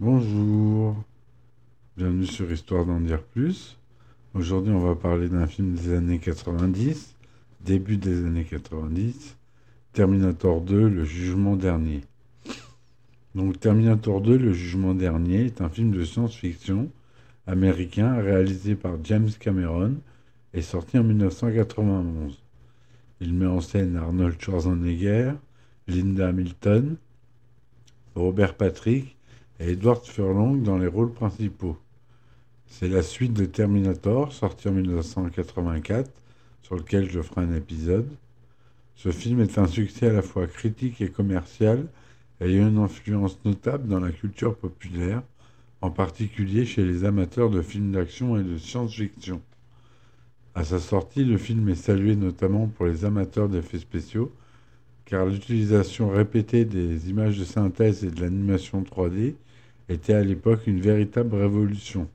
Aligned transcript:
Bonjour, 0.00 0.94
bienvenue 1.96 2.24
sur 2.24 2.52
Histoire 2.52 2.86
d'en 2.86 3.00
dire 3.00 3.20
plus. 3.20 3.76
Aujourd'hui, 4.32 4.72
on 4.72 4.78
va 4.78 4.94
parler 4.94 5.28
d'un 5.28 5.48
film 5.48 5.74
des 5.74 5.92
années 5.92 6.20
90, 6.20 7.16
début 7.62 7.96
des 7.96 8.24
années 8.24 8.44
90, 8.44 9.36
Terminator 9.92 10.60
2, 10.60 10.88
Le 10.88 11.04
Jugement 11.04 11.56
Dernier. 11.56 12.02
Donc, 13.34 13.58
Terminator 13.58 14.20
2, 14.20 14.38
Le 14.38 14.52
Jugement 14.52 14.94
Dernier 14.94 15.46
est 15.46 15.60
un 15.60 15.68
film 15.68 15.90
de 15.90 16.04
science-fiction 16.04 16.92
américain 17.48 18.22
réalisé 18.22 18.76
par 18.76 18.98
James 19.02 19.30
Cameron 19.40 19.96
et 20.54 20.62
sorti 20.62 20.96
en 20.96 21.02
1991. 21.02 22.40
Il 23.20 23.34
met 23.34 23.46
en 23.46 23.60
scène 23.60 23.96
Arnold 23.96 24.40
Schwarzenegger, 24.40 25.32
Linda 25.88 26.28
Hamilton, 26.28 26.94
Robert 28.14 28.54
Patrick 28.54 29.17
et 29.60 29.72
Edward 29.72 30.04
Furlong 30.04 30.62
dans 30.62 30.78
les 30.78 30.86
rôles 30.86 31.12
principaux. 31.12 31.76
C'est 32.66 32.88
la 32.88 33.02
suite 33.02 33.32
de 33.32 33.44
Terminator, 33.44 34.32
sorti 34.32 34.68
en 34.68 34.72
1984, 34.72 36.10
sur 36.62 36.76
lequel 36.76 37.10
je 37.10 37.20
ferai 37.20 37.42
un 37.42 37.54
épisode. 37.54 38.08
Ce 38.94 39.10
film 39.10 39.40
est 39.40 39.58
un 39.58 39.66
succès 39.66 40.08
à 40.08 40.12
la 40.12 40.22
fois 40.22 40.46
critique 40.46 41.00
et 41.00 41.08
commercial, 41.08 41.86
ayant 42.40 42.68
une 42.68 42.78
influence 42.78 43.38
notable 43.44 43.88
dans 43.88 44.00
la 44.00 44.12
culture 44.12 44.56
populaire, 44.56 45.22
en 45.80 45.90
particulier 45.90 46.64
chez 46.64 46.84
les 46.84 47.04
amateurs 47.04 47.50
de 47.50 47.62
films 47.62 47.92
d'action 47.92 48.38
et 48.38 48.44
de 48.44 48.58
science-fiction. 48.58 49.40
À 50.54 50.64
sa 50.64 50.78
sortie, 50.78 51.24
le 51.24 51.38
film 51.38 51.68
est 51.68 51.74
salué 51.74 52.16
notamment 52.16 52.66
pour 52.66 52.86
les 52.86 53.04
amateurs 53.04 53.48
d'effets 53.48 53.78
spéciaux, 53.78 54.32
car 55.04 55.26
l'utilisation 55.26 56.10
répétée 56.10 56.64
des 56.64 57.08
images 57.08 57.38
de 57.38 57.44
synthèse 57.44 58.04
et 58.04 58.10
de 58.10 58.20
l'animation 58.20 58.82
3D 58.82 59.34
était 59.88 60.14
à 60.14 60.22
l'époque 60.22 60.66
une 60.66 60.80
véritable 60.80 61.36
révolution. 61.36 62.08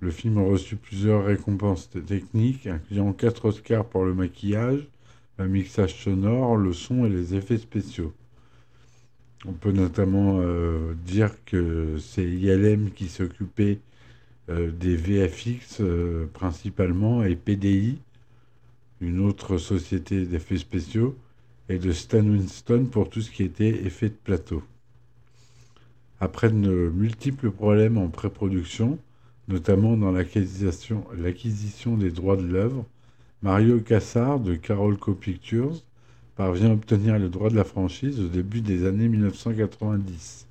Le 0.00 0.10
film 0.10 0.38
a 0.38 0.42
reçu 0.42 0.76
plusieurs 0.76 1.24
récompenses 1.24 1.90
techniques, 2.06 2.66
incluant 2.66 3.12
quatre 3.12 3.46
Oscars 3.46 3.84
pour 3.84 4.04
le 4.04 4.14
maquillage, 4.14 4.88
le 5.38 5.48
mixage 5.48 6.02
sonore, 6.02 6.56
le 6.56 6.72
son 6.72 7.04
et 7.04 7.10
les 7.10 7.34
effets 7.34 7.58
spéciaux. 7.58 8.12
On 9.46 9.52
peut 9.52 9.72
notamment 9.72 10.38
euh, 10.40 10.94
dire 11.04 11.32
que 11.44 11.96
c'est 11.98 12.24
ILM 12.24 12.90
qui 12.90 13.08
s'occupait 13.08 13.80
euh, 14.50 14.70
des 14.70 14.96
VFX 14.96 15.80
euh, 15.80 16.26
principalement 16.32 17.22
et 17.22 17.36
PDI, 17.36 17.98
une 19.00 19.20
autre 19.20 19.56
société 19.56 20.26
d'effets 20.26 20.58
spéciaux, 20.58 21.16
et 21.70 21.78
de 21.78 21.92
Stan 21.92 22.18
Winston 22.20 22.86
pour 22.90 23.08
tout 23.08 23.22
ce 23.22 23.30
qui 23.30 23.44
était 23.44 23.68
effet 23.86 24.08
de 24.08 24.16
plateau. 24.24 24.62
Après 26.22 26.50
de 26.50 26.92
multiples 26.94 27.50
problèmes 27.50 27.96
en 27.96 28.08
pré-production, 28.08 28.98
notamment 29.48 29.96
dans 29.96 30.12
l'acquisition 30.12 31.96
des 31.96 32.10
droits 32.10 32.36
de 32.36 32.46
l'œuvre, 32.46 32.84
Mario 33.42 33.80
Cassar 33.80 34.38
de 34.38 34.54
Carolco 34.54 35.14
Pictures 35.14 35.80
parvient 36.36 36.68
à 36.68 36.74
obtenir 36.74 37.18
les 37.18 37.30
droits 37.30 37.48
de 37.48 37.56
la 37.56 37.64
franchise 37.64 38.20
au 38.20 38.28
début 38.28 38.60
des 38.60 38.84
années 38.84 39.08
1990. 39.08 40.46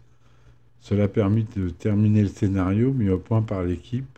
Cela 0.81 1.07
permet 1.07 1.45
de 1.55 1.69
terminer 1.69 2.23
le 2.23 2.29
scénario 2.29 2.91
mis 2.91 3.09
au 3.09 3.19
point 3.19 3.43
par 3.43 3.61
l'équipe 3.61 4.17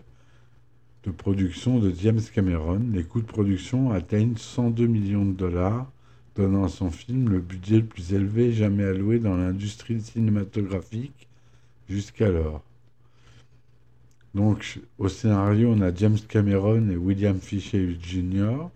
de 1.03 1.11
production 1.11 1.79
de 1.79 1.91
James 2.01 2.21
Cameron. 2.33 2.79
Les 2.93 3.03
coûts 3.03 3.19
de 3.19 3.25
production 3.25 3.91
atteignent 3.91 4.37
102 4.37 4.87
millions 4.87 5.25
de 5.25 5.33
dollars, 5.33 5.91
donnant 6.37 6.63
à 6.63 6.69
son 6.69 6.91
film 6.91 7.27
le 7.27 7.41
budget 7.41 7.79
le 7.79 7.85
plus 7.85 8.13
élevé 8.13 8.53
jamais 8.53 8.85
alloué 8.85 9.19
dans 9.19 9.35
l'industrie 9.35 9.99
cinématographique 9.99 11.27
jusqu'alors. 11.91 12.63
Donc, 14.33 14.79
au 14.97 15.09
scénario, 15.09 15.73
on 15.75 15.81
a 15.81 15.93
James 15.93 16.17
Cameron 16.27 16.89
et 16.89 16.95
William 16.95 17.39
Fisher 17.39 17.97
Jr. 18.01 18.69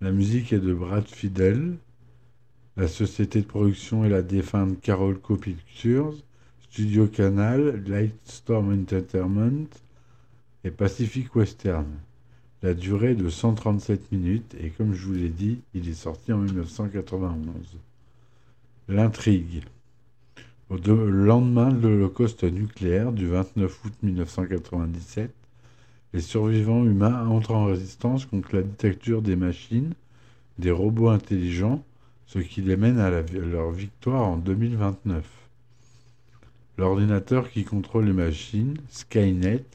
La 0.00 0.10
musique 0.10 0.52
est 0.52 0.58
de 0.58 0.74
Brad 0.74 1.06
Fidel. 1.06 1.76
La 2.76 2.88
société 2.88 3.40
de 3.40 3.46
production 3.46 4.04
est 4.04 4.08
la 4.08 4.22
défunte 4.22 4.80
Carolco 4.80 5.36
Pictures. 5.36 6.14
Studio 6.72 7.06
Canal, 7.06 7.84
Lightstorm 7.86 8.72
Entertainment 8.72 9.68
et 10.64 10.70
Pacific 10.70 11.36
Western. 11.36 11.86
La 12.62 12.72
durée 12.72 13.10
est 13.10 13.14
de 13.14 13.28
137 13.28 14.10
minutes 14.10 14.56
et 14.58 14.70
comme 14.70 14.94
je 14.94 15.06
vous 15.06 15.12
l'ai 15.12 15.28
dit, 15.28 15.60
il 15.74 15.88
est 15.88 15.94
sorti 15.94 16.32
en 16.32 16.38
1991. 16.38 17.76
L'intrigue. 18.88 19.64
Au 20.72 20.78
lendemain 20.78 21.70
de 21.70 21.86
l'Holocauste 21.86 22.44
nucléaire 22.44 23.12
du 23.12 23.26
29 23.26 23.84
août 23.84 23.92
1997, 24.02 25.30
les 26.14 26.20
survivants 26.22 26.86
humains 26.86 27.28
entrent 27.28 27.54
en 27.54 27.66
résistance 27.66 28.24
contre 28.24 28.56
la 28.56 28.62
dictature 28.62 29.20
des 29.20 29.36
machines, 29.36 29.92
des 30.58 30.70
robots 30.70 31.10
intelligents, 31.10 31.84
ce 32.24 32.38
qui 32.38 32.62
les 32.62 32.78
mène 32.78 32.98
à, 32.98 33.10
leur 33.10 33.70
victoire 33.70 34.22
en 34.22 34.38
2029. 34.38 35.22
L'ordinateur 36.78 37.50
qui 37.50 37.64
contrôle 37.64 38.06
les 38.06 38.14
machines, 38.14 38.78
Skynet, 38.88 39.66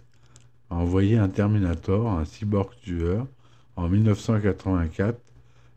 a 0.72 0.78
envoyé 0.78 1.20
un 1.20 1.30
Terminator, 1.30 2.10
un 2.10 2.26
cyborg 2.26 2.72
tueur, 2.82 3.28
en 3.76 3.88
1984 3.88 5.20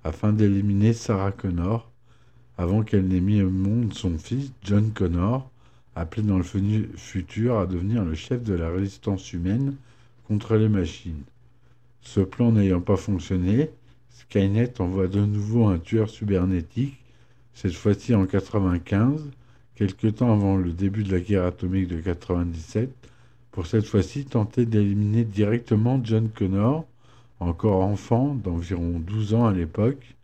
afin 0.02 0.32
d'éliminer 0.32 0.94
Sarah 0.94 1.32
Connor, 1.32 1.89
avant 2.60 2.82
qu'elle 2.82 3.08
n'ait 3.08 3.22
mis 3.22 3.40
au 3.40 3.48
monde 3.48 3.94
son 3.94 4.18
fils, 4.18 4.52
John 4.62 4.90
Connor, 4.90 5.50
appelé 5.96 6.26
dans 6.26 6.36
le 6.36 6.44
futur 6.44 7.58
à 7.58 7.64
devenir 7.64 8.04
le 8.04 8.14
chef 8.14 8.42
de 8.42 8.52
la 8.52 8.68
résistance 8.68 9.32
humaine 9.32 9.76
contre 10.28 10.56
les 10.56 10.68
machines. 10.68 11.22
Ce 12.02 12.20
plan 12.20 12.52
n'ayant 12.52 12.82
pas 12.82 12.98
fonctionné, 12.98 13.70
Skynet 14.10 14.78
envoie 14.78 15.08
de 15.08 15.24
nouveau 15.24 15.68
un 15.68 15.78
tueur 15.78 16.10
cybernétique, 16.10 16.98
cette 17.54 17.72
fois-ci 17.72 18.14
en 18.14 18.26
95, 18.26 19.30
quelque 19.74 20.08
temps 20.08 20.30
avant 20.30 20.58
le 20.58 20.72
début 20.72 21.02
de 21.02 21.12
la 21.12 21.20
guerre 21.20 21.46
atomique 21.46 21.88
de 21.88 21.98
97, 21.98 22.90
pour 23.52 23.66
cette 23.66 23.86
fois-ci 23.86 24.26
tenter 24.26 24.66
d'éliminer 24.66 25.24
directement 25.24 25.98
John 26.04 26.28
Connor, 26.28 26.84
encore 27.40 27.80
enfant 27.80 28.34
d'environ 28.34 28.98
12 28.98 29.32
ans 29.32 29.46
à 29.46 29.52
l'époque, 29.54 30.14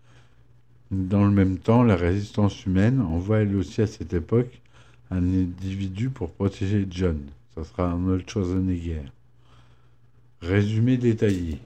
dans 0.92 1.24
le 1.24 1.32
même 1.32 1.58
temps, 1.58 1.82
la 1.82 1.96
résistance 1.96 2.64
humaine 2.64 3.00
envoie 3.00 3.38
elle 3.38 3.56
aussi 3.56 3.82
à 3.82 3.88
cette 3.88 4.14
époque 4.14 4.60
un 5.10 5.18
individu 5.18 6.10
pour 6.10 6.30
protéger 6.30 6.86
John. 6.88 7.20
Ça 7.54 7.64
sera 7.64 7.90
Arnold 7.90 8.28
Schwarzenegger. 8.28 9.02
Résumé 10.42 10.96
détaillé. 10.96 11.58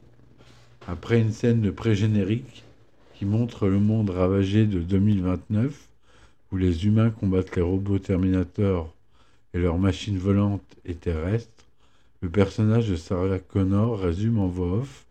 Après 0.89 1.21
une 1.21 1.33
scène 1.33 1.61
de 1.61 1.71
pré-générique 1.71 2.65
qui 3.15 3.27
montre 3.27 3.67
le 3.69 3.79
monde 3.79 4.09
ravagé 4.09 4.67
de 4.67 4.81
2029, 4.81 5.89
où 6.53 6.57
les 6.57 6.87
humains 6.87 7.11
combattent 7.11 7.57
les 7.57 7.63
robots 7.63 7.99
Terminator 7.99 8.95
et 9.53 9.59
leurs 9.59 9.79
machines 9.79 10.19
volantes 10.19 10.77
et 10.87 10.95
terrestres, 10.95 11.67
le 12.23 12.31
personnage 12.31 12.89
de 12.89 12.97
Sarah 12.97 13.39
Connor 13.39 14.01
résume 14.01 14.39
en 14.39 14.47
voix 14.47 14.79
off 14.79 15.05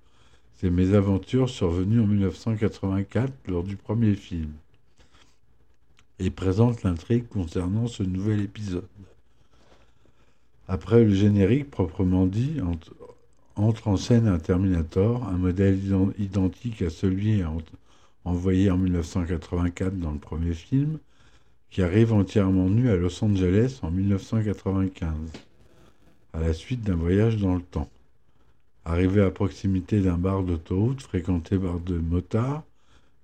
ces 0.60 0.70
mésaventures 0.70 1.50
survenues 1.50 2.02
en 2.02 2.08
1984 2.08 3.32
lors 3.48 3.64
du 3.64 3.78
premier 3.78 4.16
film 4.16 4.52
et 6.20 6.30
présente 6.30 6.84
l'intrigue 6.84 7.30
concernant 7.30 7.88
ce 7.88 8.04
nouvel 8.04 8.42
épisode. 8.42 8.84
Après 10.68 11.06
le 11.06 11.14
générique 11.14 11.72
proprement 11.72 12.26
dit, 12.26 12.58
entre 13.56 13.88
en 13.88 13.96
scène 13.96 14.28
un 14.28 14.38
Terminator, 14.38 15.26
un 15.30 15.38
modèle 15.38 15.80
identique 16.18 16.82
à 16.82 16.90
celui 16.90 17.42
envoyé 18.26 18.70
en 18.70 18.78
1984 18.78 19.98
dans 19.98 20.12
le 20.12 20.20
premier 20.20 20.54
film, 20.54 21.00
qui 21.70 21.82
arrive 21.82 22.12
entièrement 22.12 22.68
nu 22.68 22.90
à 22.90 22.98
Los 22.98 23.24
Angeles 23.24 23.80
en 23.82 23.92
1995, 23.92 25.14
à 26.34 26.42
la 26.42 26.52
suite 26.52 26.82
d'un 26.82 26.96
voyage 26.96 27.38
dans 27.38 27.56
le 27.56 27.62
temps. 27.62 27.90
Arrivé 28.90 29.22
à 29.22 29.30
proximité 29.30 30.02
d'un 30.02 30.18
bar 30.18 30.42
d'autoroute 30.42 31.04
fréquenté 31.04 31.60
par 31.60 31.80
de 31.80 32.00
motards, 32.00 32.64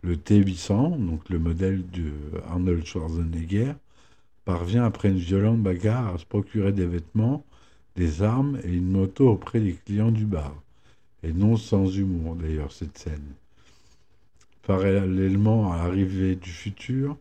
le 0.03 0.15
T800, 0.15 1.03
donc 1.03 1.27
le 1.27 1.39
modèle 1.39 1.89
de 1.89 2.11
Arnold 2.47 2.85
Schwarzenegger, 2.85 3.73
parvient 4.45 4.85
après 4.85 5.09
une 5.09 5.17
violente 5.17 5.63
bagarre 5.63 6.13
à 6.13 6.17
se 6.19 6.25
procurer 6.25 6.71
des 6.71 6.85
vêtements, 6.85 7.43
des 7.95 8.21
armes 8.21 8.59
et 8.63 8.75
une 8.75 8.91
moto 8.91 9.27
auprès 9.27 9.59
des 9.59 9.73
clients 9.73 10.11
du 10.11 10.25
bar. 10.25 10.53
Et 11.23 11.33
non 11.33 11.57
sans 11.57 11.87
humour 11.97 12.35
d'ailleurs 12.35 12.71
cette 12.71 12.99
scène. 12.99 13.33
Parallèlement 14.67 15.73
à 15.73 15.77
l'arrivée 15.77 16.35
du 16.35 16.51
futur, 16.51 17.17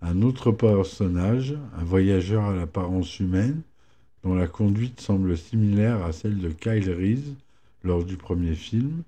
un 0.00 0.22
autre 0.22 0.52
personnage, 0.52 1.58
un 1.76 1.82
voyageur 1.82 2.44
à 2.44 2.54
l'apparence 2.54 3.18
humaine, 3.18 3.62
dont 4.22 4.34
la 4.34 4.46
conduite 4.46 5.00
semble 5.00 5.36
similaire 5.36 6.04
à 6.04 6.12
celle 6.12 6.38
de 6.38 6.50
Kyle 6.50 6.92
Reese, 6.92 7.34
lors 7.84 8.04
du 8.04 8.16
premier 8.16 8.54
film. 8.54 9.02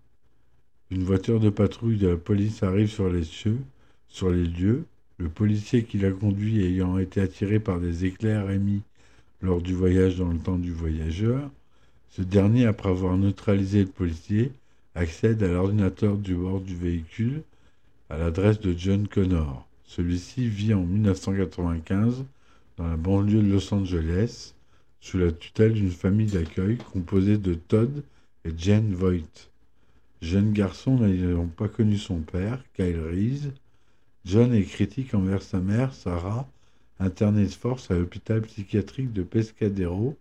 Une 0.90 1.02
voiture 1.02 1.40
de 1.40 1.50
patrouille 1.50 1.96
de 1.96 2.08
la 2.08 2.17
police 2.17 2.62
arrive 2.62 2.88
sur 2.88 3.08
les 3.08 3.25
cieux, 3.25 3.58
sur 4.06 4.31
les 4.31 4.44
lieux. 4.44 4.84
Le 5.19 5.28
policier 5.28 5.84
qui 5.84 5.99
l'a 5.99 6.11
conduit 6.11 6.64
ayant 6.64 6.99
été 6.99 7.20
attiré 7.20 7.58
par 7.58 7.81
des 7.81 8.05
éclairs 8.05 8.50
émis 8.50 8.82
lors 9.40 9.62
du 9.62 9.75
voyage 9.75 10.17
dans 10.17 10.28
le 10.28 10.38
temps 10.38 10.58
du 10.58 10.73
voyageur. 10.73 11.50
Ce 12.11 12.23
dernier, 12.23 12.67
après 12.67 12.90
avoir 12.90 13.17
neutralisé 13.17 13.81
le 13.81 13.90
policier, 13.90 14.52
accède 14.94 15.43
à 15.43 15.49
l'ordinateur 15.49 16.17
du 16.17 16.34
bord 16.34 16.61
du 16.61 16.75
véhicule 16.75 17.43
à 18.08 18.19
l'adresse 18.19 18.61
de 18.61 18.75
John 18.76 19.08
Connor. 19.08 19.67
Celui-ci 19.84 20.49
vit 20.49 20.75
en 20.75 20.82
1995 20.82 22.25
dans 22.76 22.87
la 22.87 22.96
banlieue 22.96 23.43
de 23.43 23.52
Los 23.52 23.72
Angeles 23.72 24.55
sous 25.00 25.19
la 25.19 25.32
tutelle 25.32 25.75
d'une 25.75 25.90
famille 25.90 26.26
d'accueil 26.26 26.76
composée 26.93 27.38
de 27.38 27.55
Todd 27.55 28.02
et 28.46 28.54
Jane 28.56 28.94
Voight. 28.94 29.50
Jeune 30.22 30.52
garçon 30.52 30.98
n'ayant 30.98 31.46
pas 31.46 31.69
connu 31.69 31.98
son 31.98 32.20
père, 32.20 32.62
Kyle 32.75 33.00
Reese, 33.00 33.52
John 34.25 34.54
est 34.54 34.64
critique 34.64 35.14
envers 35.14 35.43
sa 35.43 35.58
mère, 35.58 35.93
Sarah, 35.93 36.48
internée 37.00 37.44
de 37.44 37.50
force 37.50 37.90
à 37.90 37.94
l'hôpital 37.94 38.43
psychiatrique 38.43 39.12
de 39.12 39.22
Pescadero 39.22 40.16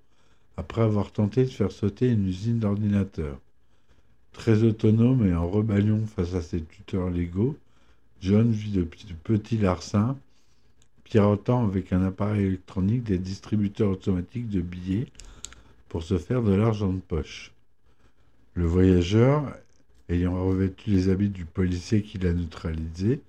après 0.57 0.81
avoir 0.81 1.11
tenté 1.11 1.43
de 1.43 1.49
faire 1.49 1.71
sauter 1.71 2.09
une 2.09 2.27
usine 2.27 2.59
d'ordinateurs. 2.59 3.39
Très 4.31 4.63
autonome 4.63 5.27
et 5.27 5.35
en 5.35 5.47
rebellion 5.47 6.05
face 6.05 6.33
à 6.33 6.41
ses 6.41 6.61
tuteurs 6.61 7.09
légaux, 7.09 7.55
John 8.21 8.51
vit 8.51 8.71
de 8.71 8.83
petits 9.23 9.57
larcins, 9.57 10.17
piratant 11.03 11.65
avec 11.65 11.93
un 11.93 12.03
appareil 12.03 12.45
électronique 12.45 13.03
des 13.03 13.19
distributeurs 13.19 13.91
automatiques 13.91 14.49
de 14.49 14.61
billets 14.61 15.07
pour 15.89 16.03
se 16.03 16.17
faire 16.17 16.41
de 16.41 16.53
l'argent 16.53 16.91
de 16.91 16.99
poche. 16.99 17.54
Le 18.55 18.65
voyageur, 18.65 19.53
ayant 20.07 20.41
revêtu 20.41 20.89
les 20.89 21.09
habits 21.09 21.29
du 21.29 21.43
policier 21.43 22.01
qui 22.01 22.17
l'a 22.17 22.31
neutralisé, 22.31 23.19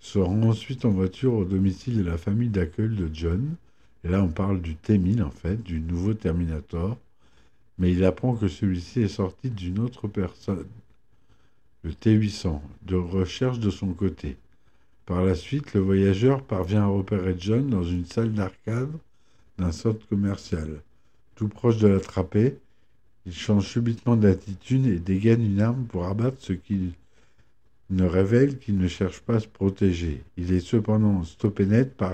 se 0.00 0.18
rend 0.18 0.42
ensuite 0.42 0.84
en 0.84 0.90
voiture 0.90 1.34
au 1.34 1.44
domicile 1.44 1.98
de 1.98 2.02
la 2.02 2.18
famille 2.18 2.48
d'accueil 2.48 2.88
de 2.88 3.08
John. 3.12 3.54
Et 4.02 4.08
là, 4.08 4.20
on 4.22 4.28
parle 4.28 4.60
du 4.60 4.74
T-1000, 4.74 5.22
en 5.22 5.30
fait, 5.30 5.62
du 5.62 5.80
nouveau 5.80 6.14
Terminator. 6.14 6.98
Mais 7.78 7.92
il 7.92 8.04
apprend 8.04 8.34
que 8.34 8.48
celui-ci 8.48 9.02
est 9.02 9.08
sorti 9.08 9.50
d'une 9.50 9.78
autre 9.78 10.08
personne, 10.08 10.66
le 11.84 11.94
T-800, 11.94 12.60
de 12.82 12.96
recherche 12.96 13.60
de 13.60 13.70
son 13.70 13.92
côté. 13.92 14.36
Par 15.06 15.24
la 15.24 15.36
suite, 15.36 15.74
le 15.74 15.80
voyageur 15.80 16.42
parvient 16.42 16.82
à 16.82 16.86
repérer 16.86 17.36
John 17.38 17.70
dans 17.70 17.84
une 17.84 18.04
salle 18.04 18.32
d'arcade 18.32 18.90
d'un 19.58 19.70
centre 19.70 20.04
commercial. 20.08 20.82
Tout 21.36 21.48
proche 21.48 21.78
de 21.78 21.86
l'attraper, 21.86 22.58
il 23.26 23.34
change 23.34 23.68
subitement 23.68 24.16
d'attitude 24.16 24.86
et 24.86 24.98
dégaine 24.98 25.44
une 25.44 25.60
arme 25.60 25.84
pour 25.84 26.06
abattre 26.06 26.38
ce 26.40 26.52
qu'il 26.52 26.92
ne 27.90 28.04
révèle 28.04 28.58
qu'il 28.58 28.78
ne 28.78 28.88
cherche 28.88 29.20
pas 29.20 29.36
à 29.36 29.40
se 29.40 29.48
protéger. 29.48 30.22
Il 30.36 30.52
est 30.52 30.60
cependant 30.60 31.22
stoppé 31.24 31.66
net 31.66 31.96
par 31.96 32.12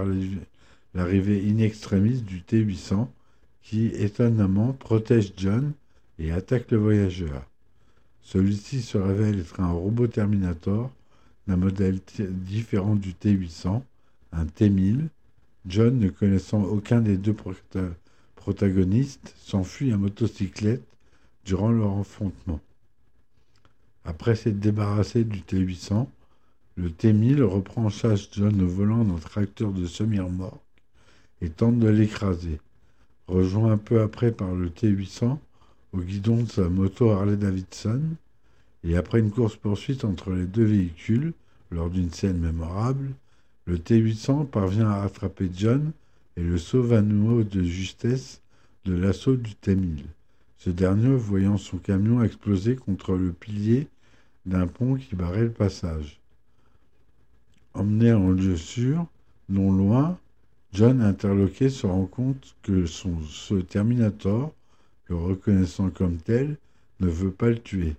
l'arrivée 0.94 1.44
in 1.48 1.58
extremis 1.58 2.22
du 2.22 2.42
T-800 2.42 3.08
qui, 3.62 3.86
étonnamment, 3.86 4.72
protège 4.72 5.32
John 5.36 5.72
et 6.18 6.32
attaque 6.32 6.70
le 6.70 6.78
voyageur. 6.78 7.46
Celui-ci 8.22 8.82
se 8.82 8.98
révèle 8.98 9.38
être 9.40 9.60
un 9.60 9.70
robot 9.70 10.08
Terminator 10.08 10.90
d'un 11.46 11.56
modèle 11.56 12.00
différent 12.18 12.96
du 12.96 13.14
T-800, 13.14 13.82
un 14.32 14.46
T-1000. 14.46 15.08
John, 15.66 15.98
ne 15.98 16.08
connaissant 16.08 16.62
aucun 16.62 17.00
des 17.00 17.16
deux 17.16 17.36
protagonistes, 18.34 19.34
s'enfuit 19.36 19.92
à 19.92 19.96
motocyclette 19.96 20.82
durant 21.46 21.70
leur 21.70 22.00
affrontement. 22.00 22.60
Après 24.04 24.34
s'être 24.34 24.58
débarrassé 24.58 25.24
du 25.24 25.40
T800, 25.40 26.08
le 26.74 26.90
T1000 26.90 27.40
reprend 27.42 27.84
en 27.84 27.88
chasse 27.88 28.28
John 28.32 28.60
au 28.60 28.66
volant 28.66 29.04
d'un 29.04 29.18
tracteur 29.18 29.70
de 29.70 29.86
semi-remorque 29.86 30.60
et 31.40 31.48
tente 31.48 31.78
de 31.78 31.88
l'écraser. 31.88 32.60
Rejoint 33.28 33.72
un 33.72 33.78
peu 33.78 34.02
après 34.02 34.32
par 34.32 34.54
le 34.54 34.68
T800 34.68 35.38
au 35.92 35.98
guidon 35.98 36.42
de 36.42 36.50
sa 36.50 36.68
moto 36.68 37.10
Harley 37.10 37.36
Davidson, 37.36 38.02
et 38.82 38.96
après 38.96 39.20
une 39.20 39.30
course-poursuite 39.30 40.04
entre 40.04 40.32
les 40.32 40.46
deux 40.46 40.64
véhicules, 40.64 41.32
lors 41.70 41.90
d'une 41.90 42.10
scène 42.10 42.38
mémorable, 42.38 43.12
le 43.66 43.78
T800 43.78 44.46
parvient 44.46 44.90
à 44.90 45.02
attraper 45.02 45.48
John 45.54 45.92
et 46.36 46.42
le 46.42 46.58
sauve 46.58 46.92
à 46.92 47.02
nouveau 47.02 47.44
de 47.44 47.62
justesse 47.62 48.42
de 48.84 48.94
l'assaut 48.94 49.36
du 49.36 49.52
T1000. 49.52 50.04
Ce 50.66 50.72
dernier 50.72 51.14
voyant 51.14 51.58
son 51.58 51.78
camion 51.78 52.24
exploser 52.24 52.74
contre 52.74 53.14
le 53.14 53.32
pilier 53.32 53.86
d'un 54.46 54.66
pont 54.66 54.96
qui 54.96 55.14
barrait 55.14 55.44
le 55.44 55.52
passage. 55.52 56.18
Emmené 57.72 58.12
en 58.12 58.30
lieu 58.32 58.56
sûr, 58.56 59.06
non 59.48 59.70
loin, 59.70 60.18
John 60.72 61.02
interloqué 61.02 61.70
se 61.70 61.86
rend 61.86 62.06
compte 62.06 62.56
que 62.64 62.84
son, 62.84 63.20
ce 63.20 63.54
Terminator, 63.54 64.52
le 65.04 65.14
reconnaissant 65.14 65.88
comme 65.88 66.16
tel, 66.16 66.56
ne 66.98 67.06
veut 67.06 67.30
pas 67.30 67.50
le 67.50 67.60
tuer. 67.60 67.94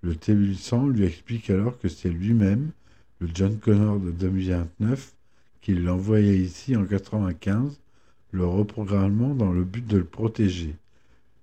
Le 0.00 0.16
T-800 0.16 0.90
lui 0.90 1.04
explique 1.04 1.50
alors 1.50 1.78
que 1.78 1.90
c'est 1.90 2.08
lui-même, 2.08 2.70
le 3.18 3.28
John 3.34 3.58
Connor 3.58 4.00
de 4.00 4.12
2029, 4.12 5.12
qui 5.60 5.74
l'envoyait 5.74 6.38
ici 6.38 6.74
en 6.74 6.86
95, 6.86 7.78
le 8.32 8.46
reprogrammant 8.46 9.34
dans 9.34 9.52
le 9.52 9.62
but 9.62 9.86
de 9.86 9.98
le 9.98 10.04
protéger. 10.04 10.74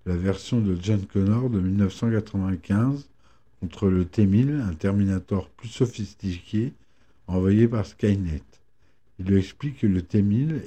La 0.08 0.16
version 0.16 0.62
de 0.62 0.78
John 0.80 1.04
Connor 1.04 1.50
de 1.50 1.60
1995 1.60 3.10
contre 3.60 3.88
le 3.88 4.06
T-1000, 4.06 4.62
un 4.62 4.74
Terminator 4.76 5.50
plus 5.50 5.70
sophistiqué 5.70 6.74
envoyé 7.26 7.68
par 7.68 7.88
Skynet. 7.88 8.44
Il 9.18 9.26
lui 9.26 9.40
explique 9.40 9.80
que 9.80 9.88
le 9.88 10.04
T-1000 10.04 10.62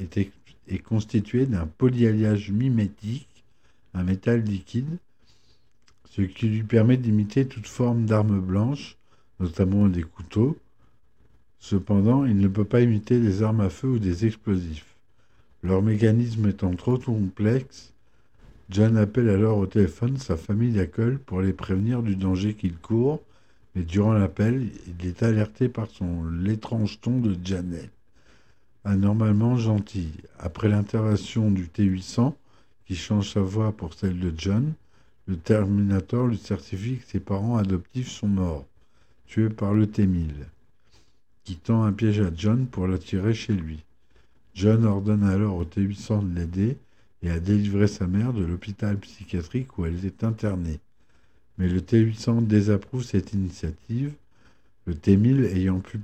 est, 0.66 0.78
constitué 0.80 1.46
d'un 1.46 1.66
polyalliage 1.66 2.50
mimétique, 2.50 3.44
un 3.94 4.02
métal 4.02 4.42
liquide, 4.42 4.98
ce 6.10 6.22
qui 6.22 6.48
lui 6.48 6.64
permet 6.64 6.96
d'imiter 6.96 7.46
toute 7.46 7.68
forme 7.68 8.06
d'arme 8.06 8.40
blanche, 8.40 8.96
notamment 9.38 9.86
des 9.86 10.02
couteaux. 10.02 10.58
Cependant, 11.60 12.24
il 12.24 12.38
ne 12.38 12.48
peut 12.48 12.64
pas 12.64 12.80
imiter 12.80 13.20
des 13.20 13.44
armes 13.44 13.60
à 13.60 13.70
feu 13.70 13.86
ou 13.86 13.98
des 14.00 14.26
explosifs. 14.26 14.96
Leur 15.62 15.80
mécanisme 15.80 16.48
étant 16.48 16.74
trop 16.74 16.98
complexe, 16.98 17.92
John 18.70 18.98
appelle 18.98 19.30
alors 19.30 19.56
au 19.56 19.66
téléphone 19.66 20.18
sa 20.18 20.36
famille 20.36 20.72
d'accueil 20.72 21.16
pour 21.16 21.40
les 21.40 21.54
prévenir 21.54 22.02
du 22.02 22.16
danger 22.16 22.52
qu'il 22.52 22.76
court, 22.76 23.22
mais 23.74 23.82
durant 23.82 24.12
l'appel, 24.12 24.70
il 24.86 25.06
est 25.06 25.22
alerté 25.22 25.70
par 25.70 25.86
son 25.86 26.24
l'étrange 26.24 27.00
ton 27.00 27.18
de 27.18 27.34
Janet, 27.42 27.90
anormalement 28.84 29.56
gentil. 29.56 30.12
Après 30.38 30.68
l'intervention 30.68 31.50
du 31.50 31.68
T-800, 31.68 32.34
qui 32.84 32.94
change 32.94 33.32
sa 33.32 33.40
voix 33.40 33.72
pour 33.72 33.94
celle 33.94 34.20
de 34.20 34.32
John, 34.36 34.74
le 35.26 35.36
Terminator 35.36 36.26
lui 36.26 36.38
certifie 36.38 36.98
que 36.98 37.06
ses 37.06 37.20
parents 37.20 37.56
adoptifs 37.56 38.10
sont 38.10 38.28
morts, 38.28 38.66
tués 39.26 39.48
par 39.48 39.72
le 39.72 39.86
T-1000, 39.86 40.28
qui 41.44 41.56
tend 41.56 41.84
un 41.84 41.92
piège 41.92 42.20
à 42.20 42.30
John 42.36 42.66
pour 42.66 42.86
l'attirer 42.86 43.32
chez 43.32 43.54
lui. 43.54 43.82
John 44.54 44.84
ordonne 44.84 45.24
alors 45.24 45.56
au 45.56 45.64
T-800 45.64 46.30
de 46.30 46.34
l'aider, 46.34 46.76
et 47.22 47.30
a 47.30 47.40
délivré 47.40 47.88
sa 47.88 48.06
mère 48.06 48.32
de 48.32 48.44
l'hôpital 48.44 48.98
psychiatrique 48.98 49.78
où 49.78 49.86
elle 49.86 50.04
est 50.04 50.24
internée. 50.24 50.80
Mais 51.58 51.68
le 51.68 51.80
T800 51.80 52.46
désapprouve 52.46 53.02
cette 53.02 53.32
initiative, 53.32 54.12
le 54.86 54.94
T1000 54.94 55.44
ayant 55.56 55.80
pu 55.80 56.00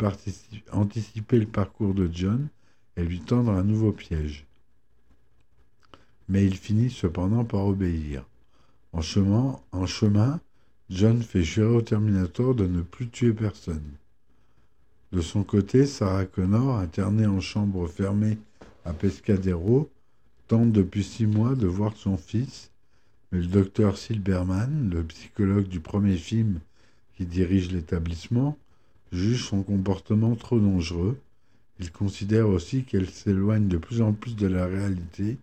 anticiper 0.72 1.38
le 1.38 1.46
parcours 1.46 1.94
de 1.94 2.10
John 2.12 2.48
et 2.96 3.04
lui 3.04 3.20
tendre 3.20 3.52
un 3.52 3.62
nouveau 3.62 3.92
piège. 3.92 4.44
Mais 6.28 6.44
il 6.44 6.56
finit 6.56 6.90
cependant 6.90 7.44
par 7.44 7.66
obéir. 7.66 8.24
En 8.92 9.00
chemin, 9.00 9.58
en 9.72 9.86
chemin, 9.86 10.40
John 10.90 11.22
fait 11.22 11.42
jurer 11.42 11.76
au 11.76 11.82
Terminator 11.82 12.54
de 12.54 12.66
ne 12.66 12.82
plus 12.82 13.08
tuer 13.08 13.32
personne. 13.32 13.82
De 15.12 15.20
son 15.20 15.44
côté, 15.44 15.86
Sarah 15.86 16.26
Connor, 16.26 16.78
internée 16.78 17.26
en 17.26 17.40
chambre 17.40 17.86
fermée 17.86 18.38
à 18.84 18.92
Pescadero, 18.92 19.88
tente 20.46 20.72
depuis 20.72 21.04
six 21.04 21.26
mois 21.26 21.54
de 21.54 21.66
voir 21.66 21.96
son 21.96 22.16
fils, 22.16 22.70
mais 23.32 23.40
le 23.40 23.46
docteur 23.46 23.96
Silberman, 23.96 24.90
le 24.90 25.02
psychologue 25.04 25.68
du 25.68 25.80
premier 25.80 26.16
film 26.16 26.60
qui 27.16 27.24
dirige 27.24 27.72
l'établissement, 27.72 28.56
juge 29.12 29.46
son 29.48 29.62
comportement 29.62 30.34
trop 30.34 30.58
dangereux. 30.58 31.18
Il 31.80 31.90
considère 31.90 32.48
aussi 32.48 32.84
qu'elle 32.84 33.08
s'éloigne 33.08 33.68
de 33.68 33.78
plus 33.78 34.02
en 34.02 34.12
plus 34.12 34.36
de 34.36 34.46
la 34.46 34.66
réalité, 34.66 35.38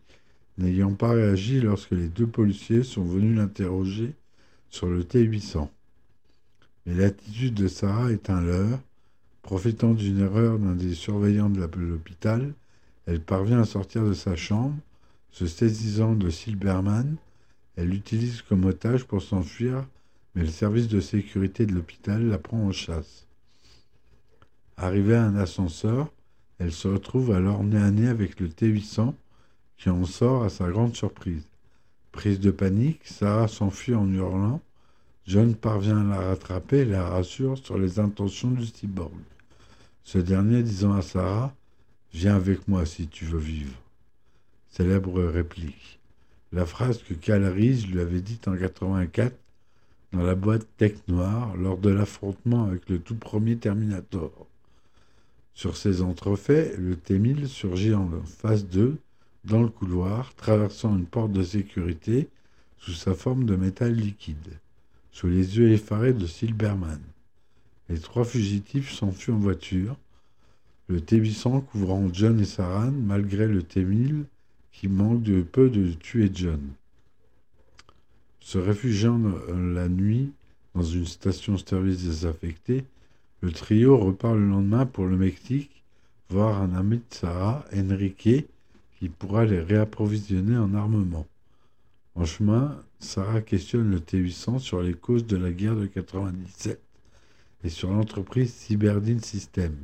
n'ayant 0.57 0.93
pas 0.93 1.11
réagi 1.11 1.59
lorsque 1.59 1.91
les 1.91 2.07
deux 2.07 2.27
policiers 2.27 2.83
sont 2.83 3.03
venus 3.03 3.35
l'interroger 3.35 4.13
sur 4.69 4.87
le 4.87 5.03
T-800. 5.03 5.67
Mais 6.85 6.95
l'attitude 6.95 7.53
de 7.53 7.67
Sarah 7.67 8.11
est 8.11 8.29
un 8.29 8.41
leurre. 8.41 8.79
Profitant 9.41 9.93
d'une 9.93 10.19
erreur 10.19 10.59
d'un 10.59 10.75
des 10.75 10.93
surveillants 10.93 11.49
de 11.49 11.59
l'hôpital, 11.59 12.53
elle 13.07 13.21
parvient 13.21 13.59
à 13.59 13.65
sortir 13.65 14.05
de 14.05 14.13
sa 14.13 14.35
chambre 14.35 14.75
se 15.31 15.47
saisissant 15.47 16.13
de 16.13 16.29
Silberman, 16.29 17.15
elle 17.75 17.89
l'utilise 17.89 18.41
comme 18.41 18.65
otage 18.65 19.05
pour 19.05 19.21
s'enfuir, 19.21 19.85
mais 20.35 20.43
le 20.43 20.49
service 20.49 20.87
de 20.87 20.99
sécurité 20.99 21.65
de 21.65 21.73
l'hôpital 21.73 22.25
la 22.27 22.37
prend 22.37 22.61
en 22.61 22.71
chasse. 22.71 23.25
Arrivée 24.77 25.15
à 25.15 25.23
un 25.23 25.35
ascenseur, 25.35 26.11
elle 26.59 26.71
se 26.71 26.87
retrouve 26.87 27.31
alors 27.31 27.63
nez 27.63 27.81
à 27.81 27.91
nez 27.91 28.07
avec 28.07 28.39
le 28.39 28.49
T-800 28.49 29.13
qui 29.77 29.89
en 29.89 30.05
sort 30.05 30.43
à 30.43 30.49
sa 30.49 30.69
grande 30.69 30.95
surprise. 30.95 31.47
Prise 32.11 32.39
de 32.39 32.51
panique, 32.51 33.01
Sarah 33.03 33.47
s'enfuit 33.47 33.95
en 33.95 34.11
hurlant. 34.11 34.61
John 35.25 35.55
parvient 35.55 35.99
à 35.99 36.03
la 36.03 36.27
rattraper 36.27 36.79
et 36.79 36.85
la 36.85 37.07
rassure 37.07 37.57
sur 37.57 37.79
les 37.79 37.99
intentions 37.99 38.51
du 38.51 38.65
cyborg. 38.65 39.13
Ce 40.03 40.17
dernier 40.17 40.61
disant 40.61 40.93
à 40.93 41.01
Sarah 41.01 41.53
Viens 42.13 42.35
avec 42.35 42.67
moi 42.67 42.85
si 42.85 43.07
tu 43.07 43.25
veux 43.25 43.39
vivre. 43.39 43.73
Célèbre 44.71 45.21
réplique. 45.23 45.99
La 46.53 46.65
phrase 46.65 47.03
que 47.03 47.13
Cal 47.13 47.43
Reese 47.43 47.87
lui 47.87 47.99
avait 47.99 48.21
dite 48.21 48.47
en 48.47 48.55
84 48.55 49.35
dans 50.13 50.23
la 50.23 50.33
boîte 50.33 50.65
Tech 50.77 50.93
Noire 51.09 51.57
lors 51.57 51.77
de 51.77 51.89
l'affrontement 51.89 52.63
avec 52.63 52.89
le 52.89 52.99
tout 52.99 53.15
premier 53.15 53.57
Terminator. 53.57 54.47
Sur 55.53 55.75
ces 55.75 56.01
entrefaits, 56.01 56.77
le 56.77 56.95
T-1000 56.95 57.47
surgit 57.47 57.93
en 57.93 58.09
phase 58.23 58.65
2 58.65 58.97
dans 59.43 59.61
le 59.61 59.67
couloir, 59.67 60.33
traversant 60.35 60.97
une 60.97 61.05
porte 61.05 61.33
de 61.33 61.43
sécurité 61.43 62.29
sous 62.77 62.93
sa 62.93 63.13
forme 63.13 63.43
de 63.43 63.57
métal 63.57 63.93
liquide, 63.93 64.59
sous 65.11 65.27
les 65.27 65.57
yeux 65.57 65.71
effarés 65.71 66.13
de 66.13 66.25
Silberman. 66.25 67.01
Les 67.89 67.99
trois 67.99 68.23
fugitifs 68.23 68.93
s'enfuient 68.93 69.33
en 69.33 69.37
voiture, 69.37 69.97
le 70.87 71.01
T-800 71.01 71.65
couvrant 71.65 72.07
John 72.13 72.39
et 72.39 72.45
Saran 72.45 72.91
malgré 72.91 73.47
le 73.47 73.63
T-1000 73.63 74.23
qui 74.71 74.87
manque 74.87 75.23
de 75.23 75.41
peu 75.41 75.69
de 75.69 75.91
tuer 75.93 76.29
John. 76.33 76.61
Se 78.39 78.57
réfugiant 78.57 79.19
la 79.49 79.87
nuit 79.87 80.31
dans 80.73 80.83
une 80.83 81.05
station-service 81.05 82.03
désaffectée, 82.03 82.85
le 83.41 83.51
trio 83.51 83.97
repart 83.97 84.35
le 84.35 84.47
lendemain 84.47 84.85
pour 84.85 85.05
le 85.05 85.17
Mexique 85.17 85.83
voir 86.29 86.61
un 86.61 86.73
ami 86.73 86.97
de 86.97 87.03
Sarah, 87.09 87.65
Enrique, 87.75 88.47
qui 88.97 89.09
pourra 89.09 89.45
les 89.45 89.59
réapprovisionner 89.59 90.57
en 90.57 90.73
armement. 90.73 91.27
En 92.15 92.25
chemin, 92.25 92.77
Sarah 92.99 93.41
questionne 93.41 93.89
le 93.89 93.99
T-800 93.99 94.59
sur 94.59 94.81
les 94.81 94.93
causes 94.93 95.25
de 95.25 95.37
la 95.37 95.51
guerre 95.51 95.75
de 95.75 95.87
97 95.87 96.79
et 97.63 97.69
sur 97.69 97.91
l'entreprise 97.91 98.53
Cyberdine 98.53 99.21
System, 99.21 99.75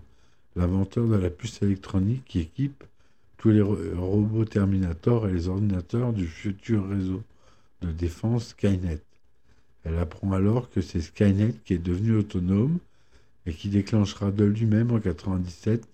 l'inventeur 0.55 1.07
de 1.07 1.15
la 1.15 1.29
puce 1.29 1.61
électronique 1.61 2.23
qui 2.25 2.39
équipe 2.39 2.83
tous 3.37 3.49
les 3.49 3.61
robots 3.61 4.45
Terminator 4.45 5.27
et 5.27 5.33
les 5.33 5.47
ordinateurs 5.47 6.13
du 6.13 6.27
futur 6.27 6.87
réseau 6.89 7.23
de 7.81 7.91
défense 7.91 8.49
Skynet. 8.49 9.01
Elle 9.83 9.97
apprend 9.97 10.31
alors 10.33 10.69
que 10.69 10.81
c'est 10.81 11.01
Skynet 11.01 11.53
qui 11.63 11.73
est 11.73 11.77
devenu 11.77 12.15
autonome 12.15 12.79
et 13.45 13.53
qui 13.53 13.69
déclenchera 13.69 14.31
de 14.31 14.43
lui-même 14.43 14.91
en 14.91 14.99
97 14.99 15.87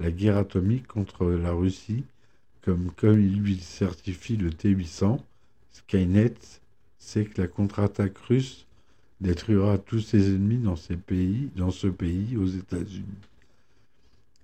la 0.00 0.10
guerre 0.10 0.38
atomique 0.38 0.86
contre 0.86 1.26
la 1.26 1.52
Russie, 1.52 2.04
comme, 2.62 2.90
il 3.02 3.40
lui 3.40 3.58
certifie 3.58 4.36
le 4.36 4.50
T-800, 4.50 5.18
Skynet 5.72 6.34
sait 6.98 7.24
que 7.24 7.40
la 7.40 7.48
contre-attaque 7.48 8.18
russe 8.18 8.66
détruira 9.20 9.78
tous 9.78 10.00
ses 10.00 10.28
ennemis 10.28 10.58
dans, 10.58 10.76
pays, 11.06 11.50
dans 11.56 11.70
ce 11.70 11.86
pays, 11.86 12.36
aux 12.36 12.46
États-Unis. 12.46 13.04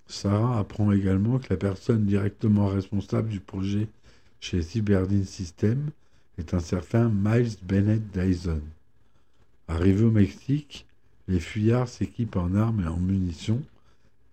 Sarah 0.07 0.59
apprend 0.59 0.91
également 0.91 1.37
que 1.37 1.47
la 1.49 1.57
personne 1.57 2.05
directement 2.05 2.67
responsable 2.67 3.29
du 3.29 3.39
projet 3.39 3.87
chez 4.39 4.61
Cyberdine 4.61 5.25
System 5.25 5.89
est 6.37 6.53
un 6.53 6.59
certain 6.59 7.09
Miles 7.09 7.57
Bennett 7.63 8.01
Dyson. 8.11 8.61
Arrivé 9.67 10.05
au 10.05 10.11
Mexique, 10.11 10.85
les 11.27 11.41
fuyards 11.41 11.89
s'équipent 11.89 12.37
en 12.37 12.55
armes 12.55 12.81
et 12.81 12.87
en 12.87 12.97
munitions 12.97 13.61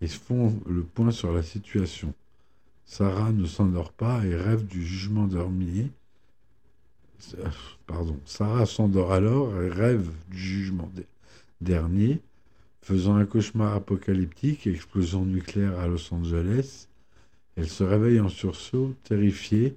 et 0.00 0.06
font 0.06 0.60
le 0.66 0.82
point 0.82 1.10
sur 1.10 1.32
la 1.32 1.42
situation. 1.42 2.14
Sarah 2.86 3.32
ne 3.32 3.46
s'endort 3.46 3.92
pas 3.92 4.24
et 4.24 4.36
rêve 4.36 4.64
du 4.66 4.86
jugement 4.86 5.26
dernier. 5.26 5.90
Pardon. 7.86 8.18
Sarah 8.26 8.66
s'endort 8.66 9.12
alors 9.12 9.60
et 9.60 9.70
rêve 9.70 10.10
du 10.30 10.38
jugement 10.38 10.90
dernier 11.60 12.20
Faisant 12.84 13.16
un 13.16 13.24
cauchemar 13.24 13.72
apocalyptique, 13.72 14.66
explosion 14.66 15.24
nucléaire 15.24 15.80
à 15.80 15.88
Los 15.88 16.12
Angeles, 16.12 16.86
elle 17.56 17.70
se 17.70 17.82
réveille 17.82 18.20
en 18.20 18.28
sursaut, 18.28 18.94
terrifiée, 19.04 19.74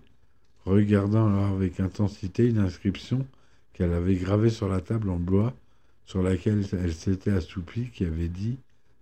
regardant 0.66 1.28
alors 1.28 1.56
avec 1.56 1.80
intensité 1.80 2.50
une 2.50 2.58
inscription 2.58 3.26
qu'elle 3.72 3.94
avait 3.94 4.16
gravée 4.18 4.50
sur 4.50 4.68
la 4.68 4.82
table 4.82 5.10
en 5.10 5.16
bois 5.16 5.54
sur 6.06 6.22
laquelle 6.22 6.66
elle 6.74 6.94
s'était 6.94 7.32
assoupie 7.32 7.92
qui 7.94 8.04
avait 8.04 8.28
dit 8.28 8.58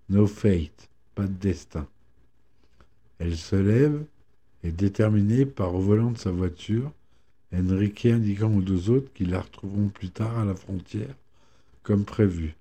No 0.09 0.27
fate, 0.27 0.87
pas 1.15 1.25
de 1.25 1.33
destin. 1.33 1.87
Elle 3.17 3.35
se 3.35 3.55
lève 3.55 4.03
et 4.63 4.71
déterminée 4.71 5.47
par 5.47 5.73
au 5.73 5.79
volant 5.79 6.11
de 6.11 6.19
sa 6.19 6.29
voiture, 6.29 6.91
Enrique 7.51 8.05
indiquant 8.05 8.53
aux 8.55 8.61
deux 8.61 8.91
autres 8.91 9.11
qu'ils 9.13 9.31
la 9.31 9.41
retrouveront 9.41 9.87
plus 9.87 10.11
tard 10.11 10.37
à 10.37 10.45
la 10.45 10.53
frontière, 10.53 11.15
comme 11.81 12.05
prévu. 12.05 12.55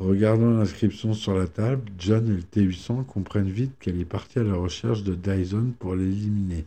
Regardant 0.00 0.52
l'inscription 0.52 1.12
sur 1.12 1.34
la 1.34 1.46
table, 1.46 1.82
John 1.98 2.26
et 2.26 2.36
le 2.36 2.42
T-800 2.42 3.04
comprennent 3.04 3.50
vite 3.50 3.78
qu'elle 3.78 4.00
est 4.00 4.06
partie 4.06 4.38
à 4.38 4.42
la 4.42 4.54
recherche 4.54 5.02
de 5.02 5.14
Dyson 5.14 5.74
pour 5.78 5.94
l'éliminer. 5.94 6.64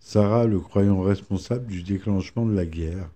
Sarah 0.00 0.46
le 0.46 0.58
croyant 0.58 1.00
responsable 1.02 1.68
du 1.68 1.84
déclenchement 1.84 2.46
de 2.46 2.56
la 2.56 2.66
guerre. 2.66 3.08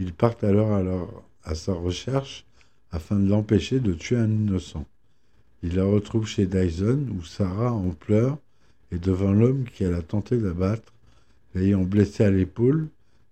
Ils 0.00 0.12
partent 0.12 0.42
alors, 0.42 1.22
à 1.44 1.54
sa 1.54 1.72
recherche 1.72 2.44
afin 2.90 3.20
de 3.20 3.28
l'empêcher 3.28 3.78
de 3.78 3.92
tuer 3.92 4.16
un 4.16 4.32
innocent. 4.32 4.84
Il 5.62 5.76
la 5.76 5.84
retrouve 5.84 6.26
chez 6.26 6.46
Dyson 6.46 7.06
où 7.16 7.22
Sarah 7.22 7.72
en 7.72 7.90
pleure 7.90 8.38
est 8.90 8.98
devant 8.98 9.30
l'homme 9.30 9.62
qu'elle 9.62 9.94
a 9.94 10.02
tenté 10.02 10.38
d'abattre, 10.38 10.92
l'ayant 11.54 11.82
blessé 11.82 12.24
à 12.24 12.32
l'épaule, 12.32 12.88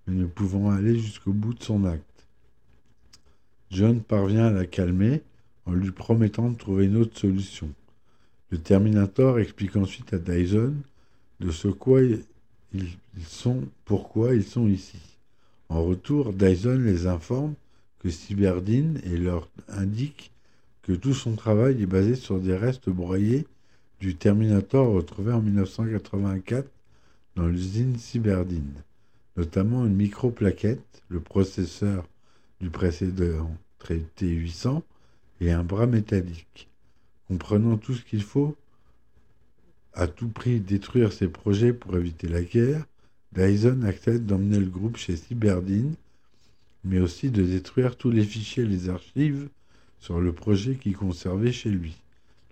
mais 0.06 0.14
ne 0.14 0.26
pouvant 0.26 0.70
aller 0.70 0.96
jusqu'au 0.96 1.32
bout 1.32 1.54
de 1.54 1.62
son 1.64 1.84
acte. 1.84 2.07
John 3.70 4.00
parvient 4.00 4.46
à 4.46 4.50
la 4.50 4.66
calmer 4.66 5.22
en 5.66 5.72
lui 5.72 5.90
promettant 5.90 6.50
de 6.50 6.56
trouver 6.56 6.86
une 6.86 6.96
autre 6.96 7.18
solution. 7.18 7.68
Le 8.50 8.58
Terminator 8.58 9.38
explique 9.38 9.76
ensuite 9.76 10.14
à 10.14 10.18
Dyson 10.18 10.74
de 11.40 11.50
ce 11.50 11.68
quoi 11.68 12.00
ils 12.02 12.24
sont, 13.26 13.64
pourquoi 13.84 14.34
ils 14.34 14.44
sont 14.44 14.66
ici. 14.66 14.98
En 15.68 15.84
retour, 15.84 16.32
Dyson 16.32 16.78
les 16.78 17.06
informe 17.06 17.54
que 17.98 18.08
Cyberdine 18.08 19.00
et 19.04 19.18
leur 19.18 19.48
indique 19.68 20.30
que 20.82 20.92
tout 20.92 21.12
son 21.12 21.34
travail 21.34 21.82
est 21.82 21.86
basé 21.86 22.14
sur 22.14 22.40
des 22.40 22.56
restes 22.56 22.88
broyés 22.88 23.46
du 24.00 24.14
Terminator 24.14 24.90
retrouvé 24.90 25.32
en 25.32 25.42
1984 25.42 26.66
dans 27.36 27.46
l'usine 27.46 27.98
Cyberdine, 27.98 28.72
notamment 29.36 29.84
une 29.84 29.94
micro-plaquette, 29.94 31.02
le 31.10 31.20
processeur 31.20 32.06
du 32.60 32.70
précédent 32.70 33.56
traité 33.78 34.28
800 34.28 34.82
et 35.40 35.52
un 35.52 35.62
bras 35.62 35.86
métallique. 35.86 36.68
Comprenant 37.28 37.76
tout 37.76 37.94
ce 37.94 38.02
qu'il 38.02 38.22
faut 38.22 38.56
à 39.94 40.06
tout 40.06 40.28
prix 40.28 40.60
détruire 40.60 41.12
ses 41.12 41.28
projets 41.28 41.72
pour 41.72 41.96
éviter 41.96 42.28
la 42.28 42.42
guerre, 42.42 42.84
Dyson 43.32 43.82
accepte 43.82 44.24
d'emmener 44.24 44.58
le 44.58 44.70
groupe 44.70 44.96
chez 44.96 45.16
Cyberdine, 45.16 45.94
mais 46.84 47.00
aussi 47.00 47.30
de 47.30 47.42
détruire 47.42 47.96
tous 47.96 48.10
les 48.10 48.24
fichiers 48.24 48.62
et 48.62 48.66
les 48.66 48.88
archives 48.88 49.48
sur 49.98 50.20
le 50.20 50.32
projet 50.32 50.76
qu'il 50.76 50.96
conservait 50.96 51.52
chez 51.52 51.70
lui. 51.70 52.00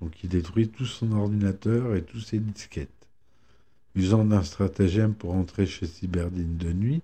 Donc 0.00 0.12
il 0.22 0.28
détruit 0.28 0.68
tout 0.68 0.84
son 0.84 1.12
ordinateur 1.12 1.94
et 1.94 2.02
tous 2.02 2.20
ses 2.20 2.38
disquettes. 2.38 2.90
Usant 3.94 4.24
d'un 4.24 4.42
stratagème 4.42 5.14
pour 5.14 5.34
entrer 5.34 5.66
chez 5.66 5.86
Cyberdine 5.86 6.58
de 6.58 6.72
nuit, 6.72 7.02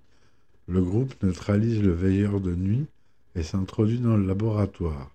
le 0.73 0.83
groupe 0.83 1.23
neutralise 1.23 1.83
le 1.83 1.93
veilleur 1.93 2.41
de 2.41 2.55
nuit 2.55 2.87
et 3.35 3.43
s'introduit 3.43 3.99
dans 3.99 4.17
le 4.17 4.27
laboratoire. 4.27 5.11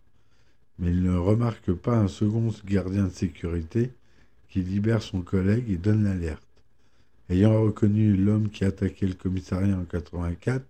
Mais 0.78 0.92
il 0.92 1.02
ne 1.02 1.18
remarque 1.18 1.74
pas 1.74 1.98
un 1.98 2.08
second 2.08 2.54
gardien 2.64 3.06
de 3.06 3.12
sécurité 3.12 3.92
qui 4.50 4.62
libère 4.62 5.02
son 5.02 5.22
collègue 5.22 5.70
et 5.72 5.78
donne 5.78 6.04
l'alerte. 6.04 6.44
Ayant 7.30 7.60
reconnu 7.60 8.16
l'homme 8.16 8.50
qui 8.50 8.66
attaquait 8.66 9.08
le 9.08 9.16
commissariat 9.16 9.76
en 9.76 9.84
84 9.84 10.64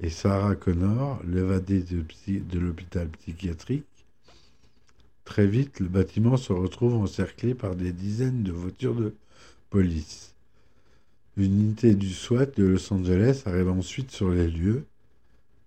et 0.00 0.10
Sarah 0.10 0.56
Connor, 0.56 1.22
l'évadée 1.24 1.84
de, 1.84 2.04
de 2.40 2.58
l'hôpital 2.58 3.08
psychiatrique, 3.08 3.86
très 5.24 5.46
vite 5.46 5.78
le 5.78 5.86
bâtiment 5.86 6.36
se 6.36 6.52
retrouve 6.52 6.94
encerclé 6.94 7.54
par 7.54 7.76
des 7.76 7.92
dizaines 7.92 8.42
de 8.42 8.50
voitures 8.50 8.96
de 8.96 9.14
police. 9.70 10.31
Une 11.38 11.44
unité 11.44 11.94
du 11.94 12.12
SWAT 12.12 12.46
de 12.58 12.64
Los 12.64 12.92
Angeles 12.92 13.44
arrive 13.46 13.70
ensuite 13.70 14.10
sur 14.10 14.30
les 14.30 14.50
lieux 14.50 14.84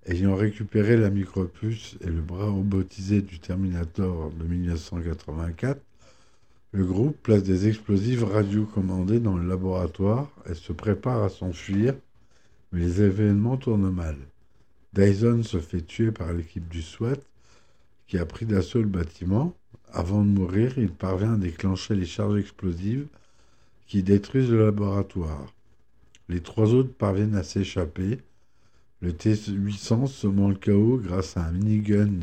Ayant 0.05 0.35
récupéré 0.35 0.95
la 0.95 1.09
micropuce 1.09 1.97
et 2.01 2.05
le 2.05 2.21
bras 2.21 2.49
robotisé 2.51 3.23
du 3.23 3.39
Terminator 3.39 4.29
de 4.29 4.43
1984, 4.43 5.81
le 6.71 6.85
groupe 6.85 7.17
place 7.23 7.41
des 7.41 7.67
explosifs 7.67 8.23
radiocommandés 8.23 9.19
dans 9.19 9.35
le 9.35 9.47
laboratoire 9.47 10.29
et 10.47 10.53
se 10.53 10.71
prépare 10.71 11.23
à 11.23 11.29
s'enfuir, 11.29 11.95
mais 12.71 12.81
les 12.81 13.01
événements 13.01 13.57
tournent 13.57 13.89
mal. 13.89 14.17
Dyson 14.93 15.41
se 15.41 15.57
fait 15.57 15.81
tuer 15.81 16.11
par 16.11 16.31
l'équipe 16.31 16.69
du 16.69 16.83
SWAT 16.83 17.17
qui 18.05 18.19
a 18.19 18.27
pris 18.27 18.45
d'assaut 18.45 18.83
le 18.83 18.87
bâtiment. 18.87 19.55
Avant 19.91 20.21
de 20.21 20.29
mourir, 20.29 20.77
il 20.77 20.91
parvient 20.91 21.33
à 21.33 21.37
déclencher 21.37 21.95
les 21.95 22.05
charges 22.05 22.37
explosives 22.37 23.07
qui 23.87 24.03
détruisent 24.03 24.51
le 24.51 24.65
laboratoire. 24.65 25.54
Les 26.27 26.41
trois 26.41 26.73
autres 26.73 26.93
parviennent 26.93 27.35
à 27.35 27.43
s'échapper. 27.43 28.19
Le 29.01 29.13
T-800 29.13 30.07
semant 30.07 30.49
le 30.49 30.55
chaos 30.55 30.97
grâce 30.97 31.37
à 31.37 31.45
un 31.45 31.51
minigun 31.51 32.19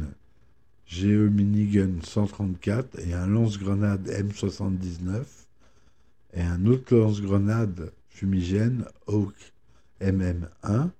GE 0.86 1.30
Minigun 1.30 2.02
134 2.02 2.98
et 2.98 3.14
un 3.14 3.26
lance-grenade 3.26 4.08
M79 4.08 5.24
et 6.34 6.42
un 6.42 6.66
autre 6.66 6.94
lance-grenade 6.94 7.92
fumigène 8.10 8.84
Hawk 9.06 9.34
MM1. 10.00 10.90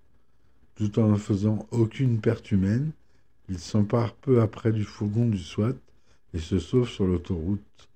Tout 0.76 0.98
en 0.98 1.08
ne 1.08 1.16
faisant 1.16 1.66
aucune 1.72 2.20
perte 2.20 2.52
humaine, 2.52 2.92
il 3.48 3.58
s'empare 3.58 4.14
peu 4.14 4.40
après 4.40 4.72
du 4.72 4.84
fourgon 4.84 5.26
du 5.26 5.38
SWAT 5.38 5.74
et 6.32 6.38
se 6.38 6.58
sauve 6.58 6.88
sur 6.88 7.06
l'autoroute. 7.06 7.88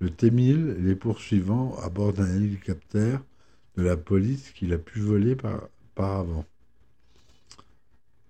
Le 0.00 0.10
T-1000, 0.10 0.82
les 0.82 0.96
poursuivant 0.96 1.76
à 1.78 1.88
bord 1.88 2.14
d'un 2.14 2.34
hélicoptère 2.34 3.22
de 3.78 3.84
la 3.84 3.96
police 3.96 4.50
qu'il 4.50 4.72
a 4.72 4.78
pu 4.78 4.98
voler 4.98 5.36
par, 5.36 5.68
par 5.94 6.16
avant. 6.16 6.44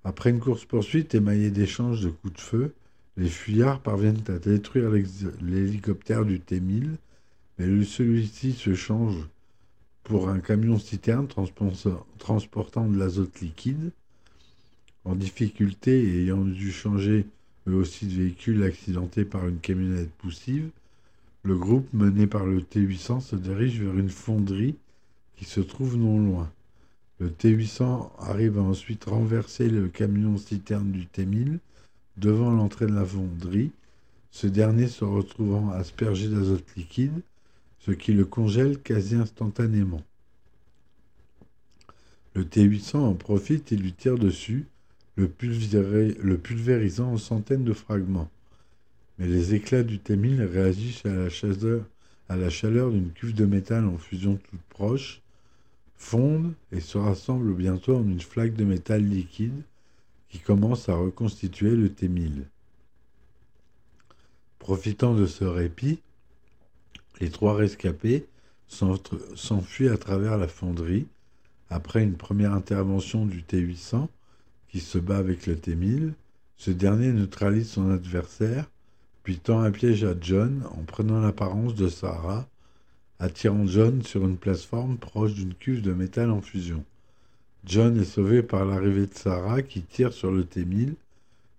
Après 0.05 0.29
une 0.29 0.41
course-poursuite 0.41 1.15
émaillée 1.15 1.51
d'échanges 1.51 2.03
de 2.03 2.11
coups 2.11 2.35
de 2.35 2.41
feu, 2.41 2.75
les 3.17 3.31
fuyards 3.31 3.81
parviennent 3.81 4.23
à 4.29 4.39
détruire 4.39 4.91
l'hélicoptère 5.41 6.27
du 6.27 6.39
T-1000, 6.39 6.91
mais 7.59 7.85
celui-ci 7.85 8.53
se 8.53 8.75
change 8.75 9.17
pour 10.05 10.29
un 10.29 10.39
camion-citerne 10.39 11.29
transportant 12.19 12.87
de 12.87 12.99
l'azote 12.99 13.41
liquide. 13.41 13.91
En 15.05 15.15
difficulté 15.15 15.99
et 15.99 16.23
ayant 16.25 16.45
dû 16.45 16.71
changer 16.71 17.25
eux 17.67 17.75
aussi 17.75 18.07
de 18.07 18.15
véhicule 18.15 18.63
accidenté 18.65 19.25
par 19.25 19.49
une 19.49 19.61
camionnette 19.61 20.13
poussive, 20.19 20.69
le 21.43 21.57
groupe 21.57 21.91
mené 21.95 22.27
par 22.27 22.45
le 22.45 22.61
T-800 22.61 23.21
se 23.23 23.37
dirige 23.37 23.81
vers 23.81 23.97
une 23.97 24.11
fonderie 24.11 24.77
qui 25.39 25.45
se 25.45 25.61
trouve 25.61 25.97
non 25.97 26.19
loin. 26.19 26.51
Le 27.21 27.31
T-800 27.31 28.11
arrive 28.19 28.59
à 28.59 28.63
ensuite 28.63 29.05
renverser 29.05 29.69
le 29.69 29.89
camion-citerne 29.89 30.91
du 30.91 31.07
T-1000 31.07 31.59
devant 32.17 32.51
l'entrée 32.51 32.87
de 32.87 32.95
la 32.95 33.05
fonderie, 33.05 33.71
ce 34.33 34.47
dernier 34.47 34.89
se 34.89 35.05
retrouvant 35.05 35.71
aspergé 35.71 36.29
d'azote 36.29 36.65
liquide, 36.77 37.23
ce 37.79 37.93
qui 37.93 38.13
le 38.13 38.25
congèle 38.25 38.79
quasi 38.81 39.15
instantanément. 39.15 40.03
Le 42.35 42.45
T-800 42.45 42.97
en 42.97 43.15
profite 43.15 43.73
et 43.73 43.77
lui 43.77 43.93
tire 43.93 44.19
dessus, 44.19 44.67
le, 45.17 45.27
pulvérisant 45.29 47.13
en 47.13 47.19
centaines 47.19 47.65
de 47.65 47.73
fragments. 47.73 48.31
Mais 49.19 49.27
les 49.27 49.55
éclats 49.55 49.83
du 49.83 49.99
T-1000 49.99 50.45
réagissent 50.45 51.07
à 51.07 51.15
la 51.15 51.31
chaleur, 51.31 51.85
à 52.29 52.37
la 52.37 52.51
chaleur 52.51 52.91
d'une 52.91 53.11
cuve 53.13 53.35
de 53.35 53.47
métal 53.47 53.87
en 53.87 53.99
fusion 53.99 54.37
toute 54.37 54.61
proche, 54.69 55.21
fondent 55.99 56.55
et 56.73 56.81
se 56.81 56.97
rassemblent 56.97 57.55
bientôt 57.55 57.97
en 57.97 58.05
une 58.05 58.21
flaque 58.21 58.55
de 58.55 58.65
métal 58.65 59.05
liquide 59.05 59.63
qui 60.31 60.39
commence 60.39 60.89
à 60.89 60.95
reconstituer 60.95 61.75
le 61.75 61.91
T-1000. 61.91 62.45
Profitant 64.59 65.15
de 65.15 65.27
ce 65.27 65.45
répit, 65.45 66.01
les 67.21 67.31
trois 67.31 67.55
rescapés 67.55 68.27
s'enfuient 68.69 69.89
à 69.89 69.97
travers 69.97 70.39
la 70.39 70.49
fonderie 70.49 71.07
après 71.71 72.03
une 72.03 72.17
première 72.17 72.53
intervention 72.53 73.27
du 73.27 73.43
T-800 73.43 74.09
qui 74.69 74.81
se 74.81 74.99
bat 74.99 75.17
avec 75.17 75.47
le 75.47 75.57
T-1000. 75.57 76.13
Ce 76.57 76.71
dernier 76.71 77.13
neutralise 77.13 77.71
son 77.71 77.91
adversaire, 77.91 78.71
puis 79.23 79.39
tend 79.39 79.61
un 79.61 79.71
piège 79.71 80.05
à 80.05 80.15
John 80.21 80.63
en 80.77 80.83
prenant 80.85 81.21
l'apparence 81.21 81.75
de 81.75 81.89
Sarah, 81.89 82.47
attirant 83.21 83.67
John 83.67 84.03
sur 84.03 84.25
une 84.25 84.37
plateforme 84.37 84.97
proche 84.97 85.35
d'une 85.35 85.55
cuve 85.55 85.83
de 85.83 85.93
métal 85.93 86.31
en 86.31 86.41
fusion. 86.41 86.85
John 87.65 88.01
est 88.01 88.05
sauvé 88.05 88.43
par 88.43 88.65
l'arrivée 88.65 89.07
de 89.07 89.15
Sarah 89.15 89.63
qui 89.63 89.83
tire 89.83 90.13
sur 90.13 90.31
le 90.31 90.45
T-1000, 90.45 90.95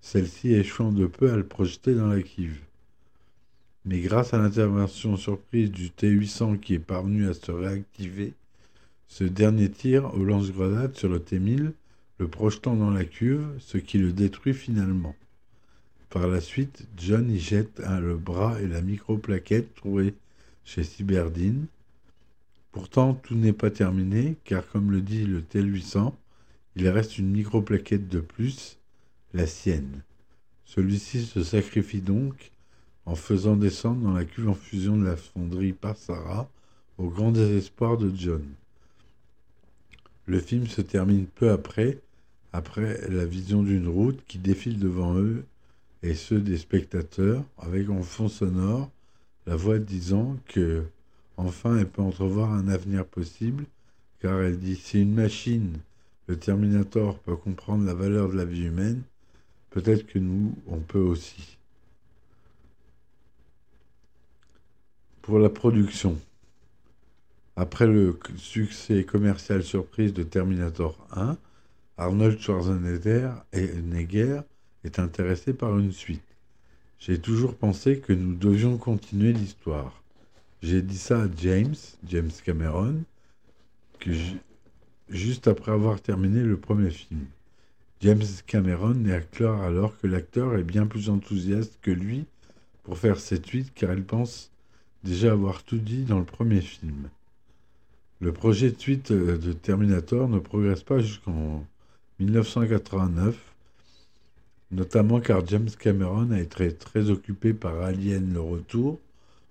celle-ci 0.02 0.54
échouant 0.54 0.91
de 0.91 1.06
peu 1.06 1.32
à 1.32 1.36
le 1.36 1.45
projeter 1.45 1.93
dans 1.93 2.08
la 2.08 2.22
cuve. 2.22 2.60
Mais 3.86 4.00
grâce 4.00 4.34
à 4.34 4.38
l'intervention 4.38 5.17
surprise 5.17 5.72
du 5.72 5.89
T-800 5.89 6.60
qui 6.60 6.76
est 6.76 6.80
parvenu 6.80 7.28
à 7.28 7.34
se 7.34 7.52
réactiver, 7.52 8.34
ce 9.08 9.24
dernier 9.24 9.69
tire 9.69 10.13
au 10.15 10.24
lance-grenade 10.24 10.95
sur 10.95 11.10
le 11.10 11.19
T-1000, 11.19 11.72
le 12.19 12.28
projetant 12.28 12.76
dans 12.76 12.91
la 12.91 13.06
cuve, 13.06 13.48
ce 13.60 13.78
qui 13.78 13.98
le 13.98 14.13
détruit 14.13 14.54
finalement. 14.54 15.15
Par 16.10 16.28
la 16.28 16.41
suite, 16.41 16.88
John 16.98 17.30
y 17.30 17.39
jette 17.39 17.82
le 18.02 18.15
bras 18.15 18.62
et 18.62 18.67
la 18.67 18.82
micro-plaquette 18.82 19.76
trouvée 19.76 20.13
chez 20.69 20.84
Cyberdine, 20.84 21.65
Pourtant, 22.71 23.15
tout 23.15 23.34
n'est 23.34 23.53
pas 23.53 23.71
terminé, 23.71 24.38
car 24.43 24.67
comme 24.69 24.91
le 24.91 25.01
dit 25.01 25.25
le 25.25 25.41
T800, 25.41 26.13
il 26.75 26.88
reste 26.88 27.17
une 27.17 27.32
microplaquette 27.32 28.08
de 28.08 28.19
plus, 28.19 28.77
la 29.34 29.47
sienne. 29.47 30.03
Celui-ci 30.65 31.25
se 31.25 31.43
sacrifie 31.43 32.01
donc 32.01 32.51
en 33.08 33.15
faisant 33.15 33.55
descendre 33.55 34.01
dans 34.01 34.13
la 34.13 34.25
cuve 34.25 34.49
en 34.49 34.53
fusion 34.53 34.95
de 34.97 35.05
la 35.05 35.17
fonderie 35.17 35.73
par 35.73 35.97
Sarah, 35.97 36.47
au 36.99 37.10
grand 37.10 37.32
désespoir 37.32 37.97
de 37.97 38.12
John. 38.15 38.45
Le 40.27 40.39
film 40.39 40.67
se 40.67 40.82
termine 40.82 41.25
peu 41.25 41.49
après, 41.49 41.97
après 42.53 43.10
la 43.10 43.25
vision 43.25 43.63
d'une 43.63 43.88
route 43.88 44.23
qui 44.27 44.38
défile 44.38 44.77
devant 44.77 45.17
eux 45.17 45.43
et 46.03 46.13
ceux 46.13 46.39
des 46.39 46.60
spectateurs, 46.60 47.43
avec 47.58 47.89
en 47.89 48.03
fond 48.03 48.29
sonore 48.29 48.91
la 49.50 49.58
voix 49.58 49.80
disant 49.80 50.38
que 50.48 50.86
Enfin, 51.40 51.78
elle 51.78 51.88
peut 51.88 52.02
entrevoir 52.02 52.52
un 52.52 52.68
avenir 52.68 53.06
possible, 53.06 53.64
car 54.20 54.42
elle 54.42 54.60
dit 54.60 54.76
si 54.76 55.02
une 55.02 55.14
machine, 55.14 55.80
le 56.28 56.38
Terminator, 56.38 57.18
peut 57.20 57.38
comprendre 57.38 57.86
la 57.86 57.94
valeur 57.94 58.28
de 58.28 58.36
la 58.36 58.44
vie 58.44 58.66
humaine, 58.66 59.04
peut-être 59.70 60.06
que 60.06 60.20
nous, 60.20 60.54
on 60.68 60.80
peut 60.80 61.00
aussi. 61.00 61.58
Pour 65.22 65.40
la 65.40 65.50
production, 65.50 66.20
après 67.56 67.88
le 67.88 68.20
succès 68.36 69.06
commercial 69.06 69.64
surprise 69.64 70.14
de 70.14 70.24
Terminator 70.24 70.98
1, 71.12 71.38
Arnold 71.98 72.38
Schwarzenegger 72.38 73.32
est 74.84 75.00
intéressé 75.00 75.54
par 75.54 75.80
une 75.80 75.94
suite. 75.94 76.29
J'ai 77.00 77.18
toujours 77.20 77.56
pensé 77.56 78.00
que 78.00 78.12
nous 78.12 78.36
devions 78.36 78.78
continuer 78.78 79.32
l'histoire. 79.32 80.04
J'ai 80.62 80.82
dit 80.82 80.98
ça 80.98 81.24
à 81.24 81.28
James, 81.38 81.76
James 82.06 82.32
Cameron, 82.44 83.04
juste 85.10 85.48
après 85.48 85.72
avoir 85.72 86.02
terminé 86.02 86.42
le 86.42 86.58
premier 86.58 86.90
film. 86.90 87.26
James 88.02 88.24
Cameron 88.46 88.96
déclare 88.96 89.62
alors 89.62 89.98
que 89.98 90.08
l'acteur 90.08 90.56
est 90.56 90.64
bien 90.64 90.86
plus 90.88 91.10
enthousiaste 91.10 91.80
que 91.82 91.92
lui 91.92 92.26
pour 92.84 92.98
faire 92.98 93.20
cette 93.20 93.46
suite 93.46 93.74
car 93.74 93.94
il 93.94 94.04
pense 94.04 94.52
déjà 95.04 95.32
avoir 95.32 95.64
tout 95.64 95.78
dit 95.78 96.04
dans 96.04 96.20
le 96.20 96.26
premier 96.26 96.62
film. 96.62 97.10
Le 98.20 98.34
projet 98.34 98.72
de 98.72 98.80
suite 98.80 99.12
euh, 99.12 99.38
de 99.38 99.54
Terminator 99.54 100.28
ne 100.28 100.40
progresse 100.40 100.84
pas 100.84 101.00
jusqu'en 101.00 101.66
1989, 102.20 103.49
notamment 104.71 105.19
car 105.19 105.45
James 105.47 105.69
Cameron 105.77 106.32
a 106.32 106.39
été 106.39 106.73
très 106.73 107.10
occupé 107.10 107.53
par 107.53 107.82
Alien 107.82 108.34
le 108.34 108.41
Retour, 108.41 108.99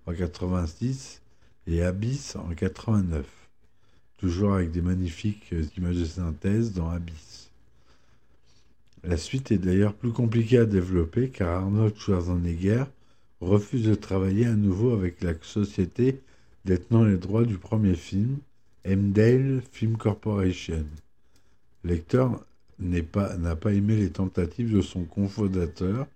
en 0.06 0.14
86 0.14 1.20
et 1.66 1.82
Abyss 1.82 2.36
en 2.36 2.48
89. 2.54 3.26
Toujours 4.16 4.54
avec 4.54 4.70
des 4.70 4.82
magnifiques 4.82 5.54
images 5.76 5.96
de 5.96 6.04
synthèse 6.04 6.72
dans 6.72 6.88
Abyss. 6.88 7.50
La 9.04 9.16
suite 9.16 9.52
est 9.52 9.58
d'ailleurs 9.58 9.94
plus 9.94 10.10
compliquée 10.12 10.58
à 10.58 10.66
développer 10.66 11.30
car 11.30 11.62
Arnold 11.62 11.96
Schwarzenegger 11.96 12.84
refuse 13.40 13.84
de 13.84 13.94
travailler 13.94 14.46
à 14.46 14.54
nouveau 14.54 14.92
avec 14.92 15.22
la 15.22 15.34
société 15.42 16.20
détenant 16.64 17.04
les 17.04 17.16
droits 17.16 17.44
du 17.44 17.58
premier 17.58 17.94
film, 17.94 18.38
Mdale 18.84 19.62
Film 19.72 19.96
Corporation. 19.96 20.84
Lecteur 21.84 22.44
n'a 22.80 23.56
pas, 23.56 23.72
aimé 23.72 23.96
les 23.96 24.10
tentatives 24.10 24.72
de 24.72 24.80
son 24.80 25.04
cofondateur, 25.04 26.06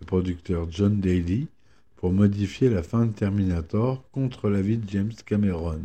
le 0.00 0.06
producteur 0.06 0.66
John 0.70 1.00
Daly, 1.00 1.48
pour 1.96 2.12
modifier 2.12 2.70
la 2.70 2.82
fin 2.82 3.06
de 3.06 3.12
Terminator 3.12 4.02
contre 4.12 4.48
l'avis 4.48 4.78
de 4.78 4.88
James 4.88 5.12
Cameron. 5.26 5.80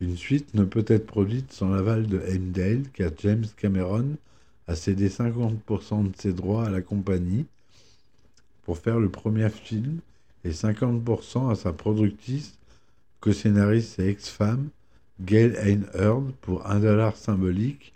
Une 0.00 0.16
suite 0.16 0.54
ne 0.54 0.64
peut 0.64 0.84
être 0.88 1.06
produite 1.06 1.52
sans 1.52 1.70
l'aval 1.70 2.06
de 2.06 2.20
Heimdall 2.20 2.82
car 2.92 3.10
James 3.22 3.46
Cameron 3.56 4.16
a 4.66 4.74
cédé 4.74 5.08
50% 5.08 6.10
de 6.10 6.16
ses 6.16 6.32
droits 6.32 6.66
à 6.66 6.70
la 6.70 6.82
compagnie 6.82 7.46
pour 8.64 8.78
faire 8.78 8.98
le 8.98 9.08
premier 9.08 9.48
film 9.50 10.00
et 10.44 10.50
50% 10.50 11.50
à 11.50 11.54
sa 11.54 11.72
productrice, 11.72 12.58
co-scénariste 13.20 13.98
et 13.98 14.08
ex-femme, 14.08 14.68
Gail 15.20 15.54
Einhard, 15.56 16.32
pour 16.40 16.66
un 16.66 16.80
dollar 16.80 17.16
symbolique 17.16 17.93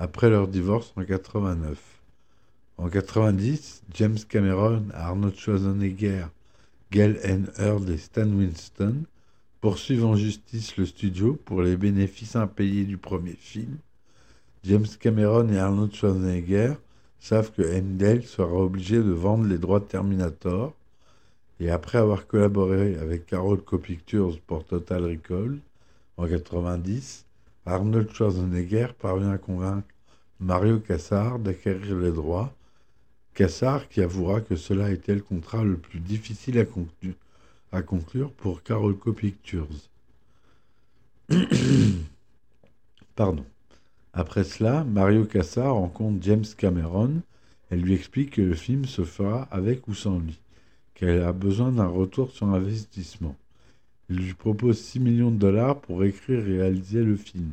après 0.00 0.30
leur 0.30 0.48
divorce 0.48 0.94
en 0.96 1.04
89. 1.04 1.78
En 2.78 2.88
90, 2.88 3.82
James 3.92 4.16
Cameron, 4.26 4.84
Arnold 4.94 5.36
Schwarzenegger 5.36 6.24
Gail 6.90 7.20
N. 7.22 7.50
Earl 7.58 7.90
et 7.90 7.98
Stan 7.98 8.26
Winston 8.26 9.04
poursuivent 9.60 10.06
en 10.06 10.16
justice 10.16 10.78
le 10.78 10.86
studio 10.86 11.38
pour 11.44 11.60
les 11.60 11.76
bénéfices 11.76 12.34
impayés 12.34 12.84
du 12.84 12.96
premier 12.96 13.34
film. 13.38 13.76
James 14.64 14.86
Cameron 14.98 15.50
et 15.50 15.58
Arnold 15.58 15.94
Schwarzenegger 15.94 16.72
savent 17.18 17.52
que 17.52 17.78
Endel 17.78 18.24
sera 18.24 18.56
obligé 18.56 18.96
de 18.96 19.12
vendre 19.12 19.44
les 19.44 19.58
droits 19.58 19.80
de 19.80 19.84
Terminator, 19.84 20.72
et 21.60 21.68
après 21.68 21.98
avoir 21.98 22.26
collaboré 22.26 22.96
avec 22.96 23.26
Carol 23.26 23.60
Co-Pictures 23.62 24.40
pour 24.46 24.64
Total 24.64 25.04
Recall 25.04 25.58
en 26.16 26.26
90, 26.26 27.26
Arnold 27.66 28.12
Schwarzenegger 28.12 28.88
parvient 28.98 29.32
à 29.32 29.38
convaincre 29.38 29.88
Mario 30.40 30.80
Cassar 30.80 31.38
d'acquérir 31.38 31.96
les 31.98 32.12
droits. 32.12 32.54
Cassar 33.34 33.88
qui 33.88 34.00
avouera 34.00 34.40
que 34.40 34.56
cela 34.56 34.90
était 34.90 35.14
le 35.14 35.20
contrat 35.20 35.62
le 35.62 35.76
plus 35.76 36.00
difficile 36.00 36.58
à, 37.72 37.82
conclure, 37.82 38.32
pour 38.32 38.62
Carolco 38.62 39.12
Pictures. 39.12 39.68
Pardon. 43.14 43.44
Après 44.12 44.44
cela, 44.44 44.82
Mario 44.84 45.24
Cassar 45.24 45.74
rencontre 45.74 46.22
James 46.22 46.46
Cameron 46.56 47.22
et 47.70 47.76
lui 47.76 47.94
explique 47.94 48.30
que 48.32 48.42
le 48.42 48.54
film 48.54 48.86
se 48.86 49.04
fera 49.04 49.42
avec 49.50 49.86
ou 49.86 49.94
sans 49.94 50.18
lui, 50.18 50.40
qu'elle 50.94 51.22
a 51.22 51.32
besoin 51.32 51.70
d'un 51.70 51.86
retour 51.86 52.32
sur 52.32 52.48
investissement. 52.48 53.36
Il 54.10 54.16
lui 54.16 54.34
propose 54.34 54.80
6 54.80 54.98
millions 54.98 55.30
de 55.30 55.38
dollars 55.38 55.80
pour 55.80 56.02
écrire 56.02 56.40
et 56.40 56.58
réaliser 56.58 57.04
le 57.04 57.16
film. 57.16 57.52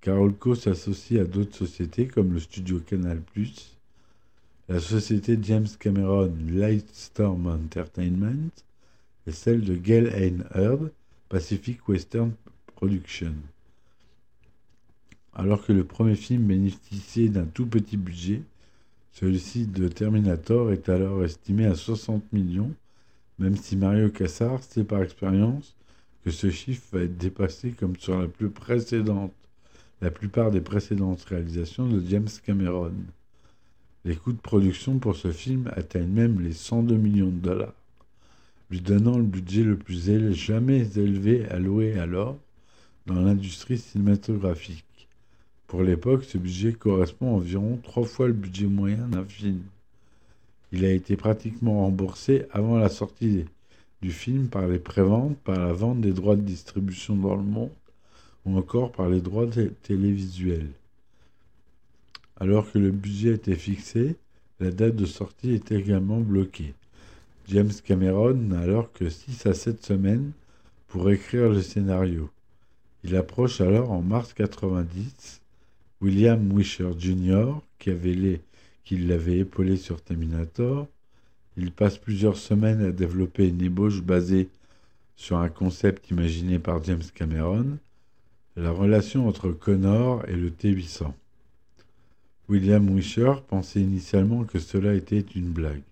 Carolco 0.00 0.54
s'associe 0.54 1.20
à 1.20 1.24
d'autres 1.24 1.56
sociétés 1.56 2.06
comme 2.06 2.32
le 2.32 2.38
studio 2.38 2.78
Canal+, 2.78 3.20
la 4.68 4.78
société 4.78 5.36
James 5.42 5.66
Cameron 5.80 6.32
Lightstorm 6.48 7.48
Entertainment 7.48 8.52
et 9.26 9.32
celle 9.32 9.62
de 9.62 9.74
Gale 9.74 10.44
Heard 10.54 10.92
Pacific 11.28 11.88
Western 11.88 12.32
Production. 12.76 13.34
Alors 15.34 15.66
que 15.66 15.72
le 15.72 15.82
premier 15.82 16.14
film 16.14 16.44
bénéficiait 16.44 17.28
d'un 17.28 17.44
tout 17.44 17.66
petit 17.66 17.96
budget, 17.96 18.42
celui-ci 19.10 19.66
de 19.66 19.88
Terminator 19.88 20.70
est 20.70 20.88
alors 20.88 21.24
estimé 21.24 21.66
à 21.66 21.74
60 21.74 22.32
millions, 22.32 22.72
même 23.38 23.56
si 23.56 23.76
Mario 23.76 24.10
Cassar 24.10 24.62
sait 24.62 24.84
par 24.84 25.02
expérience 25.02 25.74
que 26.24 26.30
ce 26.30 26.50
chiffre 26.50 26.86
va 26.92 27.02
être 27.02 27.16
dépassé 27.16 27.72
comme 27.72 27.96
sur 27.96 28.18
la 28.18 28.28
plus 28.28 28.50
précédente 28.50 29.32
la 30.02 30.10
plupart 30.10 30.50
des 30.50 30.60
précédentes 30.60 31.24
réalisations 31.24 31.88
de 31.88 32.02
James 32.06 32.28
Cameron. 32.44 32.92
Les 34.04 34.14
coûts 34.14 34.32
de 34.32 34.38
production 34.38 34.98
pour 34.98 35.16
ce 35.16 35.32
film 35.32 35.70
atteignent 35.74 36.12
même 36.12 36.40
les 36.40 36.52
102 36.52 36.96
millions 36.96 37.30
de 37.30 37.40
dollars, 37.40 37.74
lui 38.70 38.80
donnant 38.80 39.16
le 39.16 39.24
budget 39.24 39.62
le 39.62 39.76
plus 39.76 40.06
jamais 40.34 40.86
élevé 40.96 41.46
alloué 41.48 41.98
alors 41.98 42.38
dans 43.06 43.20
l'industrie 43.20 43.78
cinématographique. 43.78 45.08
Pour 45.66 45.82
l'époque, 45.82 46.24
ce 46.24 46.38
budget 46.38 46.72
correspond 46.72 47.30
à 47.30 47.36
environ 47.36 47.78
trois 47.82 48.04
fois 48.04 48.28
le 48.28 48.32
budget 48.32 48.66
moyen 48.66 49.08
d'un 49.08 49.24
film. 49.24 49.62
Il 50.72 50.84
a 50.84 50.92
été 50.92 51.16
pratiquement 51.16 51.80
remboursé 51.80 52.46
avant 52.50 52.76
la 52.76 52.88
sortie 52.88 53.44
du 54.02 54.12
film 54.12 54.48
par 54.48 54.66
les 54.66 54.78
préventes, 54.78 55.38
par 55.38 55.58
la 55.58 55.72
vente 55.72 56.00
des 56.00 56.12
droits 56.12 56.36
de 56.36 56.42
distribution 56.42 57.16
dans 57.16 57.36
le 57.36 57.42
monde 57.42 57.70
ou 58.44 58.56
encore 58.56 58.92
par 58.92 59.08
les 59.08 59.20
droits 59.20 59.46
télévisuels. 59.82 60.70
Alors 62.38 62.70
que 62.70 62.78
le 62.78 62.90
budget 62.90 63.34
était 63.34 63.56
fixé, 63.56 64.16
la 64.60 64.70
date 64.70 64.96
de 64.96 65.06
sortie 65.06 65.52
est 65.52 65.72
également 65.72 66.20
bloquée. 66.20 66.74
James 67.48 67.72
Cameron 67.84 68.34
n'a 68.34 68.60
alors 68.60 68.92
que 68.92 69.08
6 69.08 69.46
à 69.46 69.54
7 69.54 69.84
semaines 69.84 70.32
pour 70.88 71.10
écrire 71.10 71.48
le 71.48 71.62
scénario. 71.62 72.30
Il 73.04 73.16
approche 73.16 73.60
alors 73.60 73.92
en 73.92 74.02
mars 74.02 74.32
90 74.32 75.40
William 76.00 76.52
Wisher 76.52 76.90
Jr., 76.98 77.54
qui, 77.78 77.90
avait 77.90 78.40
qui 78.86 78.96
l'avait 78.96 79.40
épaulé 79.40 79.76
sur 79.76 80.00
Terminator. 80.00 80.86
Il 81.58 81.72
passe 81.72 81.98
plusieurs 81.98 82.36
semaines 82.36 82.82
à 82.82 82.92
développer 82.92 83.48
une 83.48 83.60
ébauche 83.60 84.00
basée 84.00 84.48
sur 85.16 85.36
un 85.38 85.48
concept 85.48 86.10
imaginé 86.10 86.58
par 86.58 86.82
James 86.84 87.02
Cameron 87.14 87.78
la 88.56 88.70
relation 88.70 89.28
entre 89.28 89.50
Connor 89.50 90.24
et 90.28 90.36
le 90.36 90.50
T-800. 90.50 91.12
William 92.48 92.88
Wisher 92.88 93.34
pensait 93.48 93.82
initialement 93.82 94.44
que 94.44 94.58
cela 94.58 94.94
était 94.94 95.24
une 95.34 95.50
blague. 95.50 95.82